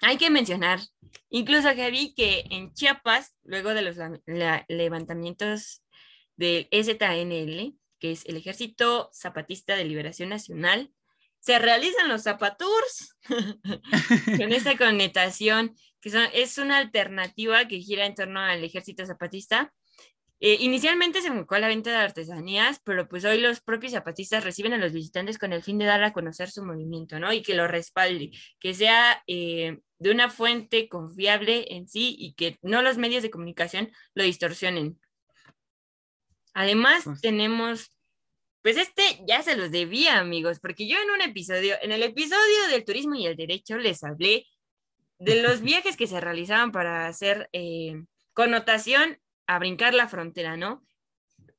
Hay 0.00 0.16
que 0.16 0.30
mencionar, 0.30 0.80
incluso 1.28 1.68
Javi, 1.76 2.14
que 2.14 2.46
en 2.48 2.72
Chiapas, 2.72 3.36
luego 3.42 3.74
de 3.74 3.82
los 3.82 3.96
levantamientos 4.66 5.82
del 6.36 6.68
STNL, 6.72 7.76
que 7.98 8.12
es 8.12 8.24
el 8.24 8.38
Ejército 8.38 9.10
Zapatista 9.12 9.76
de 9.76 9.84
Liberación 9.84 10.30
Nacional, 10.30 10.90
se 11.40 11.58
realizan 11.58 12.08
los 12.08 12.24
zapatours 12.24 13.16
con 14.38 14.52
esta 14.52 14.76
connotación, 14.76 15.74
que 16.00 16.10
es 16.34 16.58
una 16.58 16.78
alternativa 16.78 17.66
que 17.66 17.80
gira 17.80 18.06
en 18.06 18.14
torno 18.14 18.40
al 18.40 18.62
ejército 18.64 19.06
zapatista. 19.06 19.72
Eh, 20.40 20.56
inicialmente 20.60 21.20
se 21.20 21.28
enfocó 21.28 21.56
a 21.56 21.58
la 21.58 21.66
venta 21.66 21.90
de 21.90 21.96
artesanías, 21.96 22.80
pero 22.84 23.08
pues 23.08 23.24
hoy 23.24 23.40
los 23.40 23.60
propios 23.60 23.92
zapatistas 23.92 24.44
reciben 24.44 24.72
a 24.72 24.78
los 24.78 24.92
visitantes 24.92 25.36
con 25.36 25.52
el 25.52 25.64
fin 25.64 25.78
de 25.78 25.86
dar 25.86 26.04
a 26.04 26.12
conocer 26.12 26.48
su 26.50 26.64
movimiento, 26.64 27.18
¿no? 27.18 27.32
Y 27.32 27.42
que 27.42 27.54
lo 27.54 27.66
respalde, 27.66 28.30
que 28.60 28.72
sea 28.72 29.22
eh, 29.26 29.80
de 29.98 30.10
una 30.10 30.30
fuente 30.30 30.88
confiable 30.88 31.74
en 31.74 31.88
sí 31.88 32.14
y 32.16 32.34
que 32.34 32.56
no 32.62 32.82
los 32.82 32.98
medios 32.98 33.24
de 33.24 33.30
comunicación 33.30 33.90
lo 34.14 34.22
distorsionen. 34.22 35.00
Además, 36.54 37.02
pues 37.04 37.20
tenemos 37.20 37.92
pues 38.62 38.76
este 38.76 39.02
ya 39.26 39.42
se 39.42 39.56
los 39.56 39.70
debía, 39.70 40.18
amigos, 40.18 40.60
porque 40.60 40.88
yo 40.88 40.98
en 41.00 41.10
un 41.10 41.20
episodio, 41.22 41.76
en 41.82 41.92
el 41.92 42.02
episodio 42.02 42.68
del 42.70 42.84
turismo 42.84 43.14
y 43.14 43.26
el 43.26 43.36
derecho, 43.36 43.78
les 43.78 44.02
hablé 44.04 44.46
de 45.18 45.42
los 45.42 45.60
viajes 45.62 45.96
que 45.96 46.06
se 46.06 46.20
realizaban 46.20 46.72
para 46.72 47.06
hacer 47.06 47.48
eh, 47.52 48.02
connotación 48.32 49.20
a 49.46 49.58
brincar 49.58 49.94
la 49.94 50.08
frontera, 50.08 50.56
¿no? 50.56 50.84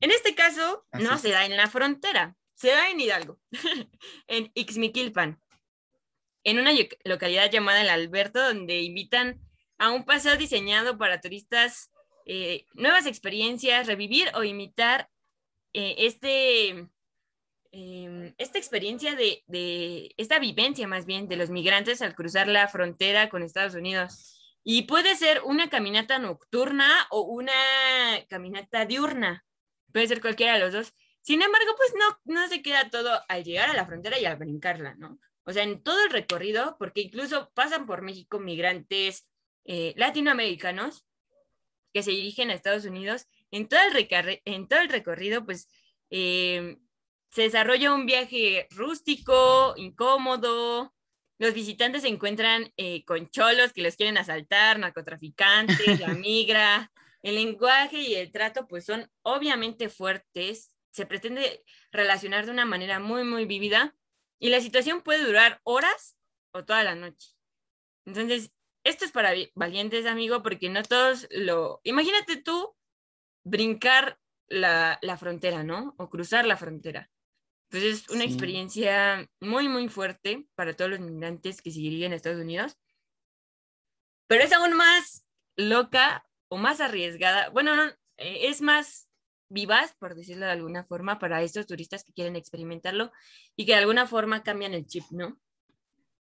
En 0.01 0.11
este 0.11 0.33
caso, 0.33 0.85
no 0.93 1.17
se 1.17 1.29
da 1.29 1.45
en 1.45 1.57
la 1.57 1.67
frontera, 1.67 2.35
se 2.55 2.69
da 2.69 2.89
en 2.89 3.01
Hidalgo, 3.01 3.39
en 4.27 4.51
Ixmiquilpan, 4.53 5.41
en 6.43 6.59
una 6.59 6.71
localidad 7.03 7.51
llamada 7.51 7.81
El 7.81 7.89
Alberto, 7.89 8.41
donde 8.41 8.81
invitan 8.81 9.41
a 9.77 9.91
un 9.91 10.05
paseo 10.05 10.37
diseñado 10.37 10.97
para 10.97 11.19
turistas, 11.19 11.91
eh, 12.25 12.65
nuevas 12.73 13.07
experiencias, 13.07 13.87
revivir 13.87 14.29
o 14.35 14.43
imitar 14.43 15.09
eh, 15.73 15.95
este, 15.99 16.87
em, 17.71 18.33
esta 18.37 18.57
experiencia 18.57 19.15
de, 19.15 19.43
de, 19.47 20.13
esta 20.17 20.39
vivencia 20.39 20.87
más 20.87 21.05
bien 21.05 21.27
de 21.27 21.35
los 21.37 21.49
migrantes 21.49 22.01
al 22.01 22.15
cruzar 22.15 22.47
la 22.47 22.67
frontera 22.67 23.29
con 23.29 23.43
Estados 23.43 23.75
Unidos. 23.75 24.35
Y 24.63 24.83
puede 24.83 25.15
ser 25.15 25.41
una 25.45 25.69
caminata 25.69 26.19
nocturna 26.19 27.07
o 27.11 27.21
una 27.21 27.53
caminata 28.29 28.85
diurna. 28.85 29.45
Puede 29.93 30.07
ser 30.07 30.21
cualquiera 30.21 30.53
de 30.53 30.59
los 30.59 30.73
dos. 30.73 30.93
Sin 31.21 31.41
embargo, 31.41 31.71
pues 31.77 31.93
no, 31.97 32.19
no 32.33 32.47
se 32.47 32.61
queda 32.61 32.89
todo 32.89 33.21
al 33.27 33.43
llegar 33.43 33.69
a 33.69 33.73
la 33.73 33.85
frontera 33.85 34.19
y 34.19 34.25
al 34.25 34.37
brincarla, 34.37 34.95
¿no? 34.95 35.19
O 35.43 35.53
sea, 35.53 35.63
en 35.63 35.81
todo 35.81 36.03
el 36.03 36.11
recorrido, 36.11 36.75
porque 36.77 37.01
incluso 37.01 37.51
pasan 37.53 37.85
por 37.85 38.01
México 38.01 38.39
migrantes 38.39 39.27
eh, 39.65 39.93
latinoamericanos 39.97 41.05
que 41.93 42.03
se 42.03 42.11
dirigen 42.11 42.49
a 42.49 42.53
Estados 42.53 42.85
Unidos 42.85 43.27
en 43.51 43.67
todo 43.67 43.79
el, 43.81 44.41
en 44.45 44.67
todo 44.67 44.79
el 44.79 44.89
recorrido, 44.89 45.45
pues 45.45 45.67
eh, 46.09 46.77
se 47.31 47.43
desarrolla 47.43 47.93
un 47.93 48.05
viaje 48.05 48.67
rústico, 48.71 49.73
incómodo. 49.77 50.93
Los 51.37 51.53
visitantes 51.53 52.01
se 52.01 52.09
encuentran 52.09 52.71
eh, 52.77 53.05
con 53.05 53.29
cholos 53.29 53.73
que 53.73 53.81
los 53.81 53.95
quieren 53.95 54.17
asaltar, 54.17 54.79
narcotraficantes, 54.79 55.99
la 55.99 56.07
migra. 56.15 56.91
el 57.21 57.35
lenguaje 57.35 58.01
y 58.01 58.15
el 58.15 58.31
trato 58.31 58.67
pues 58.67 58.85
son 58.85 59.09
obviamente 59.21 59.89
fuertes, 59.89 60.75
se 60.91 61.05
pretende 61.05 61.63
relacionar 61.91 62.45
de 62.45 62.51
una 62.51 62.65
manera 62.65 62.99
muy, 62.99 63.23
muy 63.23 63.45
vívida 63.45 63.95
y 64.39 64.49
la 64.49 64.61
situación 64.61 65.01
puede 65.01 65.25
durar 65.25 65.59
horas 65.63 66.15
o 66.51 66.65
toda 66.65 66.83
la 66.83 66.95
noche. 66.95 67.29
Entonces, 68.05 68.51
esto 68.83 69.05
es 69.05 69.11
para 69.11 69.33
valientes, 69.53 70.05
amigo, 70.05 70.41
porque 70.41 70.69
no 70.69 70.81
todos 70.83 71.27
lo... 71.31 71.81
Imagínate 71.83 72.37
tú 72.37 72.75
brincar 73.43 74.19
la, 74.47 74.99
la 75.01 75.17
frontera, 75.17 75.63
¿no? 75.63 75.95
O 75.97 76.09
cruzar 76.09 76.45
la 76.45 76.57
frontera. 76.57 77.09
Entonces, 77.71 78.01
es 78.01 78.09
una 78.09 78.23
experiencia 78.23 79.29
muy, 79.39 79.67
muy 79.67 79.89
fuerte 79.89 80.47
para 80.55 80.75
todos 80.75 80.89
los 80.89 80.99
migrantes 80.99 81.61
que 81.61 81.71
seguirían 81.71 82.13
a 82.13 82.15
Estados 82.15 82.41
Unidos. 82.41 82.77
Pero 84.27 84.43
es 84.43 84.51
aún 84.53 84.73
más 84.75 85.25
loca 85.55 86.25
o 86.47 86.57
más 86.57 86.81
arriesgada. 86.81 87.49
Bueno, 87.49 87.75
no, 87.75 87.83
eh, 88.17 88.47
es 88.47 88.61
más 88.61 89.07
vivaz, 89.49 89.93
por 89.99 90.15
decirlo 90.15 90.45
de 90.45 90.51
alguna 90.51 90.83
forma, 90.83 91.19
para 91.19 91.43
estos 91.43 91.67
turistas 91.67 92.03
que 92.03 92.13
quieren 92.13 92.35
experimentarlo 92.35 93.11
y 93.55 93.65
que 93.65 93.73
de 93.73 93.79
alguna 93.79 94.07
forma 94.07 94.41
cambian 94.41 94.73
el 94.73 94.87
chip, 94.87 95.03
¿no? 95.11 95.39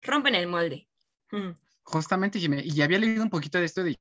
Rompen 0.02 0.34
el 0.34 0.48
molde. 0.48 0.88
Mm. 1.30 1.52
Justamente, 1.84 2.38
y 2.38 2.82
había 2.82 2.98
leído 2.98 3.22
un 3.22 3.30
poquito 3.30 3.58
de 3.58 3.64
esto 3.64 3.82
de 3.82 3.98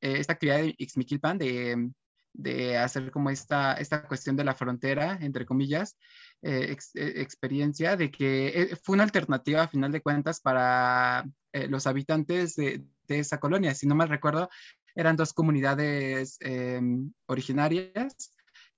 esta 0.00 0.32
actividad 0.34 0.58
de 0.58 0.74
Ixmiquilpan, 0.78 1.38
de, 1.38 1.90
de 2.32 2.78
hacer 2.78 3.10
como 3.10 3.30
esta, 3.30 3.74
esta 3.74 4.06
cuestión 4.06 4.36
de 4.36 4.44
la 4.44 4.54
frontera, 4.54 5.18
entre 5.20 5.46
comillas, 5.46 5.96
eh, 6.42 6.76
experiencia, 6.94 7.96
de 7.96 8.10
que 8.10 8.76
fue 8.82 8.94
una 8.94 9.04
alternativa 9.04 9.62
a 9.62 9.68
final 9.68 9.92
de 9.92 10.02
cuentas 10.02 10.40
para 10.40 11.24
los 11.68 11.86
habitantes 11.86 12.54
de, 12.56 12.84
de, 13.08 13.18
esa 13.18 13.40
colonia. 13.40 13.74
Si 13.74 13.86
no 13.86 13.94
mal 13.94 14.10
recuerdo, 14.10 14.50
eran 14.94 15.16
dos 15.16 15.32
comunidades 15.32 16.36
em, 16.40 17.12
originarias 17.26 18.35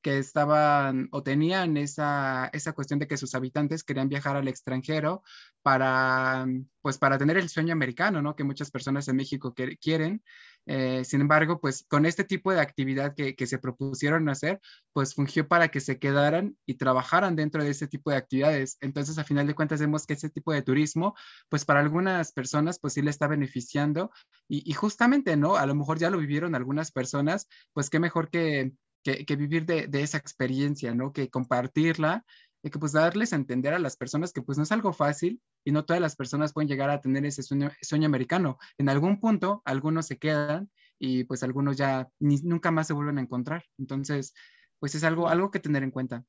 que 0.08 0.18
estaban 0.18 1.08
o 1.12 1.22
tenían 1.22 1.76
esa, 1.76 2.48
esa 2.54 2.72
cuestión 2.72 2.98
de 2.98 3.06
que 3.06 3.18
sus 3.18 3.34
habitantes 3.34 3.84
querían 3.84 4.08
viajar 4.08 4.36
al 4.36 4.48
extranjero 4.48 5.22
para, 5.62 6.46
pues, 6.80 6.96
para 6.96 7.18
tener 7.18 7.36
el 7.36 7.50
sueño 7.50 7.74
americano, 7.74 8.22
¿no? 8.22 8.34
Que 8.34 8.42
muchas 8.42 8.70
personas 8.70 9.06
en 9.08 9.16
México 9.16 9.54
quieren. 9.54 10.22
Eh, 10.64 11.04
sin 11.04 11.20
embargo, 11.20 11.60
pues 11.60 11.84
con 11.88 12.06
este 12.06 12.24
tipo 12.24 12.52
de 12.52 12.60
actividad 12.60 13.14
que, 13.14 13.34
que, 13.36 13.46
se 13.46 13.58
propusieron 13.58 14.28
hacer, 14.30 14.60
pues 14.94 15.14
fungió 15.14 15.46
para 15.46 15.68
que 15.68 15.80
se 15.80 15.98
quedaran 15.98 16.56
y 16.66 16.74
trabajaran 16.74 17.36
dentro 17.36 17.62
de 17.62 17.70
ese 17.70 17.86
tipo 17.86 18.10
de 18.10 18.16
actividades. 18.16 18.78
Entonces, 18.80 19.18
a 19.18 19.24
final 19.24 19.46
de 19.46 19.54
cuentas, 19.54 19.80
vemos 19.80 20.06
que 20.06 20.14
ese 20.14 20.30
tipo 20.30 20.52
de 20.52 20.62
turismo, 20.62 21.14
pues 21.50 21.66
para 21.66 21.80
algunas 21.80 22.32
personas, 22.32 22.78
pues 22.78 22.94
sí 22.94 23.02
le 23.02 23.10
está 23.10 23.26
beneficiando. 23.26 24.10
Y, 24.48 24.62
y 24.70 24.72
justamente, 24.72 25.36
¿no? 25.36 25.56
A 25.56 25.66
lo 25.66 25.74
mejor 25.74 25.98
ya 25.98 26.10
lo 26.10 26.18
vivieron 26.18 26.54
algunas 26.54 26.92
personas, 26.92 27.46
pues 27.74 27.90
qué 27.90 27.98
mejor 27.98 28.30
que 28.30 28.72
que, 29.02 29.36
vivir 29.36 29.64
de, 29.64 29.88
esa 30.02 30.18
experiencia, 30.18 30.94
¿no? 30.94 31.12
Que 31.12 31.30
compartirla 31.30 32.24
y 32.62 32.70
que 32.70 32.78
pues 32.78 32.92
darles 32.92 33.32
a 33.32 33.36
entender 33.36 33.72
a 33.74 33.78
las 33.78 33.96
personas 33.96 34.32
que 34.32 34.42
pues 34.42 34.58
no 34.58 34.64
es 34.64 34.72
algo 34.72 34.92
fácil 34.92 35.40
y 35.64 35.72
no 35.72 35.84
todas 35.84 36.02
las 36.02 36.16
personas 36.16 36.52
pueden 36.52 36.68
llegar 36.68 36.90
a 36.90 37.00
tener 37.00 37.24
ese 37.24 37.42
sueño, 37.42 37.70
americano. 38.06 38.58
En 38.78 38.88
algún 38.88 39.20
punto, 39.20 39.62
algunos 39.64 40.06
se 40.06 40.18
quedan 40.18 40.70
y 40.98 41.24
pues 41.24 41.42
algunos 41.42 41.76
ya 41.76 42.08
nunca 42.18 42.70
más 42.70 42.88
se 42.88 42.94
vuelven 42.94 43.18
a 43.18 43.22
encontrar. 43.22 43.64
Entonces, 43.78 44.34
pues 44.80 44.94
es 44.94 45.04
algo, 45.04 45.28
algo 45.28 45.50
que 45.50 45.60
tener 45.60 45.82
en 45.82 45.90
cuenta 45.90 46.24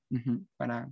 para... 0.58 0.90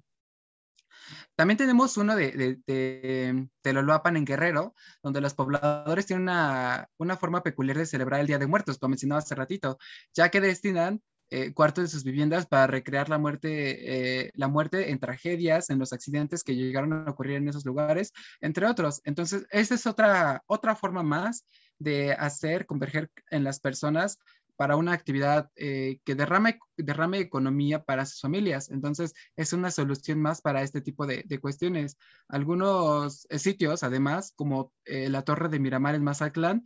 También 1.36 1.57
tenemos 1.57 1.95
uno 1.97 2.15
de, 2.15 2.32
de, 2.32 2.59
de, 2.65 3.47
en 3.63 4.25
Guerrero, 4.25 4.73
donde 5.03 5.21
los 5.21 5.36
pobladores 5.36 6.07
tienen 6.07 6.23
una, 6.23 6.89
una 6.97 7.17
forma 7.17 7.43
peculiar 7.43 7.78
de 7.78 7.86
celebrar 7.86 8.19
el 8.19 8.28
Día 8.28 8.39
de 8.39 8.47
Muertos, 8.47 8.80
como 8.80 8.89
mencionaba 8.89 9.19
hace 9.19 9.36
ratito, 9.36 9.78
ya 10.13 10.30
que 10.30 10.41
destinan 10.41 11.01
eh, 11.30 11.53
cuartos 11.53 11.84
de 11.84 11.89
sus 11.89 12.05
viviendas 12.05 12.45
para 12.45 12.67
recrear 12.67 13.09
la 13.09 13.17
muerte, 13.17 14.28
eh, 14.28 14.32
la 14.36 14.47
muerte 14.47 14.91
en 14.91 14.99
tragedias, 14.99 15.69
en 15.69 15.78
los 15.78 15.91
accidentes 15.91 16.41
que 16.41 16.55
llegaron 16.55 16.93
a 16.93 17.11
ocurrir 17.11 17.36
en 17.36 17.49
esos 17.49 17.65
lugares, 17.65 18.13
entre 18.39 18.65
otros. 18.65 19.01
Entonces, 19.03 19.45
esa 19.51 19.75
es 19.75 19.86
otra, 19.88 20.43
otra 20.47 20.75
forma 20.75 21.03
más 21.03 21.45
de 21.80 22.13
hacer 22.13 22.65
converger 22.65 23.11
en 23.30 23.43
las 23.43 23.59
personas 23.59 24.19
para 24.55 24.78
una 24.78 24.93
actividad 24.93 25.51
eh, 25.57 25.99
que 26.05 26.15
derrame, 26.15 26.59
derrame 26.78 27.19
economía 27.19 27.84
para 27.84 28.05
sus 28.05 28.21
familias. 28.21 28.71
Entonces, 28.71 29.13
es 29.36 29.51
una 29.51 29.69
solución 29.69 30.21
más 30.21 30.41
para 30.41 30.61
este 30.61 30.80
tipo 30.80 31.05
de, 31.05 31.23
de 31.28 31.39
cuestiones. 31.39 31.97
Algunos 32.30 33.28
sitios, 33.32 33.84
además, 33.84 34.32
como 34.36 34.71
la 34.86 35.23
Torre 35.23 35.49
de 35.49 35.59
Miramar 35.59 35.93
en 35.93 36.05
Mazatlán, 36.05 36.63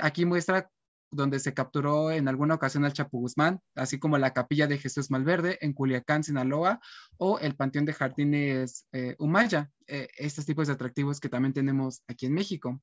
aquí 0.00 0.24
muestra 0.24 0.70
donde 1.12 1.38
se 1.38 1.54
capturó 1.54 2.10
en 2.10 2.26
alguna 2.26 2.54
ocasión 2.54 2.84
al 2.84 2.94
Chapo 2.94 3.18
Guzmán, 3.18 3.60
así 3.74 3.98
como 3.98 4.18
la 4.18 4.32
Capilla 4.32 4.66
de 4.66 4.78
Jesús 4.78 5.10
Malverde 5.10 5.58
en 5.60 5.74
Culiacán, 5.74 6.24
Sinaloa, 6.24 6.80
o 7.18 7.38
el 7.38 7.54
Panteón 7.54 7.84
de 7.84 7.92
Jardines 7.92 8.86
eh, 8.92 9.14
Humaya, 9.18 9.70
eh, 9.86 10.08
estos 10.16 10.46
tipos 10.46 10.66
de 10.66 10.72
atractivos 10.72 11.20
que 11.20 11.28
también 11.28 11.52
tenemos 11.52 12.02
aquí 12.08 12.26
en 12.26 12.34
México. 12.34 12.82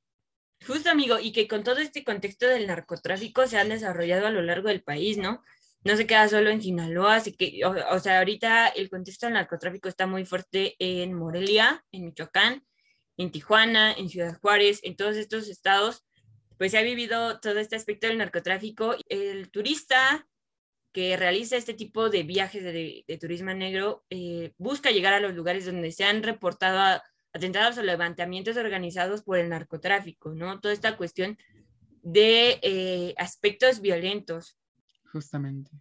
Justo, 0.66 0.90
amigo, 0.90 1.18
y 1.20 1.32
que 1.32 1.48
con 1.48 1.64
todo 1.64 1.80
este 1.80 2.04
contexto 2.04 2.46
del 2.46 2.68
narcotráfico 2.68 3.48
se 3.48 3.58
han 3.58 3.70
desarrollado 3.70 4.28
a 4.28 4.32
lo 4.32 4.42
largo 4.42 4.68
del 4.68 4.84
país, 4.84 5.18
¿no? 5.18 5.42
No 5.84 5.96
se 5.96 6.06
queda 6.06 6.28
solo 6.28 6.50
en 6.50 6.62
Sinaloa, 6.62 7.16
así 7.16 7.34
que, 7.34 7.62
o 7.66 8.00
sea, 8.00 8.20
ahorita 8.20 8.68
el 8.68 8.90
contexto 8.90 9.26
del 9.26 9.34
narcotráfico 9.36 9.88
está 9.88 10.06
muy 10.06 10.26
fuerte 10.26 10.76
en 10.78 11.14
Morelia, 11.14 11.86
en 11.92 12.06
Michoacán, 12.06 12.66
en 13.16 13.32
Tijuana, 13.32 13.94
en 13.94 14.10
Ciudad 14.10 14.38
Juárez, 14.42 14.82
en 14.84 14.98
todos 14.98 15.16
estos 15.16 15.48
estados 15.48 16.04
pues 16.60 16.74
se 16.74 16.78
ha 16.78 16.82
vivido 16.82 17.40
todo 17.40 17.58
este 17.60 17.78
aspecto 17.78 18.08
del 18.08 18.18
narcotráfico. 18.18 18.94
El 19.08 19.50
turista 19.50 20.28
que 20.92 21.16
realiza 21.16 21.56
este 21.56 21.74
tipo 21.74 22.10
de 22.10 22.24
viajes 22.24 22.62
de, 22.62 23.18
turismo 23.18 23.54
negro 23.54 24.04
eh, 24.10 24.52
busca 24.58 24.92
llegar 24.92 25.14
a 25.14 25.22
los 25.22 25.34
lugares 25.34 25.66
donde 25.66 25.94
se 25.94 26.04
han 26.04 26.22
reportado 26.22 27.02
atentados 27.32 27.78
o 27.78 27.82
levantamientos 27.82 28.58
organizados 28.58 29.22
por 29.24 29.38
el 29.38 29.48
narcotráfico, 29.48 30.34
¿no? 30.36 30.60
Toda 30.60 30.74
esta 30.74 30.98
cuestión 30.98 31.38
de 32.02 32.60
eh, 32.62 33.14
aspectos 33.18 33.80
violentos. 33.80 34.58
Justamente. 35.14 35.72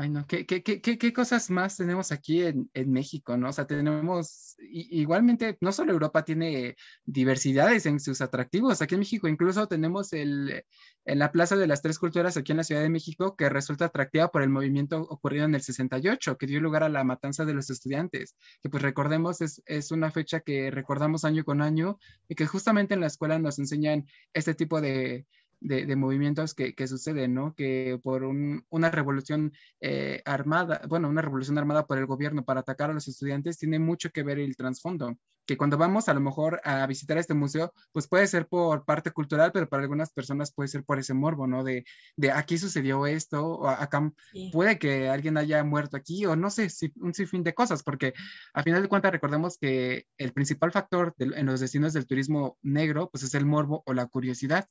Ay, 0.00 0.10
no, 0.10 0.24
¿qué, 0.28 0.46
qué, 0.46 0.62
qué, 0.62 0.80
qué 0.80 1.12
cosas 1.12 1.50
más 1.50 1.76
tenemos 1.76 2.12
aquí 2.12 2.44
en, 2.44 2.70
en, 2.72 2.92
México, 2.92 3.36
no? 3.36 3.48
O 3.48 3.52
sea, 3.52 3.66
tenemos, 3.66 4.54
igualmente, 4.60 5.58
no 5.60 5.72
solo 5.72 5.90
Europa 5.90 6.24
tiene 6.24 6.76
diversidades 7.04 7.84
en 7.84 7.98
sus 7.98 8.20
atractivos, 8.20 8.80
aquí 8.80 8.94
en 8.94 9.00
México 9.00 9.26
incluso 9.26 9.66
tenemos 9.66 10.12
el, 10.12 10.62
en 11.04 11.18
la 11.18 11.32
Plaza 11.32 11.56
de 11.56 11.66
las 11.66 11.82
Tres 11.82 11.98
Culturas 11.98 12.36
aquí 12.36 12.52
en 12.52 12.58
la 12.58 12.64
Ciudad 12.64 12.82
de 12.82 12.90
México, 12.90 13.34
que 13.34 13.48
resulta 13.48 13.86
atractiva 13.86 14.30
por 14.30 14.42
el 14.42 14.50
movimiento 14.50 15.00
ocurrido 15.00 15.46
en 15.46 15.56
el 15.56 15.62
68, 15.62 16.38
que 16.38 16.46
dio 16.46 16.60
lugar 16.60 16.84
a 16.84 16.88
la 16.88 17.02
matanza 17.02 17.44
de 17.44 17.54
los 17.54 17.68
estudiantes, 17.68 18.36
que 18.62 18.70
pues 18.70 18.84
recordemos 18.84 19.40
es, 19.40 19.64
es 19.66 19.90
una 19.90 20.12
fecha 20.12 20.38
que 20.38 20.70
recordamos 20.70 21.24
año 21.24 21.42
con 21.42 21.60
año 21.60 21.98
y 22.28 22.36
que 22.36 22.46
justamente 22.46 22.94
en 22.94 23.00
la 23.00 23.08
escuela 23.08 23.40
nos 23.40 23.58
enseñan 23.58 24.06
este 24.32 24.54
tipo 24.54 24.80
de, 24.80 25.26
de, 25.60 25.96
movimientos 25.96 26.54
que, 26.54 26.74
que, 26.74 26.86
suceden, 26.86 27.34
¿no? 27.34 27.54
Que 27.54 27.98
por 28.02 28.24
una 28.24 28.90
revolución 28.90 29.52
eh, 29.80 30.22
armada, 30.24 30.82
bueno, 30.88 31.08
una 31.08 31.22
revolución 31.22 31.58
armada 31.58 31.86
por 31.86 31.98
el 31.98 32.06
gobierno 32.06 32.44
para 32.44 32.60
atacar 32.60 32.90
a 32.90 32.94
los 32.94 33.08
estudiantes 33.08 33.58
tiene 33.58 33.78
mucho 33.78 34.10
que 34.10 34.22
ver 34.22 34.38
el 34.38 34.56
trasfondo. 34.56 35.16
Que 35.46 35.56
cuando 35.56 35.78
vamos 35.78 36.10
a 36.10 36.14
lo 36.14 36.20
mejor 36.20 36.60
a 36.62 36.86
visitar 36.86 37.16
este 37.16 37.32
museo, 37.32 37.72
pues 37.92 38.06
puede 38.06 38.26
ser 38.26 38.46
por 38.48 38.84
parte 38.84 39.10
cultural, 39.12 39.50
pero 39.50 39.66
para 39.66 39.82
algunas 39.82 40.12
personas 40.12 40.52
puede 40.52 40.68
ser 40.68 40.84
por 40.84 40.98
ese 40.98 41.14
morbo, 41.14 41.46
¿no? 41.46 41.64
De, 41.64 41.84
de 42.16 42.30
aquí 42.30 42.58
sucedió 42.58 43.06
esto, 43.06 43.46
o 43.46 43.68
acá 43.68 44.12
puede 44.52 44.78
que 44.78 45.08
alguien 45.08 45.38
haya 45.38 45.64
muerto 45.64 45.96
aquí, 45.96 46.26
o 46.26 46.36
no 46.36 46.50
sé, 46.50 46.68
si, 46.68 46.92
un 46.96 47.14
sinfín 47.14 47.42
de 47.44 47.54
cosas, 47.54 47.82
porque 47.82 48.12
a 48.52 48.62
final 48.62 48.82
de 48.82 48.88
cuentas 48.88 49.10
recordemos 49.10 49.56
que 49.58 50.04
el 50.18 50.32
principal 50.34 50.70
factor 50.70 51.14
en 51.18 51.46
los 51.46 51.60
destinos 51.60 51.94
del 51.94 52.06
turismo 52.06 52.58
negro, 52.60 53.08
pues 53.10 53.24
es 53.24 53.34
el 53.34 53.46
morbo 53.46 53.82
o 53.86 53.94
la 53.94 54.06
curiosidad. 54.06 54.68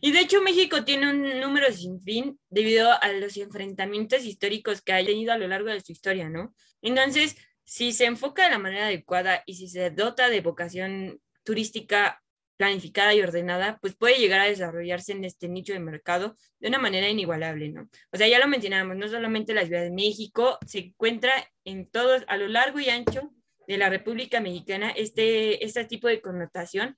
Y 0.00 0.12
de 0.12 0.20
hecho 0.20 0.42
México 0.42 0.84
tiene 0.84 1.10
un 1.10 1.40
número 1.40 1.72
sin 1.72 2.00
fin 2.00 2.38
debido 2.48 2.90
a 2.90 3.08
los 3.12 3.36
enfrentamientos 3.36 4.24
históricos 4.24 4.82
que 4.82 4.92
ha 4.92 5.04
tenido 5.04 5.32
a 5.32 5.38
lo 5.38 5.48
largo 5.48 5.68
de 5.68 5.80
su 5.80 5.92
historia, 5.92 6.28
¿no? 6.28 6.54
Entonces, 6.82 7.36
si 7.64 7.92
se 7.92 8.06
enfoca 8.06 8.44
de 8.44 8.50
la 8.50 8.58
manera 8.58 8.86
adecuada 8.86 9.42
y 9.46 9.54
si 9.54 9.68
se 9.68 9.90
dota 9.90 10.30
de 10.30 10.40
vocación 10.40 11.20
turística 11.42 12.22
planificada 12.58 13.14
y 13.14 13.22
ordenada, 13.22 13.78
pues 13.80 13.94
puede 13.94 14.18
llegar 14.18 14.40
a 14.40 14.46
desarrollarse 14.46 15.12
en 15.12 15.24
este 15.24 15.48
nicho 15.48 15.72
de 15.72 15.78
mercado 15.78 16.36
de 16.58 16.68
una 16.68 16.78
manera 16.78 17.08
inigualable, 17.08 17.70
¿no? 17.70 17.88
O 18.12 18.16
sea, 18.16 18.26
ya 18.26 18.38
lo 18.38 18.48
mencionábamos, 18.48 18.96
no 18.96 19.08
solamente 19.08 19.54
la 19.54 19.64
Ciudad 19.64 19.82
de 19.82 19.92
México, 19.92 20.58
se 20.66 20.78
encuentra 20.78 21.32
en 21.64 21.88
todos, 21.88 22.24
a 22.26 22.36
lo 22.36 22.48
largo 22.48 22.80
y 22.80 22.88
ancho 22.88 23.30
de 23.68 23.78
la 23.78 23.88
República 23.88 24.40
Mexicana, 24.40 24.90
este, 24.90 25.64
este 25.64 25.84
tipo 25.84 26.08
de 26.08 26.20
connotación 26.20 26.96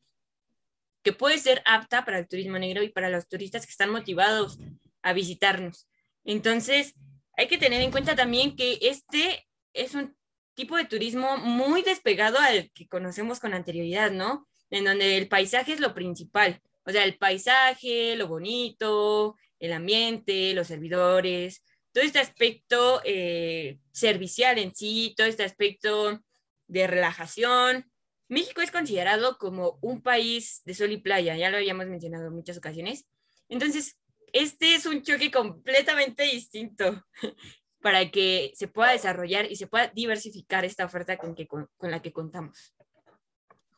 que 1.03 1.13
puede 1.13 1.39
ser 1.39 1.63
apta 1.65 2.05
para 2.05 2.19
el 2.19 2.29
turismo 2.29 2.59
negro 2.59 2.83
y 2.83 2.91
para 2.91 3.11
los 3.11 3.29
turistas 3.29 3.65
que 3.65 3.73
están 3.73 3.91
motivados 3.91 4.59
a 5.03 5.13
visitarnos. 5.13 5.89
Entonces, 6.25 6.95
hay 7.37 7.49
que 7.49 7.59
tener 7.59 7.81
en 7.81 7.91
cuenta 7.91 8.15
también 8.15 8.57
que 8.57 8.79
este 8.83 9.47
es 9.73 9.95
un 9.95 10.15
tipo 10.55 10.77
de 10.77 10.85
turismo 10.85 11.39
muy 11.39 11.83
despegado 11.83 12.39
al 12.39 12.71
que 12.73 12.87
conocemos 12.87 13.41
con 13.41 13.55
anterioridad, 13.55 14.11
¿no? 14.11 14.47
En 14.69 14.85
donde 14.85 15.17
el 15.17 15.29
paisaje 15.29 15.73
es 15.73 15.81
lo 15.81 15.95
principal. 15.95 16.61
O 16.85 16.91
sea, 16.91 17.05
el 17.05 17.17
paisaje, 17.17 18.17
lo 18.17 18.29
bonito, 18.29 19.37
el 19.59 19.73
ambiente, 19.73 20.55
los 20.55 20.67
servidores, 20.67 21.63
todo 21.93 22.05
este 22.05 22.19
aspecto 22.19 23.01
eh, 23.05 23.79
servicial 23.93 24.59
en 24.59 24.75
sí, 24.75 25.15
todo 25.17 25.27
este 25.27 25.45
aspecto 25.45 26.21
de 26.67 26.87
relajación. 26.87 27.89
México 28.31 28.61
es 28.61 28.70
considerado 28.70 29.39
como 29.39 29.78
un 29.83 30.03
país 30.03 30.62
de 30.64 30.74
sol 30.74 30.93
y 30.93 30.99
playa, 30.99 31.37
ya 31.37 31.51
lo 31.51 31.57
habíamos 31.57 31.89
mencionado 31.89 32.28
en 32.28 32.33
muchas 32.33 32.57
ocasiones. 32.57 33.05
Entonces, 33.49 33.99
este 34.33 34.76
es 34.76 34.87
un 34.87 35.03
choque 35.03 35.33
completamente 35.33 36.22
distinto 36.22 37.05
para 37.83 38.09
que 38.12 38.53
se 38.55 38.68
pueda 38.68 38.93
desarrollar 38.93 39.51
y 39.51 39.57
se 39.57 39.66
pueda 39.66 39.89
diversificar 39.89 40.64
esta 40.64 40.85
oferta 40.85 41.18
con, 41.18 41.35
que, 41.35 41.49
con, 41.49 41.68
la 41.83 42.01
que 42.01 42.12
contamos. 42.12 42.72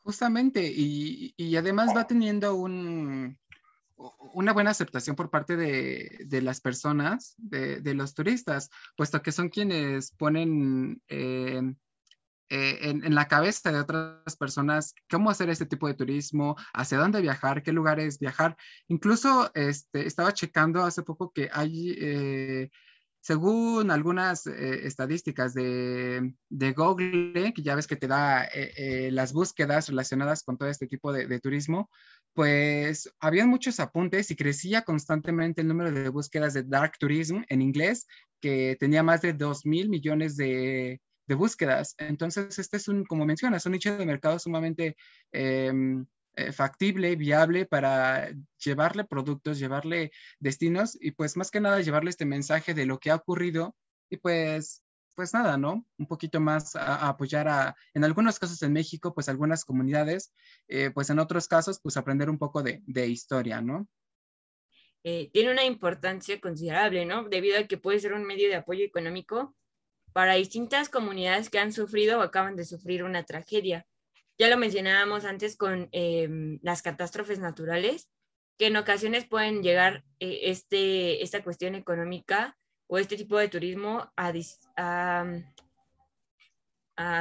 Justamente, 0.03 0.71
y, 0.71 1.33
y, 1.35 1.57
además 1.57 1.97
va 1.97 2.07
teniendo 2.07 2.55
un, 2.55 3.39
una 4.35 4.53
buena 4.53 4.73
aceptación 4.73 5.17
por 5.17 5.31
parte 5.31 5.57
de, 5.57 6.25
de 6.27 6.43
las 6.43 6.61
personas, 6.61 7.35
de, 7.39 7.81
de, 7.81 7.95
los 7.95 8.13
turistas, 8.13 8.69
puesto 8.99 9.23
que 9.23 9.33
son 9.33 9.49
quienes 9.49 10.11
ponen 10.11 11.01
eh, 11.09 11.63
eh, 12.53 12.91
en, 12.91 13.05
en, 13.05 13.15
la 13.15 13.29
cabeza 13.29 13.73
de 13.73 13.81
otras 13.81 14.37
personas 14.39 14.95
cómo 15.11 15.31
hacer 15.31 15.49
este 15.51 15.67
tipo 15.67 15.89
de 15.89 15.95
turismo, 15.95 16.57
hacia 16.75 16.99
dónde 16.99 17.23
viajar, 17.23 17.63
qué 17.63 17.73
lugares 17.73 18.19
viajar. 18.19 18.57
Incluso 18.89 19.51
este, 19.55 20.07
estaba 20.07 20.33
checando 20.33 20.85
hace 20.85 21.03
poco 21.03 21.33
que 21.33 21.49
hay... 21.53 21.97
Eh, 21.99 22.71
según 23.23 23.93
algunas 23.93 24.49
eh, 24.49 24.85
estadísticas 24.85 25.55
de, 25.55 26.35
de, 26.49 26.73
Google, 26.73 27.53
que 27.55 27.63
ya 27.63 27.77
ves 27.77 27.87
que 27.87 27.95
te 27.97 28.09
da 28.09 28.45
eh, 28.45 28.73
eh, 28.77 29.11
las 29.13 29.33
búsquedas 29.33 29.89
relacionadas 29.89 30.43
con 30.43 30.59
todo 30.59 30.69
este 30.69 30.89
tipo 30.89 31.13
de, 31.13 31.29
de, 31.29 31.39
turismo, 31.39 31.89
pues 32.35 33.15
habían 33.21 33.49
muchos 33.49 33.79
apuntes 33.79 34.31
y 34.33 34.37
crecía 34.37 34.83
constantemente 34.83 35.61
el 35.61 35.69
número 35.69 35.93
de 35.93 36.09
búsquedas 36.09 36.53
de 36.53 36.65
dark 36.65 36.99
tourism 36.99 37.43
en 37.49 37.63
inglés, 37.63 38.09
que 38.41 38.77
tenía 38.81 39.05
más 39.05 39.23
de 39.23 39.35
2 39.35 39.67
mil 39.67 39.89
millones 39.89 40.37
de, 40.37 41.01
de, 41.27 41.35
búsquedas. 41.35 41.95
Entonces, 41.99 42.59
este 42.59 42.77
es 42.77 42.89
un, 42.89 43.05
como 43.05 43.27
mencionas, 43.27 43.67
un 43.67 43.73
nicho 43.73 43.97
de 43.97 44.07
mercado 44.07 44.39
sumamente 44.39 44.97
em, 45.33 46.07
eh, 46.35 46.53
factible, 46.53 47.17
viable 47.17 47.67
para 47.67 48.31
llevarle 48.59 49.05
productos, 49.05 49.59
llevarle 49.59 50.13
destinos 50.39 50.97
y 51.01 51.13
pues 51.13 51.37
más 51.37 51.51
que 51.51 51.61
nada 51.61 51.81
llevarle 51.81 52.11
este 52.11 52.25
mensaje 52.25 52.75
de 52.75 52.87
lo 52.87 52.99
que 52.99 53.11
ha 53.11 53.17
ocurrido 53.17 53.77
y 54.11 54.17
pues 54.19 54.83
pues 55.15 55.35
nada, 55.35 55.59
¿no? 55.59 55.87
Un 55.99 56.07
poquito 56.07 56.41
más 56.41 56.75
a, 56.75 57.09
apoyar 57.09 57.49
a, 57.49 57.77
en 57.95 58.05
algunos 58.05 58.39
casos 58.39 58.63
en 58.63 58.73
México, 58.73 59.15
pues 59.15 59.29
algunas 59.29 59.65
comunidades, 59.65 60.33
eh, 60.69 60.91
pues 60.91 61.11
en 61.11 61.19
otros 61.19 61.49
casos, 61.49 61.81
pues 61.83 61.97
aprender 61.97 62.31
un 62.31 62.39
poco 62.39 62.63
de, 62.63 62.83
de 62.87 63.09
historia, 63.09 63.61
¿no? 63.61 63.89
Eh, 65.05 65.31
tiene 65.33 65.51
una 65.51 65.65
importancia 65.65 66.41
considerable, 66.41 67.05
¿no? 67.05 67.25
Debido 67.29 67.59
a 67.59 67.65
que 67.65 67.77
puede 67.77 67.99
ser 67.99 68.13
un 68.13 68.25
medio 68.25 68.49
de 68.49 68.55
apoyo 68.55 68.85
económico 68.85 69.55
para 70.13 70.35
distintas 70.35 70.89
comunidades 70.89 71.51
que 71.51 71.59
han 71.59 71.73
sufrido 71.73 72.19
o 72.19 72.23
acaban 72.23 72.57
de 72.57 72.65
sufrir 72.65 73.05
una 73.05 73.25
tragedia. 73.25 73.87
Ya 74.39 74.49
lo 74.49 74.57
mencionábamos 74.57 75.25
antes 75.25 75.57
con 75.57 75.89
em, 75.93 76.59
las 76.63 76.83
catástrofes 76.83 77.39
naturales, 77.39 78.09
que 78.59 78.67
en 78.67 78.77
ocasiones 78.77 79.27
pueden 79.27 79.63
llegar 79.63 80.05
eh, 80.21 80.41
este, 80.45 81.23
esta 81.23 81.43
cuestión 81.43 81.75
económica 81.75 82.57
o 82.87 82.99
este 82.99 83.17
tipo 83.17 83.39
de 83.39 83.49
turismo 83.49 84.13
a, 84.17 84.33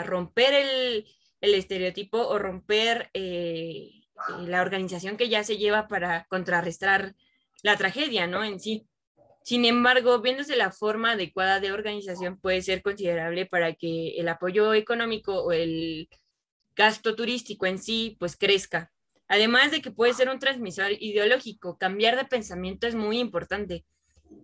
romper 0.04 0.54
el, 0.54 1.06
el, 1.40 1.54
estereotipo 1.56 2.18
o 2.20 2.38
romper 2.38 3.10
eh, 3.14 3.90
la 4.40 4.62
organización 4.62 5.18
que 5.18 5.30
ya 5.30 5.44
se 5.44 5.58
lleva 5.58 5.88
para 5.88 6.26
contrarrestar 6.26 7.16
la 7.64 7.78
tragedia, 7.78 8.28
¿no? 8.28 8.44
En 8.44 8.60
sí. 8.60 8.88
Sin 9.44 9.66
embargo, 9.66 10.22
viéndose 10.22 10.56
la 10.56 10.72
forma 10.72 11.12
adecuada 11.12 11.60
de 11.60 11.72
organización 11.72 12.40
puede 12.40 12.62
ser 12.62 12.82
considerable 12.82 13.46
para 13.46 13.74
que 13.74 14.16
el 14.18 14.28
apoyo 14.30 14.74
económico 14.74 15.44
o 15.44 15.52
el 15.52 16.10
gasto 16.76 17.16
turístico 17.16 17.66
en 17.66 17.80
sí 17.80 18.16
pues 18.20 18.38
crezca. 18.38 18.92
Además 19.28 19.72
de 19.72 19.82
que 19.82 19.92
puede 19.92 20.14
ser 20.14 20.30
un 20.30 20.40
transmisor 20.40 20.92
ideológico, 21.00 21.78
cambiar 21.78 22.18
de 22.18 22.26
pensamiento 22.26 22.86
es 22.86 22.96
muy 22.96 23.18
importante. 23.18 23.86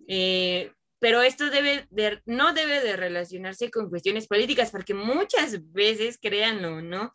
Eh, 0.08 0.72
pero 0.98 1.22
esto 1.22 1.50
debe 1.50 1.86
de, 1.90 2.20
no 2.26 2.52
debe 2.52 2.80
de 2.80 2.96
relacionarse 2.96 3.70
con 3.70 3.88
cuestiones 3.88 4.26
políticas, 4.26 4.70
porque 4.70 4.94
muchas 4.94 5.72
veces, 5.72 6.18
créanlo, 6.20 6.82
¿no? 6.82 7.14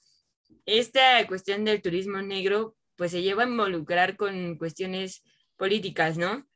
Esta 0.66 1.26
cuestión 1.28 1.66
del 1.66 1.82
turismo 1.82 2.22
negro, 2.22 2.76
pues 2.96 3.12
se 3.12 3.22
lleva 3.22 3.44
a 3.44 3.48
involucrar 3.48 4.16
con 4.16 4.58
cuestiones 4.58 5.24
políticas, 5.58 6.18
¿no? 6.18 6.48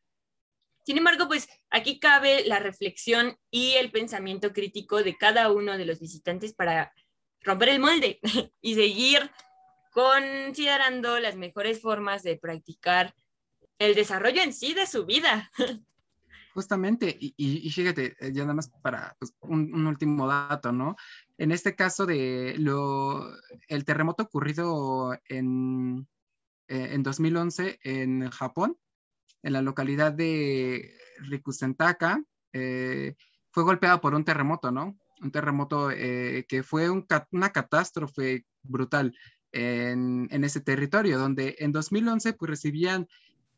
Sin 0.88 0.98
embargo, 0.98 1.28
pues 1.28 1.50
aquí 1.70 2.00
cabe 2.00 2.46
la 2.46 2.60
reflexión 2.60 3.38
y 3.52 3.72
el 3.74 3.92
pensamiento 3.92 4.54
crítico 4.54 5.04
de 5.04 5.18
cada 5.18 5.52
uno 5.52 5.78
de 5.78 5.84
los 5.84 6.00
visitantes 6.00 6.54
para 6.54 6.94
romper 7.42 7.68
el 7.68 7.82
molde 7.82 8.22
y 8.62 8.76
seguir 8.76 9.30
considerando 9.92 11.20
las 11.20 11.36
mejores 11.36 11.82
formas 11.82 12.24
de 12.24 12.38
practicar 12.38 13.14
el 13.80 13.96
desarrollo 13.96 14.42
en 14.42 14.54
sí 14.54 14.74
de 14.74 14.88
su 14.88 15.06
vida. 15.06 15.52
Justamente, 16.54 17.18
y, 17.20 17.70
fíjate, 17.70 18.16
eh, 18.22 18.32
ya 18.32 18.44
nada 18.44 18.54
más 18.54 18.70
para 18.82 19.14
pues, 19.20 19.34
un, 19.42 19.86
último 19.88 20.26
dato, 20.26 20.72
¿no? 20.72 20.96
En 21.38 21.52
este 21.52 21.76
caso 21.76 22.06
de 22.06 22.56
lo, 22.60 23.30
el 23.68 23.84
terremoto 23.84 24.24
ocurrido 24.24 25.20
en, 25.28 26.08
eh, 26.70 26.92
en 26.94 27.04
2011 27.04 27.78
en 27.84 28.30
Japón, 28.30 28.78
en 29.44 29.54
la 29.54 29.62
localidad 29.62 30.14
de 30.14 30.94
Rikusentaka, 31.20 32.24
eh, 32.54 33.16
fue 33.52 33.64
golpeado 33.64 34.02
por 34.02 34.14
un 34.14 34.24
terremoto, 34.24 34.72
¿no? 34.72 34.98
un 35.22 35.32
terremoto 35.32 35.92
eh, 35.92 36.46
que 36.48 36.64
fue 36.64 36.90
una 36.90 37.52
catástrofe 37.52 38.46
brutal 38.64 39.16
en, 39.52 40.28
en, 40.32 40.44
ese 40.44 40.62
territorio, 40.62 41.18
donde 41.18 41.56
en 41.60 41.72
2011 41.72 42.34
pues 42.34 42.50
recibían 42.50 43.08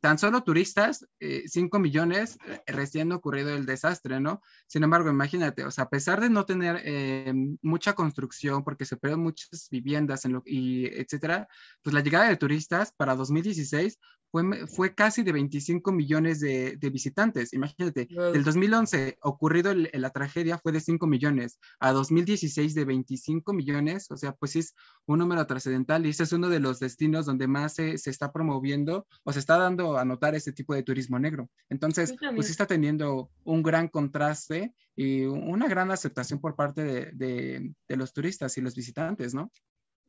tan 0.02 0.18
solo 0.18 0.44
turistas, 0.44 1.06
5 1.20 1.78
eh, 1.78 1.80
millones 1.80 2.38
eh, 2.48 2.62
recién 2.68 3.12
ocurrido 3.12 3.54
el 3.54 3.66
desastre, 3.66 4.22
¿no? 4.22 4.42
Sin 4.66 4.84
embargo, 4.84 5.10
imagínate, 5.10 5.66
o 5.66 5.72
sea, 5.72 5.86
a 5.86 5.90
pesar 5.90 6.22
de 6.22 6.30
no 6.30 6.46
tener 6.46 7.34
mucha 7.62 7.94
construcción, 7.94 8.64
porque 8.64 8.86
se 8.86 8.96
perdieron 8.96 9.24
muchas 9.24 9.68
viviendas 9.70 10.24
en 10.24 10.34
lo, 10.34 10.44
y 10.46 10.86
etcétera, 10.86 11.50
pues 11.82 11.94
la 11.94 12.02
llegada 12.02 12.30
de 12.30 12.38
turistas 12.38 12.94
para 12.94 13.16
2016 13.16 14.00
fue, 14.32 14.68
fue 14.68 14.94
casi 14.94 15.24
de 15.24 15.32
25 15.32 15.92
millones 15.92 16.40
de, 16.40 16.78
de 16.78 16.90
visitantes. 16.90 17.54
Imagínate, 17.54 18.08
del 18.10 18.44
2011 18.44 19.18
ocurrido 19.22 19.72
el, 19.72 19.90
la 19.94 20.12
tragedia 20.12 20.58
fue 20.58 20.72
de 20.72 20.80
5 20.80 21.08
millones, 21.08 21.60
a 21.80 21.92
2016 21.92 22.74
de 22.74 22.86
25 22.86 23.54
millones, 23.54 24.10
o 24.12 24.18
sea, 24.18 24.34
pues 24.34 24.56
es 24.56 24.76
un 25.06 25.20
número 25.20 25.46
trascendental 25.48 26.06
y 26.06 26.10
ese 26.10 26.24
es 26.24 26.34
uno 26.34 26.50
de 26.50 26.60
los 26.60 26.80
destinos 26.80 27.26
donde 27.26 27.48
más 27.48 27.74
se, 27.76 27.98
se, 27.98 28.10
está 28.10 28.32
promoviendo 28.32 29.08
o 29.24 29.34
se 29.34 29.40
está 29.40 29.58
dando 29.58 29.98
a 29.98 30.06
notar 30.06 30.36
este 30.36 30.52
tipo 30.52 30.74
de 30.74 30.84
turismo 30.84 31.20
negro. 31.20 31.50
Entonces, 31.70 32.16
pues 32.36 32.50
está 32.50 32.66
teniendo 32.66 33.32
un 33.44 33.64
gran 33.64 33.88
contraste 33.88 34.74
y 34.96 35.24
una 35.24 35.68
gran 35.68 35.92
aceptación 35.92 36.40
por 36.40 36.56
parte 36.56 36.84
de, 36.84 37.12
de, 37.14 37.74
de 37.88 37.98
los 37.98 38.14
turistas 38.14 38.58
y 38.58 38.62
los 38.62 38.76
visitantes, 38.76 39.34
¿no? 39.34 39.52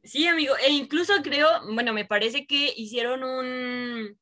Sí, 0.03 0.26
amigo, 0.26 0.55
e 0.59 0.70
incluso 0.70 1.12
creo, 1.22 1.48
bueno, 1.74 1.92
me 1.92 2.07
parece 2.07 2.46
que 2.46 2.72
hicieron 2.76 3.22
un, 3.22 4.18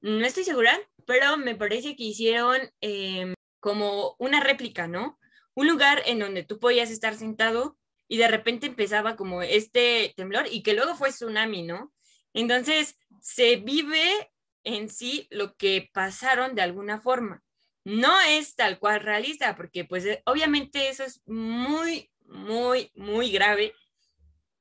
no 0.00 0.26
estoy 0.26 0.44
segura, 0.44 0.78
pero 1.06 1.36
me 1.38 1.56
parece 1.56 1.96
que 1.96 2.04
hicieron 2.04 2.60
em, 2.80 3.34
como 3.60 4.16
una 4.18 4.40
réplica, 4.40 4.88
¿no? 4.88 5.18
Un 5.54 5.68
lugar 5.68 6.02
en 6.06 6.20
donde 6.20 6.44
tú 6.44 6.58
podías 6.60 6.90
estar 6.90 7.14
sentado 7.16 7.78
y 8.08 8.18
de 8.18 8.28
repente 8.28 8.66
empezaba 8.66 9.16
como 9.16 9.42
este 9.42 10.14
temblor 10.16 10.46
y 10.50 10.62
que 10.62 10.74
luego 10.74 10.94
fue 10.96 11.10
tsunami, 11.10 11.62
¿no? 11.62 11.92
Entonces, 12.34 12.98
se 13.20 13.56
vive 13.56 14.30
en 14.64 14.88
sí 14.88 15.26
lo 15.30 15.56
que 15.56 15.90
pasaron 15.92 16.54
de 16.54 16.62
alguna 16.62 17.00
forma. 17.00 17.42
No 17.84 18.20
es 18.20 18.54
tal 18.54 18.78
cual 18.78 19.00
realista, 19.00 19.56
porque 19.56 19.84
pues 19.84 20.06
obviamente 20.26 20.88
eso 20.88 21.04
es 21.04 21.22
muy, 21.26 22.10
muy, 22.26 22.90
muy 22.94 23.32
grave 23.32 23.74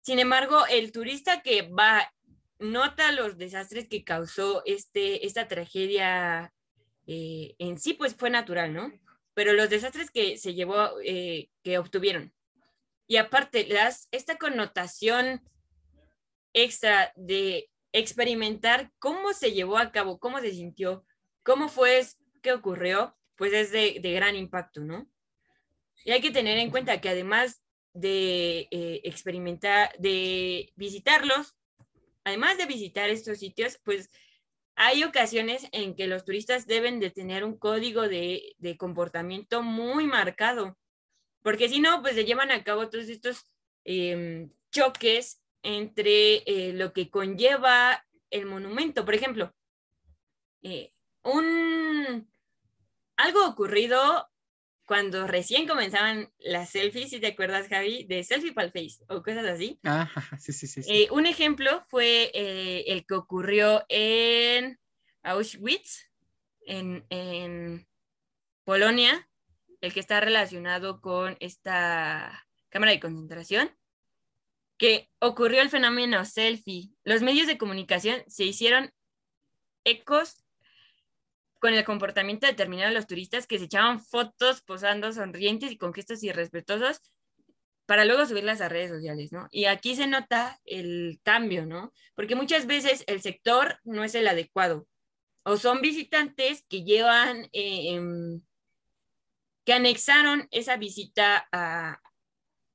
sin 0.02 0.20
embargo, 0.20 0.66
el 0.68 0.92
turista 0.92 1.42
que 1.42 1.64
va, 1.64 2.12
nota 2.60 3.12
los 3.12 3.38
desastres 3.38 3.88
que 3.88 4.04
causó 4.04 4.64
este, 4.66 5.26
esta 5.26 5.48
tragedia 5.48 6.54
eh, 7.08 7.56
en 7.60 7.80
sí, 7.80 7.94
pues 7.94 8.16
fue 8.16 8.30
natural, 8.30 8.74
¿no? 8.74 8.92
Pero 9.34 9.54
los 9.54 9.70
desastres 9.70 10.12
que 10.12 10.38
se 10.38 10.54
llevó, 10.54 10.92
eh, 11.04 11.50
que 11.64 11.78
obtuvieron. 11.78 12.34
Y 13.08 13.18
aparte, 13.18 13.66
le 13.66 13.76
das 13.76 14.08
esta 14.12 14.38
connotación 14.38 15.42
extra 16.54 17.12
de 17.16 17.70
experimentar 17.94 18.92
cómo 19.00 19.34
se 19.34 19.52
llevó 19.52 19.78
a 19.78 19.92
cabo, 19.92 20.20
cómo 20.20 20.40
se 20.40 20.52
sintió, 20.52 21.06
cómo 21.44 21.70
fue 21.70 22.06
que 22.42 22.54
ocurrió, 22.54 23.18
pues 23.36 23.54
es 23.54 23.72
de, 23.72 24.00
de 24.02 24.14
gran 24.14 24.36
impacto, 24.36 24.82
¿no? 24.82 25.10
Y 26.04 26.12
hay 26.12 26.22
que 26.22 26.32
tener 26.32 26.58
en 26.58 26.72
cuenta 26.72 27.02
que 27.02 27.10
además 27.10 27.62
de 27.94 28.68
eh, 28.72 29.02
experimentar, 29.04 29.92
de 30.00 30.72
visitarlos, 30.76 31.56
además 32.24 32.58
de 32.58 32.66
visitar 32.66 33.10
estos 33.10 33.40
sitios, 33.40 33.80
pues 33.84 34.10
hay 34.76 35.04
ocasiones 35.04 35.68
en 35.72 35.96
que 35.96 36.08
los 36.08 36.26
turistas 36.26 36.66
deben 36.66 37.00
de 37.00 37.12
tener 37.12 37.44
un 37.44 37.58
código 37.58 38.08
de, 38.08 38.56
de 38.58 38.78
comportamiento 38.78 39.62
muy 39.62 40.08
marcado, 40.08 40.78
porque 41.42 41.70
si 41.70 41.80
no, 41.80 42.02
pues 42.02 42.16
se 42.16 42.26
llevan 42.26 42.52
a 42.52 42.64
cabo 42.64 42.90
todos 42.90 43.10
estos 43.10 43.46
em, 43.84 44.52
choques 44.72 45.42
entre 45.64 46.38
eh, 46.46 46.74
lo 46.74 46.94
que 46.94 47.10
conlleva 47.10 48.06
el 48.30 48.46
monumento. 48.46 49.06
Por 49.06 49.16
ejemplo, 49.16 49.54
eh, 50.64 50.94
un 51.24 52.32
algo 53.18 53.48
ocurrido 53.48 54.31
cuando 54.92 55.26
recién 55.26 55.70
comenzaban 55.70 56.34
las 56.38 56.72
selfies, 56.72 57.12
si 57.12 57.22
te 57.22 57.28
acuerdas, 57.28 57.70
Javi, 57.70 58.04
de 58.04 58.26
selfie 58.26 58.52
para 58.52 58.68
el 58.68 58.74
face 58.74 59.02
o 59.08 59.24
cosas 59.24 59.46
así. 59.46 59.80
Ah, 59.86 60.12
sí, 60.38 60.52
sí, 60.52 60.68
sí. 60.68 60.82
Eh, 60.86 61.08
un 61.12 61.26
ejemplo 61.26 61.82
fue 61.88 62.30
eh, 62.34 62.84
el 62.88 63.06
que 63.06 63.14
ocurrió 63.14 63.86
en 63.88 64.78
Auschwitz, 65.24 66.12
en, 66.66 67.06
en, 67.10 67.88
Polonia, 68.66 69.30
el 69.80 69.94
que 69.94 70.02
está 70.02 70.20
relacionado 70.20 71.00
con 71.00 71.38
esta 71.40 72.46
cámara 72.68 72.92
de 72.92 73.00
concentración, 73.00 73.72
que 74.78 75.10
ocurrió 75.20 75.62
el 75.62 75.70
fenómeno 75.70 76.26
selfie. 76.26 76.92
Los 77.06 77.22
medios 77.22 77.48
de 77.48 77.58
comunicación 77.58 78.26
se 78.28 78.44
hicieron 78.44 78.92
ecos 79.86 80.44
con 81.62 81.76
el 81.76 81.86
comportamiento 81.86 82.48
determinado 82.48 82.90
de 82.90 82.96
los 82.96 83.06
turistas 83.06 83.46
que 83.46 83.60
se 83.60 83.66
echaban 83.66 84.04
fotos 84.04 84.64
posando 84.64 85.14
sonrientes 85.14 85.72
y 85.72 85.78
con 85.78 85.94
gestos 85.94 86.24
irrespetuosos 86.24 87.02
para 87.86 88.04
luego 88.04 88.26
subirlas 88.26 88.62
a 88.62 88.70
redes 88.70 88.90
sociales, 88.90 89.32
¿no? 89.32 89.48
Y 89.52 89.66
aquí 89.66 89.96
se 89.96 90.08
nota 90.08 90.60
el 90.66 91.20
cambio, 91.24 91.68
¿no? 91.68 91.94
Porque 92.16 92.34
muchas 92.36 92.66
veces 92.66 93.04
el 93.06 93.22
sector 93.22 93.80
no 93.84 94.04
es 94.04 94.16
el 94.16 94.28
adecuado 94.28 94.88
o 95.44 95.56
son 95.56 95.82
visitantes 95.82 96.66
que 96.68 96.84
llevan, 96.84 97.48
em, 97.54 98.42
que 99.64 99.74
anexaron 99.74 100.48
esa 100.50 100.78
visita 100.78 101.48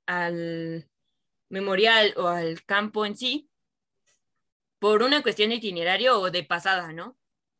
al 0.06 0.88
memorial 1.48 2.14
o 2.16 2.28
al 2.28 2.64
campo 2.64 3.04
en 3.04 3.16
sí 3.16 3.50
por 4.78 5.02
una 5.02 5.22
cuestión 5.22 5.50
de 5.50 5.56
itinerario 5.56 6.20
o 6.20 6.30
de 6.30 6.44
pasada, 6.44 6.92
¿no? 6.92 7.16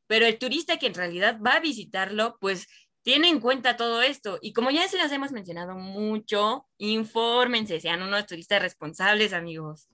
Pero 0.06 0.26
el 0.26 0.38
turista 0.38 0.78
que 0.78 0.86
en 0.86 0.94
realidad 0.94 1.40
va 1.44 1.52
a 1.52 1.60
visitarlo, 1.60 2.36
pues 2.40 2.66
tiene 3.02 3.28
en 3.28 3.38
cuenta 3.38 3.76
todo 3.76 4.02
esto. 4.02 4.38
Y 4.42 4.52
como 4.52 4.70
ya 4.70 4.88
se 4.88 4.98
las 4.98 5.12
hemos 5.12 5.30
mencionado 5.30 5.76
mucho, 5.76 6.66
infórmense, 6.78 7.80
sean 7.80 8.02
unos 8.02 8.26
turistas 8.26 8.60
responsables, 8.60 9.32
amigos. 9.32 9.88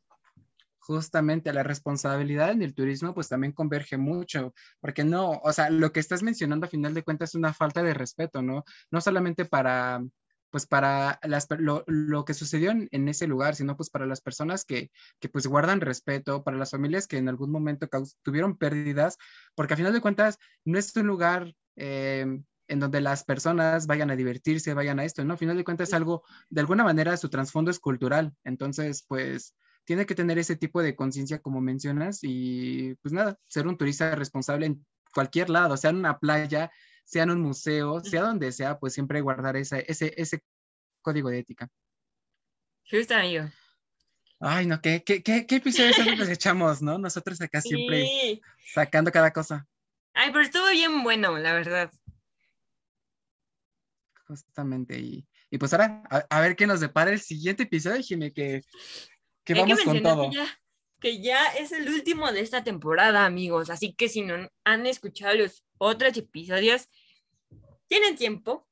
Justamente 0.79 1.53
la 1.53 1.63
responsabilidad 1.63 2.51
en 2.51 2.63
el 2.63 2.75
turismo 2.75 3.15
pues 3.15 3.29
también 3.29 3.53
converge 3.53 3.99
mucho, 3.99 4.55
porque 4.81 5.05
no, 5.05 5.41
o 5.45 5.53
sea, 5.53 5.71
lo 5.71 5.93
que 5.93 6.01
estás 6.01 6.23
mencionando 6.23 6.67
a 6.67 6.71
final 6.71 6.95
de 6.95 7.05
cuentas 7.05 7.31
es 7.31 7.35
una 7.35 7.53
falta 7.53 7.83
de 7.83 7.95
respeto, 7.95 8.43
¿no? 8.43 8.65
No 8.91 9.01
solamente 9.01 9.45
para 9.45 10.03
pues 10.53 10.67
para 10.67 11.19
las, 11.23 11.49
lo, 11.59 11.83
lo, 11.87 12.25
que 12.25 12.35
sucedió 12.35 12.71
en, 12.71 12.89
en, 12.93 13.09
ese 13.09 13.27
lugar, 13.27 13.57
sino 13.57 13.77
pues 13.77 13.91
para 13.91 14.07
las 14.07 14.21
personas 14.21 14.65
que, 14.65 14.91
que, 15.19 15.29
pues 15.29 15.47
guardan 15.47 15.81
respeto, 15.81 16.45
para 16.45 16.59
las 16.59 16.71
familias 16.71 17.09
que 17.09 17.17
en 17.17 17.29
algún 17.29 17.51
momento 17.51 17.89
tuvieron 18.23 18.57
pérdidas, 18.57 19.17
porque 19.57 19.75
a 19.75 19.77
final 19.79 19.95
de 19.95 20.03
cuentas 20.03 20.39
no 20.65 20.79
es 20.79 20.95
un 20.95 21.07
lugar 21.07 21.55
eh, 21.77 22.27
en 22.69 22.81
donde 22.81 23.01
las 23.01 23.25
personas 23.25 23.87
vayan 23.87 24.11
a 24.11 24.17
divertirse, 24.17 24.75
vayan 24.75 25.01
a 25.01 25.05
esto, 25.05 25.25
¿no? 25.25 25.35
A 25.35 25.39
final 25.39 25.57
de 25.57 25.65
cuentas 25.65 25.89
es 25.89 25.95
algo, 25.95 26.23
de 26.51 26.61
alguna 26.61 26.85
manera 26.85 27.17
su 27.17 27.31
trasfondo 27.31 27.71
es 27.71 27.81
cultural, 27.81 28.35
entonces 28.45 29.05
pues 29.09 29.57
tiene 29.85 30.07
que 30.07 30.15
tener 30.15 30.39
ese 30.39 30.57
tipo 30.57 30.83
de 30.83 30.95
conciencia 30.95 31.41
como 31.41 31.63
mencionas 31.63 32.21
y 32.23 32.95
pues 33.03 33.13
nada, 33.13 33.39
ser 33.49 33.67
un 33.67 33.79
turista 33.79 34.15
responsable 34.15 34.67
en 34.67 34.87
cualquier 35.15 35.49
lado, 35.49 35.77
sea 35.79 35.91
en 35.91 35.97
una 35.97 36.19
playa, 36.19 36.71
sea 37.13 37.25
en 37.25 37.31
un 37.31 37.43
museo, 37.43 38.01
sea 38.03 38.23
donde 38.23 38.51
sea, 38.53 38.79
pues 38.79 38.95
siempre 38.95 39.21
guardar 39.21 39.55
ese, 39.57 39.85
ese, 39.87 40.15
ese 40.17 40.43
código 41.03 41.29
de 41.29 41.41
ética. 41.41 41.69
Justo, 42.91 43.15
amigo. 43.15 43.45
Ay, 44.41 44.65
no, 44.65 44.81
¿qué, 44.81 45.05
qué, 45.05 45.23
qué, 45.23 45.47
qué 45.47 45.57
episodios 45.57 46.19
nos 46.19 46.31
echamos, 46.31 46.81
no? 46.81 46.97
Nosotros 46.97 47.39
acá 47.43 47.61
siempre 47.61 48.41
sacando 48.73 49.13
cada 49.13 49.31
cosa. 49.31 49.69
Ay, 50.15 50.31
pero 50.33 50.43
estuvo 50.43 50.67
bien 50.71 51.03
bueno, 51.03 51.37
la 51.37 51.53
verdad. 51.53 51.93
Justamente, 54.27 54.99
y, 54.99 55.29
y 55.51 55.59
pues 55.59 55.75
ahora, 55.75 56.03
a, 56.09 56.41
ver 56.41 56.57
qué 56.57 56.67
nos 56.67 56.81
depara 56.81 57.11
el 57.11 57.21
siguiente 57.21 57.65
episodio, 57.65 58.03
Jimmy, 58.03 58.33
que, 58.33 58.63
que 59.45 59.53
vamos 59.53 59.83
con 59.83 60.03
todo. 60.03 60.31
Que 60.31 60.37
ya, 60.37 60.61
que 60.99 61.21
ya 61.21 61.47
es 61.59 61.73
el 61.73 61.91
último 61.91 62.33
de 62.33 62.41
esta 62.41 62.65
temporada, 62.65 63.27
amigos, 63.27 63.69
así 63.69 63.93
que 63.93 64.09
si 64.09 64.23
no 64.23 64.49
han 64.65 64.87
escuchado 64.87 65.35
los 65.35 65.63
otros 65.83 66.17
episodios, 66.17 66.89
tienen 67.93 68.17
tiempo. 68.17 68.67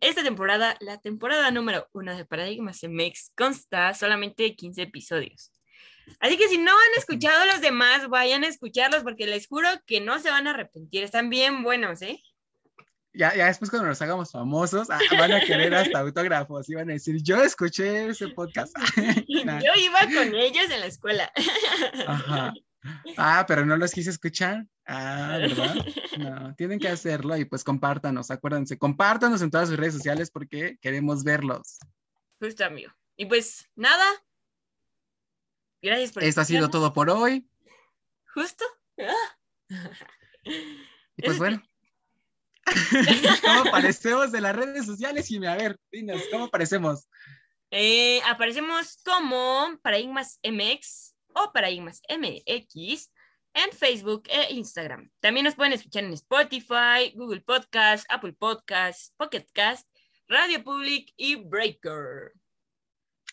Esta 0.00 0.22
temporada, 0.22 0.76
la 0.78 1.00
temporada 1.00 1.50
número 1.50 1.88
uno 1.92 2.16
de 2.16 2.24
Paradigmas 2.24 2.84
MX, 2.84 3.32
consta 3.36 3.92
solamente 3.94 4.44
de 4.44 4.54
15 4.54 4.82
episodios. 4.82 5.52
Así 6.20 6.36
que 6.36 6.46
si 6.46 6.56
no 6.56 6.70
han 6.70 6.98
escuchado 6.98 7.44
los 7.46 7.60
demás, 7.60 8.08
vayan 8.08 8.44
a 8.44 8.46
escucharlos 8.46 9.02
porque 9.02 9.26
les 9.26 9.48
juro 9.48 9.68
que 9.86 10.00
no 10.00 10.20
se 10.20 10.30
van 10.30 10.46
a 10.46 10.50
arrepentir. 10.50 11.02
Están 11.02 11.30
bien 11.30 11.64
buenos, 11.64 12.00
¿eh? 12.02 12.22
Ya, 13.12 13.34
ya 13.34 13.46
después 13.46 13.70
cuando 13.70 13.88
nos 13.88 14.00
hagamos 14.02 14.30
famosos, 14.30 14.88
ah, 14.88 15.00
van 15.18 15.32
a 15.32 15.40
querer 15.40 15.74
hasta 15.74 15.98
autógrafos 15.98 16.68
y 16.68 16.76
van 16.76 16.90
a 16.90 16.92
decir, 16.92 17.20
yo 17.20 17.42
escuché 17.42 18.06
ese 18.06 18.28
podcast. 18.28 18.72
Yo 19.26 19.72
iba 19.80 20.00
con 20.14 20.32
ellos 20.36 20.70
en 20.70 20.78
la 20.78 20.86
escuela. 20.86 21.32
Ajá. 22.06 22.54
Ah, 23.16 23.44
pero 23.46 23.66
no 23.66 23.76
los 23.76 23.92
quise 23.92 24.10
escuchar. 24.10 24.66
Ah, 24.86 25.36
¿verdad? 25.40 25.74
No, 26.18 26.54
tienen 26.54 26.78
que 26.78 26.88
hacerlo 26.88 27.36
y 27.36 27.44
pues 27.44 27.64
compártanos, 27.64 28.30
acuérdense, 28.30 28.78
compártanos 28.78 29.42
en 29.42 29.50
todas 29.50 29.68
sus 29.68 29.78
redes 29.78 29.94
sociales 29.94 30.30
porque 30.30 30.78
queremos 30.80 31.24
verlos. 31.24 31.78
Justo, 32.40 32.64
amigo. 32.64 32.92
Y 33.16 33.26
pues 33.26 33.68
nada. 33.74 34.04
Gracias 35.82 36.12
por 36.12 36.24
Esto 36.24 36.40
ha 36.40 36.44
sido 36.44 36.70
todo 36.70 36.92
por 36.92 37.10
hoy. 37.10 37.48
Justo. 38.34 38.64
Y 41.20 41.22
pues 41.22 41.36
bueno. 41.36 41.60
¿Cómo 43.42 43.68
aparecemos 43.68 44.32
en 44.32 44.42
las 44.44 44.54
redes 44.54 44.86
sociales? 44.86 45.28
Y 45.30 45.44
a 45.44 45.56
ver, 45.56 45.78
dinos, 45.90 46.22
¿cómo 46.30 46.44
aparecemos? 46.44 47.08
Eh, 47.70 48.22
aparecemos 48.22 48.98
como 49.04 49.76
Paradigmas 49.82 50.38
MX 50.44 51.16
o 51.38 51.52
Paradigmas 51.52 52.00
MX 52.08 53.10
en 53.54 53.72
Facebook 53.72 54.24
e 54.28 54.52
Instagram. 54.54 55.10
También 55.20 55.44
nos 55.44 55.54
pueden 55.54 55.72
escuchar 55.72 56.04
en 56.04 56.12
Spotify, 56.12 57.12
Google 57.14 57.40
Podcast, 57.40 58.04
Apple 58.08 58.32
Podcast, 58.32 59.14
Pocket 59.16 59.46
Cast, 59.52 59.88
Radio 60.28 60.62
Public 60.62 61.12
y 61.16 61.36
Breaker. 61.36 62.32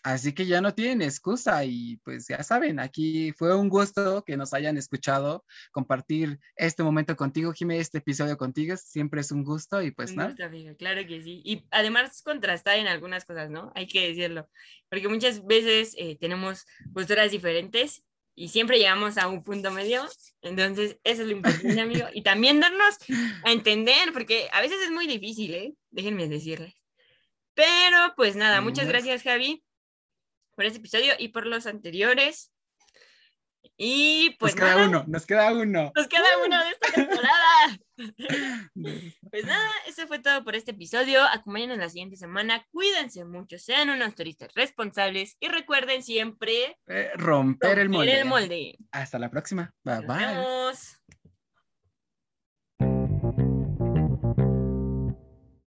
Así 0.06 0.34
que 0.34 0.46
ya 0.46 0.62
no 0.62 0.76
tienen 0.76 1.02
excusa 1.02 1.66
y 1.66 1.98
pues 2.04 2.28
ya 2.28 2.44
saben, 2.44 2.80
aquí 2.80 3.32
fue 3.32 3.56
un 3.56 3.70
gusto 3.70 4.24
que 4.24 4.38
nos 4.38 4.54
hayan 4.54 4.78
escuchado, 4.78 5.44
compartir 5.72 6.40
este 6.56 6.84
momento 6.84 7.16
contigo, 7.16 7.52
Jimé, 7.54 7.80
este 7.80 7.98
episodio 7.98 8.38
contigo, 8.38 8.78
siempre 8.78 9.22
es 9.22 9.32
un 9.32 9.44
gusto 9.44 9.82
y 9.82 9.90
pues 9.90 10.16
nada. 10.16 10.36
claro 10.78 11.08
que 11.08 11.24
sí. 11.24 11.42
Y 11.44 11.66
además 11.72 12.22
contrastar 12.22 12.78
en 12.78 12.86
algunas 12.86 13.26
cosas, 13.26 13.50
¿no? 13.50 13.72
Hay 13.74 13.88
que 13.88 14.10
decirlo, 14.10 14.48
porque 14.90 15.08
muchas 15.08 15.44
veces 15.44 15.96
eh, 15.98 16.16
tenemos 16.22 16.68
posturas 16.94 17.32
diferentes 17.32 18.04
y 18.36 18.50
siempre 18.50 18.78
llegamos 18.78 19.18
a 19.18 19.28
un 19.28 19.44
punto 19.44 19.72
medio, 19.72 20.08
entonces 20.44 21.00
eso 21.04 21.24
es 21.24 21.28
lo 21.28 21.34
importante, 21.34 21.82
amigo, 21.82 22.06
y 22.14 22.22
también 22.22 22.60
darnos 22.60 23.00
a 23.44 23.52
entender, 23.52 24.14
porque 24.14 24.50
a 24.54 24.62
veces 24.62 24.78
es 24.84 24.92
muy 24.92 25.08
difícil, 25.08 25.56
¿eh? 25.56 25.74
Déjenme 25.90 26.28
decirles. 26.28 26.76
Pero 27.56 28.14
pues 28.16 28.36
nada, 28.36 28.62
muchas 28.62 28.88
gracias 28.88 29.24
Javi 29.24 29.64
por 30.56 30.66
este 30.66 30.80
episodio 30.80 31.14
y 31.20 31.30
por 31.30 31.46
los 31.46 31.68
anteriores. 31.68 32.52
Y 33.78 34.36
pues. 34.40 34.56
Nos 34.56 34.64
queda 34.64 34.86
uno, 34.88 35.04
nos 35.08 35.26
queda 35.26 35.54
uno. 35.54 35.92
Nos 35.96 36.08
queda 36.08 36.24
uno 36.46 36.64
de 36.64 36.70
esta 36.70 36.92
temporada. 36.94 37.80
pues 39.32 39.46
nada, 39.46 39.70
eso 39.88 40.08
fue 40.08 40.20
todo 40.20 40.44
por 40.44 40.56
este 40.56 40.72
episodio. 40.72 41.24
Acompáñenos 41.24 41.78
la 41.78 41.90
siguiente 41.90 42.16
semana. 42.16 42.66
Cuídense 42.72 43.26
mucho, 43.26 43.58
sean 43.58 43.90
unos 43.90 44.16
turistas 44.16 44.54
responsables 44.54 45.36
y 45.40 45.48
recuerden 45.50 46.04
siempre 46.04 46.78
eh, 46.88 47.12
romper, 47.16 47.80
el, 47.80 47.90
molde. 47.90 48.20
el 48.20 48.26
molde. 48.26 48.78
Hasta 48.92 49.20
la 49.20 49.30
próxima. 49.30 49.74
Bye 49.84 50.02
bye. 50.02 50.74